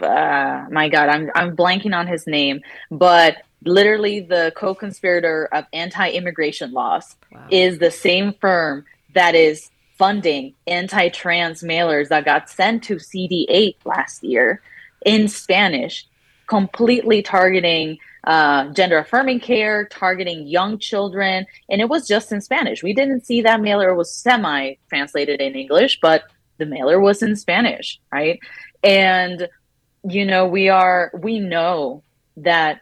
uh, 0.00 0.66
my 0.70 0.88
God, 0.88 1.08
I'm, 1.08 1.30
I'm 1.34 1.56
blanking 1.56 1.96
on 1.96 2.06
his 2.06 2.26
name, 2.26 2.60
but 2.90 3.38
literally 3.64 4.20
the 4.20 4.52
co 4.56 4.74
conspirator 4.74 5.48
of 5.52 5.64
anti 5.72 6.10
immigration 6.10 6.72
laws 6.72 7.16
wow. 7.32 7.46
is 7.50 7.78
the 7.78 7.90
same 7.90 8.34
firm 8.34 8.84
that 9.14 9.34
is 9.34 9.70
funding 9.96 10.54
anti 10.66 11.08
trans 11.08 11.62
mailers 11.62 12.08
that 12.08 12.24
got 12.24 12.48
sent 12.48 12.84
to 12.84 12.96
CD8 12.96 13.76
last 13.84 14.22
year 14.22 14.62
in 15.04 15.28
Spanish, 15.28 16.06
completely 16.46 17.22
targeting 17.22 17.98
uh, 18.24 18.68
gender 18.72 18.98
affirming 18.98 19.40
care, 19.40 19.86
targeting 19.86 20.46
young 20.46 20.78
children. 20.78 21.46
And 21.68 21.80
it 21.80 21.88
was 21.88 22.06
just 22.06 22.32
in 22.32 22.40
Spanish. 22.40 22.82
We 22.82 22.92
didn't 22.92 23.24
see 23.26 23.42
that 23.42 23.60
mailer 23.60 23.94
was 23.94 24.12
semi 24.12 24.74
translated 24.88 25.40
in 25.40 25.54
English, 25.54 25.98
but 26.00 26.24
the 26.58 26.66
mailer 26.66 27.00
was 27.00 27.22
in 27.22 27.36
Spanish, 27.36 28.00
right? 28.12 28.40
And, 28.82 29.48
you 30.08 30.24
know, 30.24 30.46
we 30.46 30.68
are, 30.68 31.10
we 31.14 31.38
know 31.38 32.02
that 32.36 32.80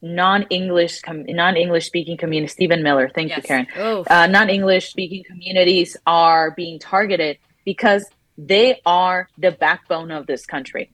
non-english 0.00 1.00
com- 1.00 1.24
non-english 1.26 1.86
speaking 1.86 2.16
community 2.16 2.48
stephen 2.48 2.84
miller 2.84 3.10
thank 3.12 3.30
yes. 3.30 3.38
you 3.38 3.42
karen 3.42 3.66
uh, 4.08 4.28
non-english 4.28 4.90
speaking 4.90 5.24
communities 5.24 5.96
are 6.06 6.52
being 6.52 6.78
targeted 6.78 7.36
because 7.64 8.04
they 8.36 8.80
are 8.86 9.28
the 9.38 9.50
backbone 9.50 10.12
of 10.12 10.26
this 10.28 10.46
country 10.46 10.92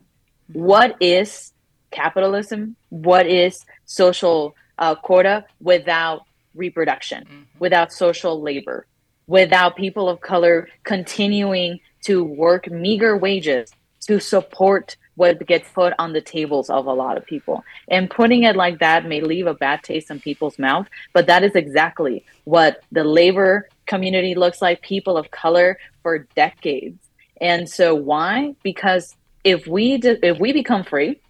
mm-hmm. 0.50 0.64
what 0.64 0.96
is 1.00 1.52
capitalism 1.94 2.76
what 2.90 3.26
is 3.26 3.64
social 3.86 4.54
uh, 4.78 4.94
quota 4.94 5.44
without 5.60 6.20
reproduction 6.54 7.24
mm-hmm. 7.24 7.42
without 7.58 7.92
social 7.92 8.42
labor 8.42 8.86
without 9.26 9.76
people 9.76 10.08
of 10.08 10.20
color 10.20 10.68
continuing 10.82 11.80
to 12.02 12.22
work 12.22 12.70
meager 12.70 13.16
wages 13.16 13.72
to 14.00 14.20
support 14.20 14.96
what 15.16 15.46
gets 15.46 15.68
put 15.70 15.92
on 15.98 16.12
the 16.12 16.20
tables 16.20 16.68
of 16.68 16.86
a 16.86 16.92
lot 16.92 17.16
of 17.16 17.24
people. 17.24 17.64
And 17.88 18.10
putting 18.10 18.42
it 18.42 18.56
like 18.56 18.80
that 18.80 19.06
may 19.06 19.20
leave 19.20 19.46
a 19.46 19.54
bad 19.54 19.82
taste 19.82 20.10
in 20.10 20.20
people's 20.20 20.58
mouth, 20.58 20.88
but 21.12 21.26
that 21.26 21.44
is 21.44 21.54
exactly 21.54 22.24
what 22.44 22.82
the 22.90 23.04
labor 23.04 23.68
community 23.86 24.34
looks 24.34 24.60
like, 24.60 24.82
people 24.82 25.16
of 25.16 25.30
color 25.30 25.78
for 26.02 26.18
decades. 26.34 26.98
And 27.40 27.68
so 27.68 27.94
why? 27.94 28.54
Because 28.62 29.14
if 29.44 29.66
we 29.66 29.98
do, 29.98 30.16
if 30.22 30.38
we 30.38 30.52
become 30.52 30.84
free, 30.84 31.20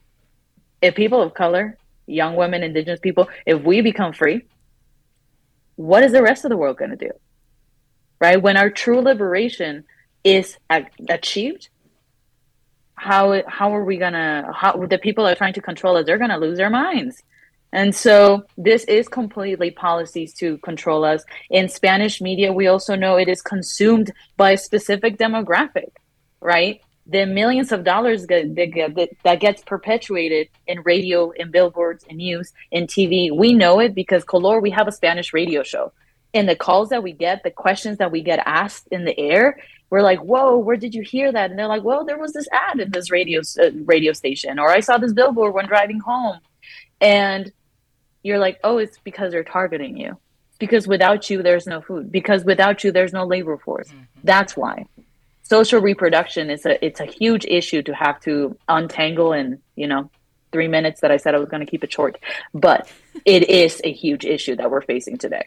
if 0.84 0.94
people 0.94 1.22
of 1.22 1.32
color, 1.32 1.78
young 2.06 2.36
women, 2.36 2.62
indigenous 2.62 3.00
people, 3.00 3.28
if 3.46 3.62
we 3.62 3.80
become 3.80 4.12
free, 4.12 4.42
what 5.76 6.02
is 6.02 6.12
the 6.12 6.22
rest 6.22 6.44
of 6.44 6.50
the 6.50 6.56
world 6.56 6.76
going 6.76 6.90
to 6.90 6.96
do? 6.96 7.10
Right? 8.20 8.40
When 8.40 8.56
our 8.56 8.70
true 8.70 9.00
liberation 9.00 9.84
is 10.22 10.58
achieved, 11.08 11.70
how 12.96 13.42
how 13.48 13.74
are 13.74 13.84
we 13.84 13.96
gonna 13.96 14.52
how 14.54 14.86
the 14.86 14.98
people 14.98 15.26
are 15.26 15.34
trying 15.34 15.52
to 15.52 15.60
control 15.60 15.96
us 15.96 16.06
they're 16.06 16.16
gonna 16.16 16.38
lose 16.38 16.56
their 16.56 16.70
minds 16.70 17.20
and 17.72 17.92
so 17.92 18.44
this 18.56 18.84
is 18.84 19.08
completely 19.08 19.70
policies 19.72 20.32
to 20.32 20.58
control 20.58 21.04
us 21.04 21.24
in 21.50 21.68
spanish 21.68 22.20
media 22.20 22.52
we 22.52 22.68
also 22.68 22.94
know 22.94 23.16
it 23.16 23.28
is 23.28 23.42
consumed 23.42 24.12
by 24.36 24.52
a 24.52 24.56
specific 24.56 25.18
demographic 25.18 25.90
right 26.40 26.80
the 27.06 27.26
millions 27.26 27.70
of 27.70 27.84
dollars 27.84 28.26
that, 28.26 28.54
that, 28.54 29.10
that 29.24 29.40
gets 29.40 29.62
perpetuated 29.62 30.48
in 30.66 30.80
radio 30.82 31.30
in 31.32 31.50
billboards 31.50 32.04
in 32.08 32.16
news 32.16 32.52
in 32.70 32.86
tv 32.86 33.36
we 33.36 33.52
know 33.52 33.78
it 33.78 33.94
because 33.94 34.24
color 34.24 34.60
we 34.60 34.70
have 34.70 34.88
a 34.88 34.92
spanish 34.92 35.32
radio 35.32 35.62
show 35.62 35.92
and 36.32 36.48
the 36.48 36.56
calls 36.56 36.88
that 36.88 37.02
we 37.02 37.12
get 37.12 37.42
the 37.42 37.50
questions 37.50 37.98
that 37.98 38.10
we 38.10 38.22
get 38.22 38.40
asked 38.46 38.88
in 38.90 39.04
the 39.04 39.18
air 39.18 39.58
we're 39.94 40.02
like, 40.02 40.18
whoa, 40.20 40.58
where 40.58 40.76
did 40.76 40.92
you 40.92 41.02
hear 41.02 41.30
that? 41.30 41.50
And 41.50 41.58
they're 41.58 41.68
like, 41.68 41.84
well, 41.84 42.04
there 42.04 42.18
was 42.18 42.32
this 42.32 42.48
ad 42.50 42.80
in 42.80 42.90
this 42.90 43.12
radio 43.12 43.42
uh, 43.62 43.70
radio 43.84 44.12
station, 44.12 44.58
or 44.58 44.68
I 44.68 44.80
saw 44.80 44.98
this 44.98 45.12
billboard 45.12 45.54
when 45.54 45.66
driving 45.68 46.00
home, 46.00 46.40
and 47.00 47.52
you're 48.24 48.40
like, 48.40 48.58
oh, 48.64 48.78
it's 48.78 48.98
because 49.04 49.30
they're 49.30 49.44
targeting 49.44 49.96
you. 49.96 50.18
Because 50.58 50.88
without 50.88 51.30
you, 51.30 51.44
there's 51.44 51.68
no 51.68 51.80
food. 51.80 52.10
Because 52.10 52.44
without 52.44 52.82
you, 52.82 52.90
there's 52.90 53.12
no 53.12 53.24
labor 53.24 53.56
force. 53.56 53.88
Mm-hmm. 53.88 54.02
That's 54.24 54.56
why. 54.56 54.86
Social 55.44 55.80
reproduction 55.80 56.50
is 56.50 56.66
a 56.66 56.84
it's 56.84 57.00
a 57.00 57.04
huge 57.04 57.44
issue 57.44 57.82
to 57.82 57.94
have 57.94 58.18
to 58.20 58.56
untangle 58.68 59.32
in 59.32 59.60
you 59.76 59.86
know 59.86 60.10
three 60.52 60.68
minutes 60.68 61.00
that 61.02 61.10
I 61.10 61.18
said 61.18 61.34
I 61.34 61.38
was 61.38 61.48
going 61.48 61.64
to 61.64 61.70
keep 61.70 61.84
it 61.84 61.92
short, 61.92 62.18
but 62.54 62.90
it 63.24 63.48
is 63.50 63.80
a 63.84 63.92
huge 63.92 64.24
issue 64.24 64.56
that 64.56 64.70
we're 64.70 64.82
facing 64.82 65.18
today. 65.18 65.46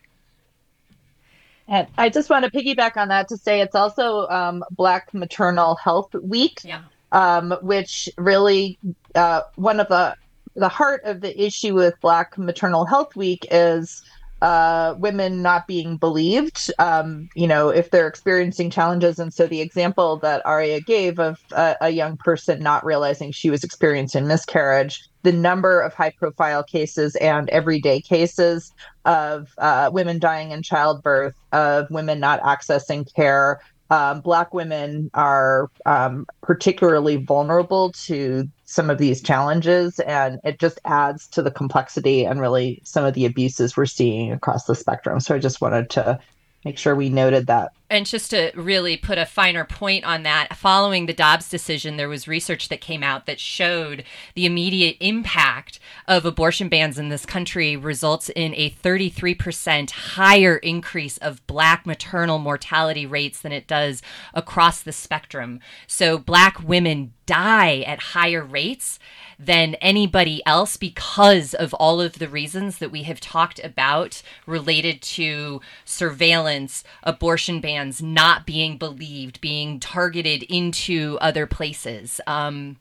And 1.67 1.87
I 1.97 2.09
just 2.09 2.29
want 2.29 2.45
to 2.45 2.51
piggyback 2.51 2.95
on 2.95 3.09
that 3.09 3.27
to 3.29 3.37
say 3.37 3.59
it's 3.59 3.75
also 3.75 4.27
um, 4.27 4.63
Black 4.71 5.13
Maternal 5.13 5.75
Health 5.75 6.13
Week, 6.13 6.59
yeah. 6.63 6.83
um, 7.11 7.57
which 7.61 8.07
really 8.17 8.77
uh, 9.15 9.41
one 9.55 9.79
of 9.79 9.87
the 9.89 10.15
the 10.55 10.69
heart 10.69 11.01
of 11.05 11.21
the 11.21 11.39
issue 11.41 11.73
with 11.73 11.99
Black 12.01 12.37
Maternal 12.37 12.85
Health 12.85 13.15
Week 13.15 13.45
is 13.51 14.03
uh, 14.41 14.95
women 14.97 15.41
not 15.41 15.67
being 15.67 15.97
believed, 15.97 16.71
um, 16.79 17.29
you 17.35 17.47
know, 17.47 17.69
if 17.69 17.91
they're 17.91 18.07
experiencing 18.07 18.69
challenges. 18.69 19.19
And 19.19 19.33
so 19.33 19.47
the 19.47 19.61
example 19.61 20.17
that 20.17 20.45
Aria 20.45 20.79
gave 20.81 21.19
of 21.19 21.39
a, 21.51 21.75
a 21.81 21.89
young 21.89 22.17
person 22.17 22.59
not 22.59 22.85
realizing 22.85 23.31
she 23.31 23.49
was 23.49 23.63
experiencing 23.63 24.27
miscarriage, 24.27 25.01
the 25.23 25.31
number 25.31 25.81
of 25.81 25.93
high 25.93 26.13
profile 26.17 26.63
cases 26.63 27.15
and 27.15 27.49
everyday 27.49 27.99
cases 27.99 28.71
of 29.05 29.49
uh, 29.57 29.89
women 29.91 30.19
dying 30.19 30.51
in 30.51 30.61
childbirth, 30.61 31.35
of 31.51 31.87
women 31.89 32.19
not 32.19 32.41
accessing 32.41 33.11
care, 33.15 33.59
um, 33.89 34.21
Black 34.21 34.53
women 34.53 35.09
are 35.13 35.69
um, 35.85 36.25
particularly 36.41 37.17
vulnerable 37.17 37.91
to 38.05 38.47
some 38.69 38.89
of 38.89 38.97
these 38.97 39.21
challenges, 39.21 39.97
and 40.01 40.39
it 40.43 40.59
just 40.59 40.77
adds 40.83 41.27
to 41.29 41.41
the 41.41 41.49
complexity 41.49 42.25
and 42.25 42.41
really 42.41 42.81
some 42.83 43.05
of 43.05 43.13
the 43.13 43.25
abuses 43.25 43.77
we're 43.77 43.85
seeing 43.85 44.33
across 44.33 44.65
the 44.65 44.75
spectrum. 44.75 45.21
So 45.21 45.33
I 45.33 45.39
just 45.39 45.61
wanted 45.61 45.89
to 45.91 46.19
make 46.65 46.77
sure 46.77 46.93
we 46.93 47.07
noted 47.09 47.47
that. 47.47 47.71
And 47.89 48.05
just 48.05 48.31
to 48.31 48.51
really 48.53 48.97
put 48.97 49.17
a 49.17 49.25
finer 49.25 49.63
point 49.63 50.03
on 50.03 50.23
that, 50.23 50.57
following 50.57 51.05
the 51.05 51.13
Dobbs 51.13 51.47
decision, 51.47 51.95
there 51.95 52.09
was 52.09 52.27
research 52.27 52.67
that 52.67 52.81
came 52.81 53.01
out 53.01 53.25
that 53.25 53.39
showed 53.39 54.03
the 54.33 54.45
immediate 54.45 54.97
impact 54.99 55.79
of 56.05 56.25
abortion 56.25 56.67
bans 56.67 56.99
in 56.99 57.07
this 57.07 57.25
country 57.25 57.77
results 57.77 58.27
in 58.29 58.53
a 58.55 58.71
33% 58.71 59.89
higher 59.89 60.57
increase 60.57 61.17
of 61.19 61.45
black 61.47 61.85
maternal 61.85 62.39
mortality 62.39 63.05
rates 63.05 63.39
than 63.41 63.53
it 63.53 63.67
does 63.67 64.01
across 64.33 64.81
the 64.81 64.91
spectrum. 64.91 65.61
So 65.87 66.17
black 66.17 66.61
women 66.61 67.13
die 67.27 67.81
at 67.81 67.99
higher 67.99 68.43
rates 68.43 68.97
than 69.37 69.75
anybody 69.75 70.41
else 70.47 70.77
because 70.77 71.53
of 71.53 71.73
all 71.75 72.01
of 72.01 72.17
the 72.17 72.27
reasons 72.27 72.79
that 72.79 72.89
we 72.89 73.03
have 73.03 73.19
talked 73.19 73.59
about 73.63 74.23
related 74.47 74.99
to 75.01 75.61
surveillance, 75.85 76.83
abortion 77.03 77.61
bans, 77.61 77.76
not 78.01 78.45
being 78.45 78.77
believed, 78.77 79.41
being 79.41 79.79
targeted 79.79 80.43
into 80.43 81.17
other 81.21 81.45
places. 81.45 82.21
Um, 82.27 82.77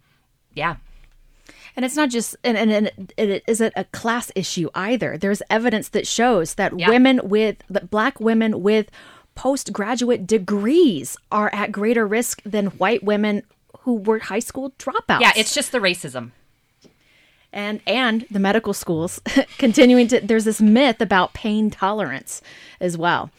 yeah. 0.55 0.76
And 1.76 1.84
it's 1.84 1.97
not 1.97 2.09
just, 2.09 2.36
and, 2.42 2.57
and, 2.57 2.72
and 2.72 3.12
it 3.16 3.44
isn't 3.47 3.72
a 3.76 3.84
class 3.84 4.32
issue 4.34 4.70
either. 4.74 5.18
There's 5.18 5.42
evidence 5.51 5.90
that 5.90 6.07
shows 6.07 6.55
that 6.55 6.78
yeah. 6.78 6.88
women 6.88 7.20
with, 7.24 7.59
that 7.68 7.90
black 7.90 8.18
women 8.18 8.62
with 8.62 8.90
postgraduate 9.34 10.26
degrees 10.26 11.18
are 11.30 11.51
at 11.53 11.72
greater 11.72 12.07
risk 12.07 12.42
than 12.44 12.66
white 12.66 13.03
women 13.03 13.42
who 13.80 13.97
were 13.97 14.18
high 14.18 14.38
school 14.38 14.70
dropouts. 14.78 15.20
Yeah, 15.20 15.32
it's 15.36 15.55
just 15.55 15.72
the 15.72 15.78
racism 15.78 16.32
and 17.57 17.80
and 17.86 18.26
the 18.30 18.38
medical 18.38 18.74
schools 18.74 19.20
continuing 19.59 20.07
to 20.09 20.20
there's 20.20 20.44
this 20.44 20.61
myth 20.61 21.01
about 21.01 21.32
pain 21.32 21.70
tolerance 21.70 22.42
as 22.80 22.97
well 22.97 23.30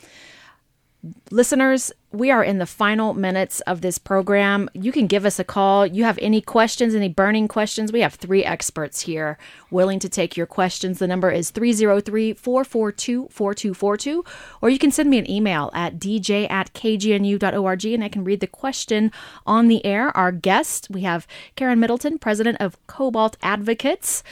listeners 1.32 1.92
we 2.12 2.32
are 2.32 2.44
in 2.44 2.58
the 2.58 2.66
final 2.66 3.14
minutes 3.14 3.60
of 3.62 3.82
this 3.82 3.98
program. 3.98 4.70
You 4.74 4.94
can 4.94 5.08
give 5.08 5.26
us 5.26 5.40
a 5.40 5.44
call. 5.44 5.86
You 5.86 6.06
have 6.06 6.18
any 6.22 6.40
questions, 6.40 6.96
any 6.96 7.10
burning 7.10 7.50
questions? 7.50 7.92
We 7.92 8.00
have 8.00 8.16
three 8.16 8.46
experts 8.46 9.02
here 9.02 9.38
willing 9.72 10.00
to 10.00 10.10
take 10.10 10.38
your 10.38 10.46
questions. 10.46 11.00
The 11.00 11.08
number 11.08 11.30
is 11.30 11.52
303 11.52 12.34
442 12.34 13.28
4242. 13.30 14.24
Or 14.62 14.70
you 14.70 14.80
can 14.80 14.92
send 14.92 15.10
me 15.10 15.18
an 15.18 15.30
email 15.30 15.70
at 15.74 16.00
dj 16.00 16.50
at 16.50 16.74
kgnu.org 16.74 17.86
and 17.86 18.04
I 18.04 18.10
can 18.10 18.24
read 18.24 18.40
the 18.40 18.48
question 18.48 19.12
on 19.46 19.68
the 19.68 19.86
air. 19.86 20.16
Our 20.16 20.32
guest, 20.32 20.88
we 20.90 21.02
have 21.02 21.28
Karen 21.56 21.80
Middleton, 21.80 22.20
president 22.20 22.58
of 22.62 22.78
Cobalt 22.88 23.36
Advocates. 23.44 24.24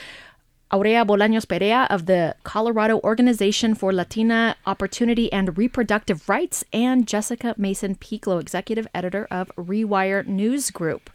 Aurea 0.72 1.04
Bolaños 1.04 1.46
Perea 1.46 1.86
of 1.90 2.06
the 2.06 2.34
Colorado 2.42 2.98
Organization 3.00 3.74
for 3.74 3.92
Latina 3.92 4.56
Opportunity 4.66 5.32
and 5.32 5.56
Reproductive 5.56 6.28
Rights, 6.28 6.64
and 6.72 7.06
Jessica 7.06 7.54
Mason 7.56 7.94
Pieklo, 7.94 8.40
executive 8.40 8.88
editor 8.92 9.28
of 9.30 9.50
Rewire 9.56 10.26
News 10.26 10.70
Group. 10.70 11.08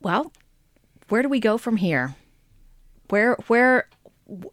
Well, 0.00 0.32
where 1.08 1.22
do 1.22 1.28
we 1.28 1.40
go 1.40 1.58
from 1.58 1.76
here? 1.76 2.14
Where, 3.10 3.36
where, 3.48 3.88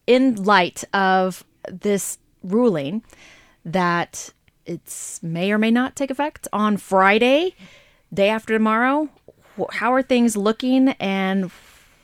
in 0.06 0.44
light 0.44 0.84
of 0.94 1.46
this 1.72 2.18
ruling 2.44 3.04
that 3.64 4.34
it's 4.66 5.24
may 5.24 5.54
or 5.54 5.58
may 5.58 5.72
not 5.72 5.96
take 5.96 6.12
effect 6.12 6.50
on 6.52 6.76
Friday, 6.76 7.56
day 8.14 8.28
after 8.28 8.54
tomorrow, 8.54 9.08
how 9.72 9.94
are 9.94 10.02
things 10.02 10.36
looking, 10.36 10.90
and 11.00 11.50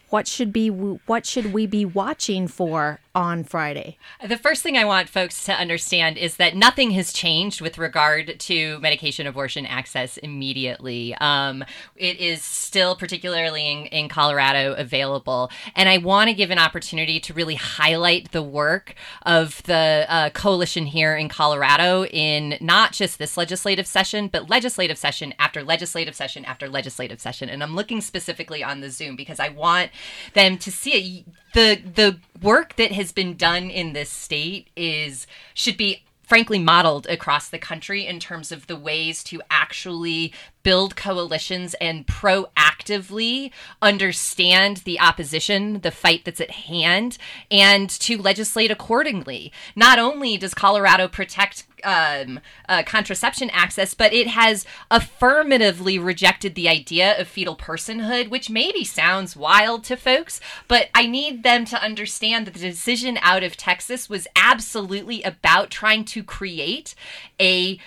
what 0.09 0.27
should 0.27 0.51
be 0.51 0.69
what 0.69 1.25
should 1.25 1.53
we 1.53 1.65
be 1.65 1.85
watching 1.85 2.47
for 2.47 2.99
on 3.15 3.43
Friday? 3.43 3.97
The 4.25 4.37
first 4.37 4.61
thing 4.61 4.77
I 4.77 4.85
want 4.85 5.09
folks 5.09 5.43
to 5.45 5.53
understand 5.53 6.17
is 6.17 6.37
that 6.37 6.55
nothing 6.55 6.91
has 6.91 7.11
changed 7.11 7.59
with 7.59 7.77
regard 7.77 8.39
to 8.39 8.79
medication 8.79 9.25
abortion 9.25 9.65
access 9.65 10.17
immediately. 10.17 11.15
Um, 11.15 11.63
it 11.95 12.19
is 12.19 12.43
still, 12.43 12.95
particularly 12.95 13.69
in, 13.69 13.85
in 13.87 14.09
Colorado, 14.09 14.73
available. 14.73 15.49
And 15.75 15.89
I 15.89 15.97
want 15.97 16.29
to 16.29 16.33
give 16.33 16.51
an 16.51 16.59
opportunity 16.59 17.19
to 17.21 17.33
really 17.33 17.55
highlight 17.55 18.31
the 18.31 18.43
work 18.43 18.95
of 19.23 19.63
the 19.63 20.05
uh, 20.07 20.29
coalition 20.29 20.85
here 20.85 21.15
in 21.15 21.29
Colorado 21.29 22.05
in 22.05 22.57
not 22.61 22.93
just 22.93 23.17
this 23.17 23.37
legislative 23.37 23.87
session, 23.87 24.27
but 24.27 24.49
legislative 24.49 24.97
session 24.97 25.33
after 25.39 25.63
legislative 25.63 26.15
session 26.15 26.45
after 26.45 26.69
legislative 26.69 27.19
session. 27.19 27.49
And 27.49 27.63
I'm 27.63 27.75
looking 27.75 28.01
specifically 28.01 28.63
on 28.63 28.81
the 28.81 28.89
Zoom 28.89 29.15
because 29.15 29.39
I 29.39 29.49
want 29.49 29.89
them 30.33 30.57
to 30.59 30.71
see 30.71 30.91
it 30.91 31.25
the 31.53 31.81
the 31.95 32.19
work 32.41 32.75
that 32.75 32.91
has 32.91 33.11
been 33.11 33.35
done 33.35 33.69
in 33.69 33.93
this 33.93 34.09
state 34.09 34.69
is 34.75 35.27
should 35.53 35.77
be 35.77 36.03
frankly 36.29 36.59
modeled 36.59 37.07
across 37.07 37.49
the 37.49 37.57
country 37.57 38.05
in 38.05 38.19
terms 38.19 38.51
of 38.51 38.67
the 38.67 38.75
ways 38.75 39.23
to 39.23 39.41
actually 39.49 40.31
build 40.61 40.95
coalitions 40.95 41.73
and 41.81 42.05
proactively 42.05 43.49
understand 43.81 44.77
the 44.77 44.99
opposition, 44.99 45.79
the 45.79 45.89
fight 45.89 46.23
that's 46.25 46.39
at 46.39 46.51
hand, 46.51 47.17
and 47.49 47.89
to 47.89 48.21
legislate 48.21 48.69
accordingly. 48.69 49.51
Not 49.75 49.97
only 49.97 50.37
does 50.37 50.53
Colorado 50.53 51.07
protect 51.07 51.65
um, 51.83 52.39
uh, 52.67 52.83
contraception 52.83 53.49
access, 53.51 53.93
but 53.93 54.13
it 54.13 54.27
has 54.27 54.65
affirmatively 54.91 55.97
rejected 55.99 56.55
the 56.55 56.69
idea 56.69 57.19
of 57.19 57.27
fetal 57.27 57.55
personhood, 57.55 58.29
which 58.29 58.49
maybe 58.49 58.83
sounds 58.83 59.35
wild 59.35 59.83
to 59.85 59.95
folks, 59.95 60.39
but 60.67 60.89
I 60.93 61.05
need 61.05 61.43
them 61.43 61.65
to 61.65 61.81
understand 61.81 62.47
that 62.47 62.53
the 62.53 62.59
decision 62.59 63.17
out 63.21 63.43
of 63.43 63.57
Texas 63.57 64.09
was 64.09 64.27
absolutely 64.35 65.23
about 65.23 65.69
trying 65.69 66.05
to 66.05 66.23
create 66.23 66.95
a 67.39 67.79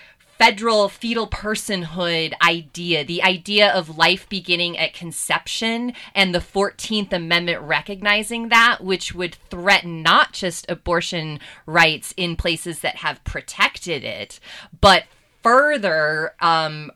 federal 0.43 0.89
fetal 0.89 1.29
personhood 1.29 2.33
idea, 2.43 3.05
the 3.05 3.23
idea 3.23 3.73
of 3.73 3.97
life 3.97 4.29
beginning 4.29 4.77
at 4.77 4.93
conception, 4.93 5.93
and 6.17 6.35
the 6.35 6.41
14th 6.41 7.13
Amendment 7.13 7.61
recognizing 7.61 8.49
that, 8.49 8.83
which 8.83 9.15
would 9.15 9.37
threaten 9.51 10.03
not 10.03 10.33
just 10.33 10.69
abortion 10.69 11.39
rights 11.65 12.13
in 12.17 12.35
places 12.35 12.81
that 12.81 12.97
have 12.97 13.23
protected 13.23 14.03
it, 14.03 14.41
but 14.81 15.05
further 15.45 16.35
um, 16.41 16.91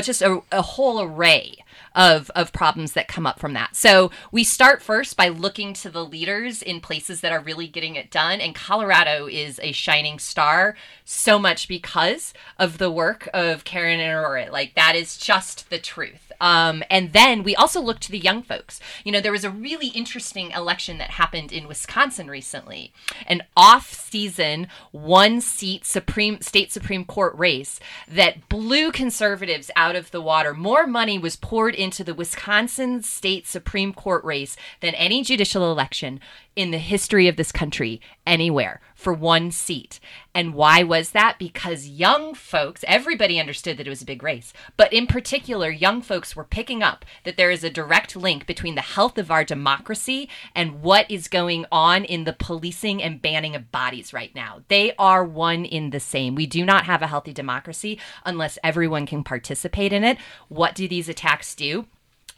just 0.00 0.22
a, 0.22 0.40
a 0.52 0.62
whole 0.62 1.02
array 1.02 1.56
of 1.94 2.30
of 2.30 2.52
problems 2.52 2.92
that 2.92 3.08
come 3.08 3.26
up 3.26 3.38
from 3.38 3.52
that. 3.54 3.76
So 3.76 4.10
we 4.30 4.44
start 4.44 4.82
first 4.82 5.16
by 5.16 5.28
looking 5.28 5.72
to 5.74 5.90
the 5.90 6.04
leaders 6.04 6.62
in 6.62 6.80
places 6.80 7.20
that 7.20 7.32
are 7.32 7.40
really 7.40 7.66
getting 7.66 7.96
it 7.96 8.10
done, 8.10 8.40
and 8.40 8.54
Colorado 8.54 9.26
is 9.26 9.58
a 9.62 9.72
shining 9.72 10.18
star 10.18 10.76
so 11.04 11.38
much 11.38 11.68
because 11.68 12.34
of 12.58 12.78
the 12.78 12.90
work 12.90 13.28
of 13.32 13.64
Karen 13.64 14.00
and 14.00 14.12
Aurora. 14.12 14.48
Like 14.50 14.74
that 14.74 14.94
is 14.96 15.16
just 15.16 15.70
the 15.70 15.78
truth. 15.78 16.32
Um, 16.40 16.84
and 16.88 17.12
then 17.12 17.42
we 17.42 17.56
also 17.56 17.80
look 17.80 17.98
to 18.00 18.12
the 18.12 18.18
young 18.18 18.42
folks. 18.42 18.78
You 19.04 19.10
know, 19.10 19.20
there 19.20 19.32
was 19.32 19.42
a 19.42 19.50
really 19.50 19.88
interesting 19.88 20.52
election 20.52 20.98
that 20.98 21.10
happened 21.10 21.52
in 21.52 21.66
Wisconsin 21.66 22.28
recently, 22.28 22.92
an 23.26 23.42
off-season 23.56 24.68
one-seat 24.92 25.84
Supreme 25.84 26.40
State 26.40 26.70
Supreme 26.70 27.04
Court 27.04 27.34
race 27.36 27.80
that 28.06 28.48
blew 28.48 28.92
conservatives 28.92 29.70
out 29.74 29.96
of 29.96 30.12
the 30.12 30.20
water. 30.20 30.54
More 30.54 30.86
money 30.86 31.18
was 31.18 31.34
poured 31.34 31.67
into 31.74 32.04
the 32.04 32.14
Wisconsin 32.14 33.02
State 33.02 33.46
Supreme 33.46 33.92
Court 33.92 34.24
race 34.24 34.56
than 34.80 34.94
any 34.94 35.22
judicial 35.22 35.70
election 35.70 36.20
in 36.58 36.72
the 36.72 36.78
history 36.78 37.28
of 37.28 37.36
this 37.36 37.52
country 37.52 38.00
anywhere 38.26 38.80
for 38.92 39.12
one 39.12 39.52
seat. 39.52 40.00
And 40.34 40.54
why 40.54 40.82
was 40.82 41.12
that? 41.12 41.38
Because 41.38 41.86
young 41.86 42.34
folks, 42.34 42.84
everybody 42.88 43.38
understood 43.38 43.76
that 43.76 43.86
it 43.86 43.90
was 43.90 44.02
a 44.02 44.06
big 44.06 44.24
race, 44.24 44.52
but 44.76 44.92
in 44.92 45.06
particular, 45.06 45.70
young 45.70 46.02
folks 46.02 46.34
were 46.34 46.42
picking 46.42 46.82
up 46.82 47.04
that 47.22 47.36
there 47.36 47.52
is 47.52 47.62
a 47.62 47.70
direct 47.70 48.16
link 48.16 48.44
between 48.44 48.74
the 48.74 48.80
health 48.80 49.18
of 49.18 49.30
our 49.30 49.44
democracy 49.44 50.28
and 50.52 50.82
what 50.82 51.08
is 51.08 51.28
going 51.28 51.64
on 51.70 52.04
in 52.04 52.24
the 52.24 52.32
policing 52.32 53.00
and 53.00 53.22
banning 53.22 53.54
of 53.54 53.70
bodies 53.70 54.12
right 54.12 54.34
now. 54.34 54.62
They 54.66 54.92
are 54.98 55.24
one 55.24 55.64
in 55.64 55.90
the 55.90 56.00
same. 56.00 56.34
We 56.34 56.46
do 56.46 56.64
not 56.64 56.86
have 56.86 57.02
a 57.02 57.06
healthy 57.06 57.32
democracy 57.32 58.00
unless 58.24 58.58
everyone 58.64 59.06
can 59.06 59.22
participate 59.22 59.92
in 59.92 60.02
it. 60.02 60.18
What 60.48 60.74
do 60.74 60.88
these 60.88 61.08
attacks 61.08 61.54
do? 61.54 61.86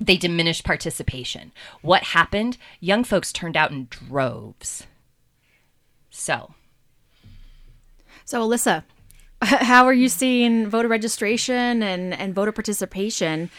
They 0.00 0.16
diminished 0.16 0.64
participation. 0.64 1.52
What 1.82 2.02
happened? 2.04 2.56
Young 2.80 3.04
folks 3.04 3.32
turned 3.32 3.56
out 3.56 3.70
in 3.70 3.86
droves. 3.90 4.86
So. 6.08 6.54
So, 8.24 8.48
Alyssa, 8.48 8.84
how 9.42 9.84
are 9.84 9.92
you 9.92 10.08
seeing 10.08 10.68
voter 10.68 10.88
registration 10.88 11.82
and, 11.82 12.14
and 12.14 12.34
voter 12.34 12.52
participation 12.52 13.50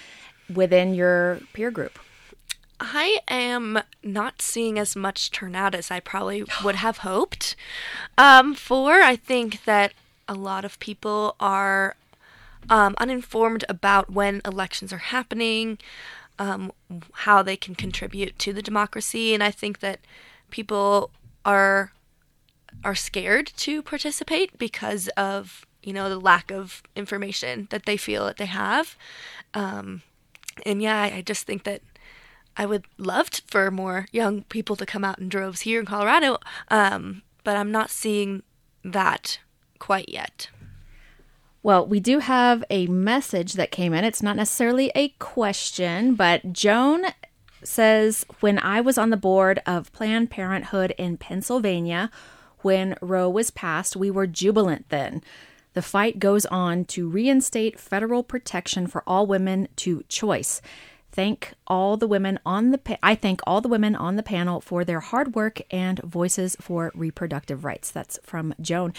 within 0.54 0.96
your 0.96 1.40
peer 1.54 1.70
group? 1.70 2.00
I 2.80 3.20
am 3.28 3.80
not 4.04 4.42
seeing 4.42 4.80
as 4.80 4.96
much 4.96 5.30
turnout 5.30 5.76
as 5.76 5.92
I 5.92 6.00
probably 6.00 6.44
would 6.64 6.76
have 6.76 6.98
hoped 6.98 7.56
um, 8.18 8.56
for. 8.56 8.94
I 8.94 9.16
think 9.16 9.64
that 9.66 9.94
a 10.28 10.34
lot 10.34 10.66
of 10.66 10.80
people 10.80 11.36
are 11.40 11.96
um, 12.70 12.96
uninformed 12.98 13.66
about 13.70 14.12
when 14.12 14.42
elections 14.46 14.92
are 14.94 14.98
happening 14.98 15.78
um, 16.42 16.72
how 17.14 17.44
they 17.44 17.56
can 17.56 17.76
contribute 17.76 18.38
to 18.40 18.52
the 18.52 18.64
democracy. 18.64 19.36
And 19.36 19.44
I 19.44 19.52
think 19.52 19.80
that 19.80 20.00
people 20.50 21.12
are 21.46 21.94
are 22.84 22.96
scared 22.96 23.48
to 23.58 23.82
participate 23.84 24.58
because 24.58 25.08
of 25.10 25.66
you 25.84 25.94
know 25.94 26.10
the 26.10 26.20
lack 26.20 26.52
of 26.52 26.82
information 26.96 27.68
that 27.70 27.86
they 27.86 27.96
feel 27.96 28.26
that 28.26 28.38
they 28.38 28.48
have. 28.48 28.98
Um, 29.54 30.02
and 30.66 30.82
yeah, 30.82 31.04
I 31.04 31.22
just 31.22 31.46
think 31.46 31.64
that 31.64 31.82
I 32.58 32.66
would 32.66 32.86
love 32.98 33.30
to, 33.30 33.44
for 33.46 33.70
more 33.70 34.08
young 34.12 34.44
people 34.44 34.76
to 34.78 34.86
come 34.86 35.04
out 35.04 35.20
in 35.20 35.30
droves 35.30 35.62
here 35.62 35.80
in 35.80 35.86
Colorado, 35.86 36.38
um, 36.70 37.22
but 37.44 37.56
I'm 37.56 37.72
not 37.72 37.92
seeing 37.92 38.42
that 38.84 39.40
quite 39.78 40.10
yet. 40.10 40.50
Well, 41.64 41.86
we 41.86 42.00
do 42.00 42.20
have 42.20 42.64
a 42.72 42.88
message 42.88 43.54
that 43.54 43.72
came 43.72 43.94
in. 43.94 44.04
It's 44.04 44.24
not 44.24 44.36
necessarily 44.36 44.92
a 44.96 45.10
question, 45.20 46.16
but 46.16 46.54
Joan 46.54 47.06
says 47.64 48.26
When 48.40 48.58
I 48.58 48.82
was 48.82 48.98
on 48.98 49.12
the 49.12 49.18
board 49.18 49.62
of 49.66 49.94
Planned 49.94 50.32
Parenthood 50.32 50.96
in 50.98 51.18
Pennsylvania, 51.18 52.10
when 52.60 52.96
Roe 53.02 53.30
was 53.30 53.52
passed, 53.52 53.96
we 53.96 54.10
were 54.10 54.28
jubilant 54.28 54.90
then. 54.90 55.22
The 55.74 55.82
fight 55.82 56.20
goes 56.20 56.46
on 56.48 56.86
to 56.86 57.08
reinstate 57.08 57.80
federal 57.80 58.24
protection 58.24 58.88
for 58.88 59.04
all 59.08 59.26
women 59.28 59.68
to 59.78 60.04
choice. 60.10 60.62
Thank 61.12 61.54
all 61.68 61.96
the 61.96 62.08
women 62.08 62.40
on 62.46 62.72
the 62.72 62.78
pa- 62.78 62.98
I 63.04 63.16
thank 63.16 63.42
all 63.46 63.62
the 63.62 63.70
women 63.70 63.96
on 63.96 64.16
the 64.16 64.24
panel 64.24 64.62
for 64.62 64.84
their 64.84 65.00
hard 65.00 65.36
work 65.36 65.62
and 65.70 66.00
voices 66.00 66.56
for 66.60 66.92
reproductive 66.96 67.64
rights. 67.66 67.92
That's 67.92 68.20
from 68.24 68.54
Joan. 68.60 68.94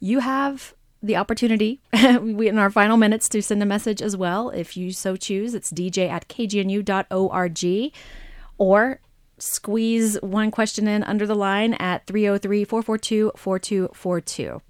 You 0.00 0.20
have 0.20 0.74
the 1.06 1.16
opportunity 1.16 1.80
in 1.92 2.58
our 2.58 2.70
final 2.70 2.96
minutes 2.96 3.28
to 3.30 3.42
send 3.42 3.62
a 3.62 3.66
message 3.66 4.02
as 4.02 4.16
well 4.16 4.50
if 4.50 4.76
you 4.76 4.92
so 4.92 5.16
choose. 5.16 5.54
It's 5.54 5.72
dj 5.72 6.08
at 6.08 6.28
kgnu.org 6.28 7.92
or 8.58 9.00
squeeze 9.38 10.16
one 10.22 10.50
question 10.50 10.88
in 10.88 11.02
under 11.02 11.26
the 11.26 11.34
line 11.34 11.74
at 11.74 12.06
303 12.06 12.64
442 12.64 13.32
4242. 13.36 14.62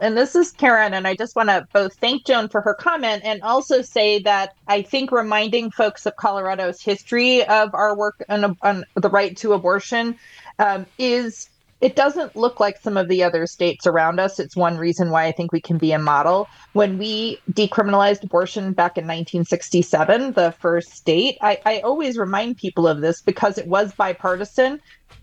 And 0.00 0.16
this 0.16 0.36
is 0.36 0.52
Karen, 0.52 0.94
and 0.94 1.06
I 1.06 1.16
just 1.16 1.34
want 1.34 1.48
to 1.48 1.66
both 1.72 1.94
thank 1.94 2.24
Joan 2.24 2.48
for 2.48 2.60
her 2.60 2.74
comment 2.74 3.22
and 3.24 3.42
also 3.42 3.82
say 3.82 4.20
that 4.20 4.54
I 4.68 4.82
think 4.82 5.10
reminding 5.10 5.72
folks 5.72 6.06
of 6.06 6.14
Colorado's 6.14 6.80
history 6.80 7.44
of 7.44 7.74
our 7.74 7.96
work 7.96 8.22
on, 8.28 8.56
on 8.62 8.84
the 8.94 9.08
right 9.08 9.36
to 9.38 9.52
abortion 9.52 10.16
um, 10.60 10.86
is 10.96 11.49
it 11.80 11.96
doesn't 11.96 12.36
look 12.36 12.60
like 12.60 12.78
some 12.78 12.96
of 12.96 13.08
the 13.08 13.22
other 13.22 13.46
states 13.46 13.86
around 13.86 14.20
us. 14.20 14.38
It's 14.38 14.54
one 14.54 14.76
reason 14.76 15.10
why 15.10 15.24
I 15.24 15.32
think 15.32 15.52
we 15.52 15.60
can 15.60 15.78
be 15.78 15.92
a 15.92 15.98
model. 15.98 16.48
When 16.74 16.98
we 16.98 17.40
decriminalized 17.52 18.22
abortion 18.22 18.72
back 18.72 18.98
in 18.98 19.04
1967, 19.04 20.32
the 20.32 20.52
first 20.60 20.90
state, 20.90 21.38
I, 21.40 21.58
I 21.64 21.80
always 21.80 22.18
remind 22.18 22.58
people 22.58 22.86
of 22.86 23.00
this 23.00 23.22
because 23.22 23.56
it 23.56 23.66
was 23.66 23.92
bipartisan 23.92 24.80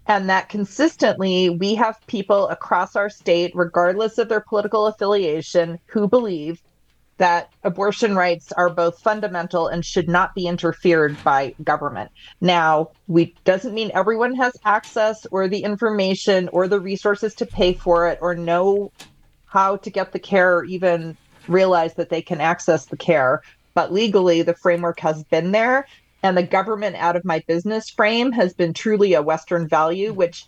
and 0.07 0.29
that 0.29 0.49
consistently 0.49 1.49
we 1.49 1.75
have 1.75 1.99
people 2.07 2.47
across 2.47 2.95
our 2.95 3.09
state, 3.09 3.51
regardless 3.53 4.17
of 4.17 4.29
their 4.29 4.41
political 4.41 4.87
affiliation, 4.87 5.79
who 5.85 6.07
believe 6.07 6.61
that 7.17 7.49
abortion 7.63 8.15
rights 8.15 8.51
are 8.51 8.69
both 8.69 8.99
fundamental 8.99 9.67
and 9.67 9.83
should 9.83 10.07
not 10.07 10.35
be 10.35 10.47
interfered 10.47 11.21
by 11.23 11.55
government. 11.63 12.11
Now, 12.41 12.91
we 13.07 13.35
doesn't 13.43 13.73
mean 13.73 13.91
everyone 13.93 14.35
has 14.35 14.53
access 14.65 15.25
or 15.31 15.47
the 15.47 15.63
information 15.63 16.49
or 16.49 16.67
the 16.67 16.79
resources 16.79 17.33
to 17.35 17.45
pay 17.45 17.73
for 17.73 18.07
it 18.07 18.19
or 18.21 18.35
know 18.35 18.91
how 19.45 19.77
to 19.77 19.89
get 19.89 20.11
the 20.11 20.19
care 20.19 20.57
or 20.57 20.65
even 20.65 21.17
realize 21.47 21.95
that 21.95 22.09
they 22.09 22.21
can 22.21 22.41
access 22.41 22.85
the 22.85 22.97
care. 22.97 23.41
But 23.73 23.93
legally, 23.93 24.41
the 24.41 24.55
framework 24.55 24.99
has 24.99 25.23
been 25.25 25.51
there. 25.51 25.87
And 26.23 26.35
the 26.35 26.43
government 26.43 26.95
out 26.95 27.15
of 27.15 27.23
my 27.23 27.43
business 27.47 27.89
frame 27.89 28.31
has 28.31 28.53
been 28.53 28.73
truly 28.73 29.13
a 29.13 29.21
Western 29.21 29.67
value, 29.67 30.13
which 30.13 30.45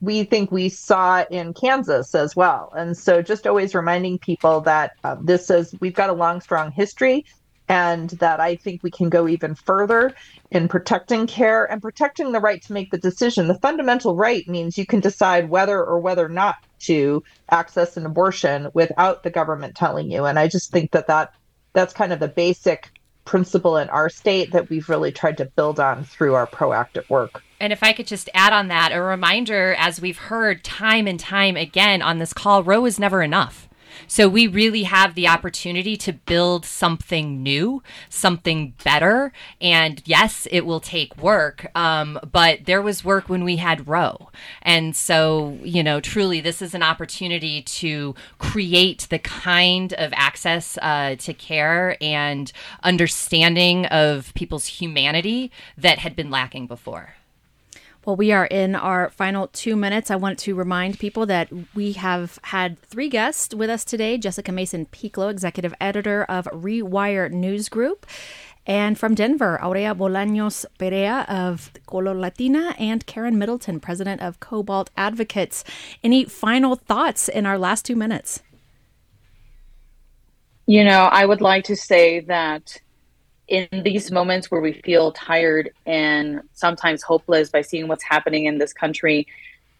we 0.00 0.24
think 0.24 0.50
we 0.50 0.68
saw 0.68 1.24
in 1.30 1.52
Kansas 1.52 2.14
as 2.14 2.34
well. 2.34 2.72
And 2.76 2.96
so 2.96 3.22
just 3.22 3.46
always 3.46 3.74
reminding 3.74 4.18
people 4.18 4.62
that 4.62 4.92
uh, 5.04 5.16
this 5.20 5.50
is, 5.50 5.74
we've 5.80 5.94
got 5.94 6.10
a 6.10 6.14
long, 6.14 6.40
strong 6.40 6.72
history 6.72 7.26
and 7.68 8.10
that 8.10 8.40
I 8.40 8.56
think 8.56 8.82
we 8.82 8.90
can 8.90 9.10
go 9.10 9.28
even 9.28 9.54
further 9.54 10.12
in 10.50 10.66
protecting 10.66 11.28
care 11.28 11.70
and 11.70 11.80
protecting 11.80 12.32
the 12.32 12.40
right 12.40 12.60
to 12.62 12.72
make 12.72 12.90
the 12.90 12.98
decision. 12.98 13.46
The 13.46 13.60
fundamental 13.60 14.16
right 14.16 14.46
means 14.48 14.76
you 14.76 14.86
can 14.86 14.98
decide 14.98 15.48
whether 15.48 15.78
or 15.78 16.00
whether 16.00 16.28
not 16.28 16.56
to 16.80 17.22
access 17.48 17.96
an 17.96 18.06
abortion 18.06 18.70
without 18.74 19.22
the 19.22 19.30
government 19.30 19.76
telling 19.76 20.10
you. 20.10 20.24
And 20.24 20.36
I 20.36 20.48
just 20.48 20.72
think 20.72 20.90
that, 20.92 21.06
that 21.06 21.32
that's 21.72 21.92
kind 21.92 22.12
of 22.12 22.18
the 22.18 22.26
basic 22.26 22.90
principle 23.30 23.76
in 23.76 23.88
our 23.90 24.08
state 24.08 24.50
that 24.50 24.68
we've 24.68 24.88
really 24.88 25.12
tried 25.12 25.38
to 25.38 25.44
build 25.44 25.78
on 25.78 26.02
through 26.02 26.34
our 26.34 26.48
proactive 26.48 27.08
work. 27.08 27.44
And 27.60 27.72
if 27.72 27.80
I 27.80 27.92
could 27.92 28.08
just 28.08 28.28
add 28.34 28.52
on 28.52 28.66
that, 28.66 28.90
a 28.90 29.00
reminder, 29.00 29.76
as 29.78 30.00
we've 30.00 30.18
heard 30.18 30.64
time 30.64 31.06
and 31.06 31.20
time 31.20 31.56
again 31.56 32.02
on 32.02 32.18
this 32.18 32.32
call, 32.32 32.64
Roe 32.64 32.84
is 32.86 32.98
never 32.98 33.22
enough. 33.22 33.68
So 34.06 34.28
we 34.28 34.46
really 34.46 34.84
have 34.84 35.14
the 35.14 35.28
opportunity 35.28 35.96
to 35.98 36.12
build 36.12 36.64
something 36.64 37.42
new, 37.42 37.82
something 38.08 38.74
better. 38.84 39.32
And 39.60 40.02
yes, 40.04 40.46
it 40.50 40.66
will 40.66 40.80
take 40.80 41.16
work, 41.16 41.66
um, 41.76 42.18
but 42.30 42.64
there 42.64 42.82
was 42.82 43.04
work 43.04 43.28
when 43.28 43.44
we 43.44 43.56
had 43.56 43.86
Roe. 43.86 44.30
And 44.62 44.94
so, 44.96 45.58
you 45.62 45.82
know, 45.82 46.00
truly, 46.00 46.40
this 46.40 46.62
is 46.62 46.74
an 46.74 46.82
opportunity 46.82 47.62
to 47.62 48.14
create 48.38 49.06
the 49.10 49.18
kind 49.18 49.92
of 49.94 50.12
access 50.14 50.78
uh, 50.82 51.16
to 51.16 51.34
care 51.34 51.96
and 52.00 52.52
understanding 52.82 53.86
of 53.86 54.32
people's 54.34 54.66
humanity 54.66 55.50
that 55.76 55.98
had 55.98 56.16
been 56.16 56.30
lacking 56.30 56.66
before. 56.66 57.14
Well, 58.06 58.16
we 58.16 58.32
are 58.32 58.46
in 58.46 58.74
our 58.74 59.10
final 59.10 59.48
two 59.48 59.76
minutes. 59.76 60.10
I 60.10 60.16
want 60.16 60.38
to 60.40 60.54
remind 60.54 60.98
people 60.98 61.26
that 61.26 61.50
we 61.74 61.92
have 61.92 62.38
had 62.44 62.80
three 62.80 63.10
guests 63.10 63.54
with 63.54 63.68
us 63.68 63.84
today 63.84 64.16
Jessica 64.16 64.50
Mason 64.50 64.86
Pieklo, 64.86 65.30
executive 65.30 65.74
editor 65.82 66.24
of 66.24 66.46
Rewire 66.46 67.30
News 67.30 67.68
Group. 67.68 68.06
And 68.66 68.98
from 68.98 69.14
Denver, 69.14 69.62
Aurea 69.62 69.94
Bolaños 69.94 70.64
Perea 70.78 71.26
of 71.28 71.72
Color 71.86 72.14
Latina 72.14 72.74
and 72.78 73.04
Karen 73.04 73.38
Middleton, 73.38 73.80
president 73.80 74.22
of 74.22 74.40
Cobalt 74.40 74.88
Advocates. 74.96 75.62
Any 76.02 76.24
final 76.24 76.76
thoughts 76.76 77.28
in 77.28 77.44
our 77.44 77.58
last 77.58 77.84
two 77.84 77.96
minutes? 77.96 78.42
You 80.66 80.84
know, 80.84 81.02
I 81.02 81.26
would 81.26 81.42
like 81.42 81.64
to 81.64 81.76
say 81.76 82.20
that 82.20 82.80
in 83.50 83.82
these 83.82 84.10
moments 84.10 84.50
where 84.50 84.60
we 84.60 84.72
feel 84.72 85.12
tired 85.12 85.70
and 85.84 86.40
sometimes 86.54 87.02
hopeless 87.02 87.50
by 87.50 87.60
seeing 87.60 87.88
what's 87.88 88.04
happening 88.04 88.46
in 88.46 88.58
this 88.58 88.72
country 88.72 89.26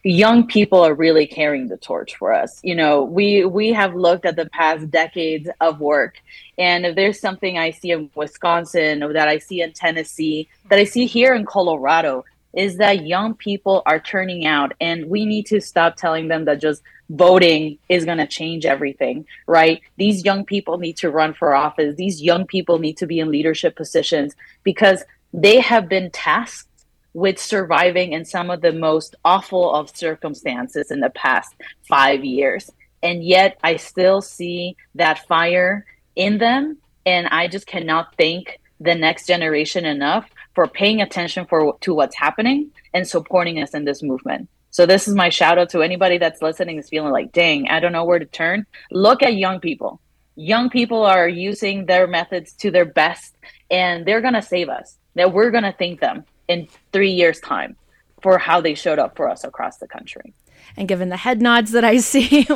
young 0.03 0.47
people 0.47 0.81
are 0.81 0.93
really 0.93 1.27
carrying 1.27 1.67
the 1.67 1.77
torch 1.77 2.15
for 2.15 2.33
us. 2.33 2.59
You 2.63 2.75
know 2.75 3.03
we 3.03 3.45
we 3.45 3.71
have 3.73 3.95
looked 3.95 4.25
at 4.25 4.35
the 4.35 4.49
past 4.49 4.89
decades 4.89 5.49
of 5.59 5.79
work 5.79 6.15
and 6.57 6.85
if 6.85 6.95
there's 6.95 7.19
something 7.19 7.57
i 7.57 7.71
see 7.71 7.91
in 7.91 8.09
wisconsin 8.15 9.03
or 9.03 9.13
that 9.13 9.27
i 9.27 9.37
see 9.37 9.61
in 9.61 9.71
tennessee 9.73 10.47
that 10.69 10.79
i 10.79 10.83
see 10.83 11.05
here 11.05 11.33
in 11.33 11.45
colorado 11.45 12.25
is 12.53 12.77
that 12.77 13.05
young 13.05 13.33
people 13.33 13.81
are 13.85 13.99
turning 13.99 14.45
out 14.45 14.73
and 14.81 15.05
we 15.05 15.25
need 15.25 15.45
to 15.45 15.61
stop 15.61 15.95
telling 15.95 16.27
them 16.27 16.45
that 16.45 16.59
just 16.59 16.81
voting 17.11 17.77
is 17.89 18.05
going 18.05 18.17
to 18.17 18.27
change 18.27 18.65
everything, 18.65 19.25
right? 19.45 19.81
These 19.97 20.23
young 20.23 20.45
people 20.45 20.77
need 20.77 20.97
to 20.97 21.11
run 21.11 21.33
for 21.33 21.53
office. 21.53 21.95
These 21.95 22.21
young 22.21 22.47
people 22.47 22.79
need 22.79 22.97
to 22.97 23.05
be 23.05 23.19
in 23.19 23.29
leadership 23.29 23.75
positions 23.75 24.33
because 24.63 25.03
they 25.33 25.59
have 25.59 25.89
been 25.89 26.09
tasked 26.11 26.69
with 27.13 27.37
surviving 27.37 28.13
in 28.13 28.23
some 28.23 28.49
of 28.49 28.61
the 28.61 28.71
most 28.71 29.15
awful 29.25 29.75
of 29.75 29.95
circumstances 29.95 30.89
in 30.89 31.01
the 31.01 31.09
past 31.09 31.53
five 31.87 32.23
years. 32.23 32.71
And 33.03 33.23
yet 33.23 33.57
I 33.61 33.75
still 33.75 34.21
see 34.21 34.77
that 34.95 35.27
fire 35.27 35.85
in 36.15 36.37
them. 36.37 36.77
And 37.05 37.27
I 37.27 37.47
just 37.47 37.67
cannot 37.67 38.15
thank 38.17 38.59
the 38.79 38.95
next 38.95 39.27
generation 39.27 39.85
enough 39.85 40.29
for 40.55 40.67
paying 40.67 41.01
attention 41.01 41.45
for 41.47 41.77
to 41.81 41.93
what's 41.93 42.15
happening 42.15 42.71
and 42.93 43.07
supporting 43.07 43.61
us 43.61 43.73
in 43.73 43.83
this 43.83 44.01
movement. 44.01 44.47
So 44.71 44.85
this 44.85 45.07
is 45.07 45.15
my 45.15 45.29
shout 45.29 45.57
out 45.57 45.69
to 45.71 45.81
anybody 45.81 46.17
that's 46.17 46.41
listening 46.41 46.77
is 46.77 46.89
feeling 46.89 47.11
like, 47.11 47.33
dang, 47.33 47.67
I 47.67 47.81
don't 47.81 47.91
know 47.91 48.05
where 48.05 48.19
to 48.19 48.25
turn. 48.25 48.65
Look 48.89 49.21
at 49.21 49.35
young 49.35 49.59
people. 49.59 49.99
Young 50.35 50.69
people 50.69 51.03
are 51.03 51.27
using 51.27 51.85
their 51.85 52.07
methods 52.07 52.53
to 52.53 52.71
their 52.71 52.85
best 52.85 53.35
and 53.69 54.05
they're 54.05 54.21
gonna 54.21 54.41
save 54.41 54.69
us. 54.69 54.97
That 55.15 55.33
we're 55.33 55.51
gonna 55.51 55.75
thank 55.77 55.99
them 55.99 56.23
in 56.47 56.69
three 56.93 57.11
years' 57.11 57.41
time 57.41 57.75
for 58.21 58.37
how 58.37 58.61
they 58.61 58.73
showed 58.73 58.97
up 58.97 59.17
for 59.17 59.29
us 59.29 59.43
across 59.43 59.77
the 59.77 59.87
country. 59.87 60.33
And 60.77 60.87
given 60.87 61.09
the 61.09 61.17
head 61.17 61.41
nods 61.41 61.71
that 61.71 61.83
I 61.83 61.97
see 61.99 62.47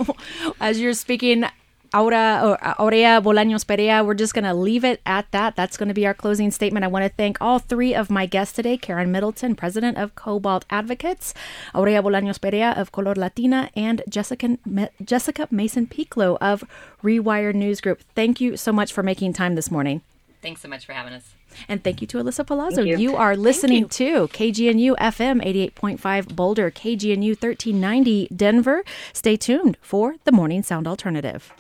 as 0.61 0.79
you're 0.79 0.93
speaking, 0.93 1.43
Aura 1.95 2.75
Aurea 2.77 3.21
Bolaños 3.21 3.65
Perea. 3.65 4.03
We're 4.03 4.15
just 4.15 4.33
going 4.33 4.43
to 4.43 4.53
leave 4.53 4.83
it 4.83 4.99
at 5.05 5.31
that. 5.31 5.55
That's 5.55 5.77
going 5.77 5.87
to 5.87 5.93
be 5.93 6.05
our 6.05 6.13
closing 6.13 6.51
statement. 6.51 6.83
I 6.83 6.89
want 6.89 7.05
to 7.05 7.09
thank 7.09 7.37
all 7.39 7.59
three 7.59 7.95
of 7.95 8.09
my 8.09 8.25
guests 8.25 8.53
today 8.53 8.75
Karen 8.75 9.13
Middleton, 9.13 9.55
president 9.55 9.97
of 9.97 10.13
Cobalt 10.15 10.65
Advocates, 10.69 11.33
Aurea 11.73 12.03
Bolaños 12.03 12.39
Perea 12.41 12.73
of 12.75 12.91
Color 12.91 13.15
Latina, 13.15 13.69
and 13.77 14.01
Jessica, 14.09 14.57
Jessica 15.03 15.47
Mason 15.49 15.87
Pieklo 15.87 16.37
of 16.41 16.65
Rewire 17.01 17.53
News 17.53 17.79
Group. 17.79 18.01
Thank 18.13 18.41
you 18.41 18.57
so 18.57 18.73
much 18.73 18.91
for 18.91 19.01
making 19.01 19.31
time 19.31 19.55
this 19.55 19.71
morning. 19.71 20.01
Thanks 20.41 20.61
so 20.61 20.67
much 20.67 20.85
for 20.85 20.91
having 20.91 21.13
us. 21.13 21.33
And 21.69 21.81
thank 21.81 22.01
you 22.01 22.07
to 22.07 22.17
Alyssa 22.17 22.45
Palazzo. 22.45 22.83
You. 22.83 22.97
you. 22.97 23.15
are 23.15 23.37
listening 23.37 23.83
you. 23.83 23.87
to 23.87 24.27
KGNU 24.27 24.97
FM 24.97 25.41
88.5 25.73 26.35
Boulder, 26.35 26.69
KGNU 26.69 27.29
1390 27.29 28.27
Denver. 28.35 28.83
Stay 29.13 29.37
tuned 29.37 29.77
for 29.81 30.15
the 30.25 30.33
Morning 30.33 30.61
Sound 30.61 30.87
Alternative. 30.87 31.53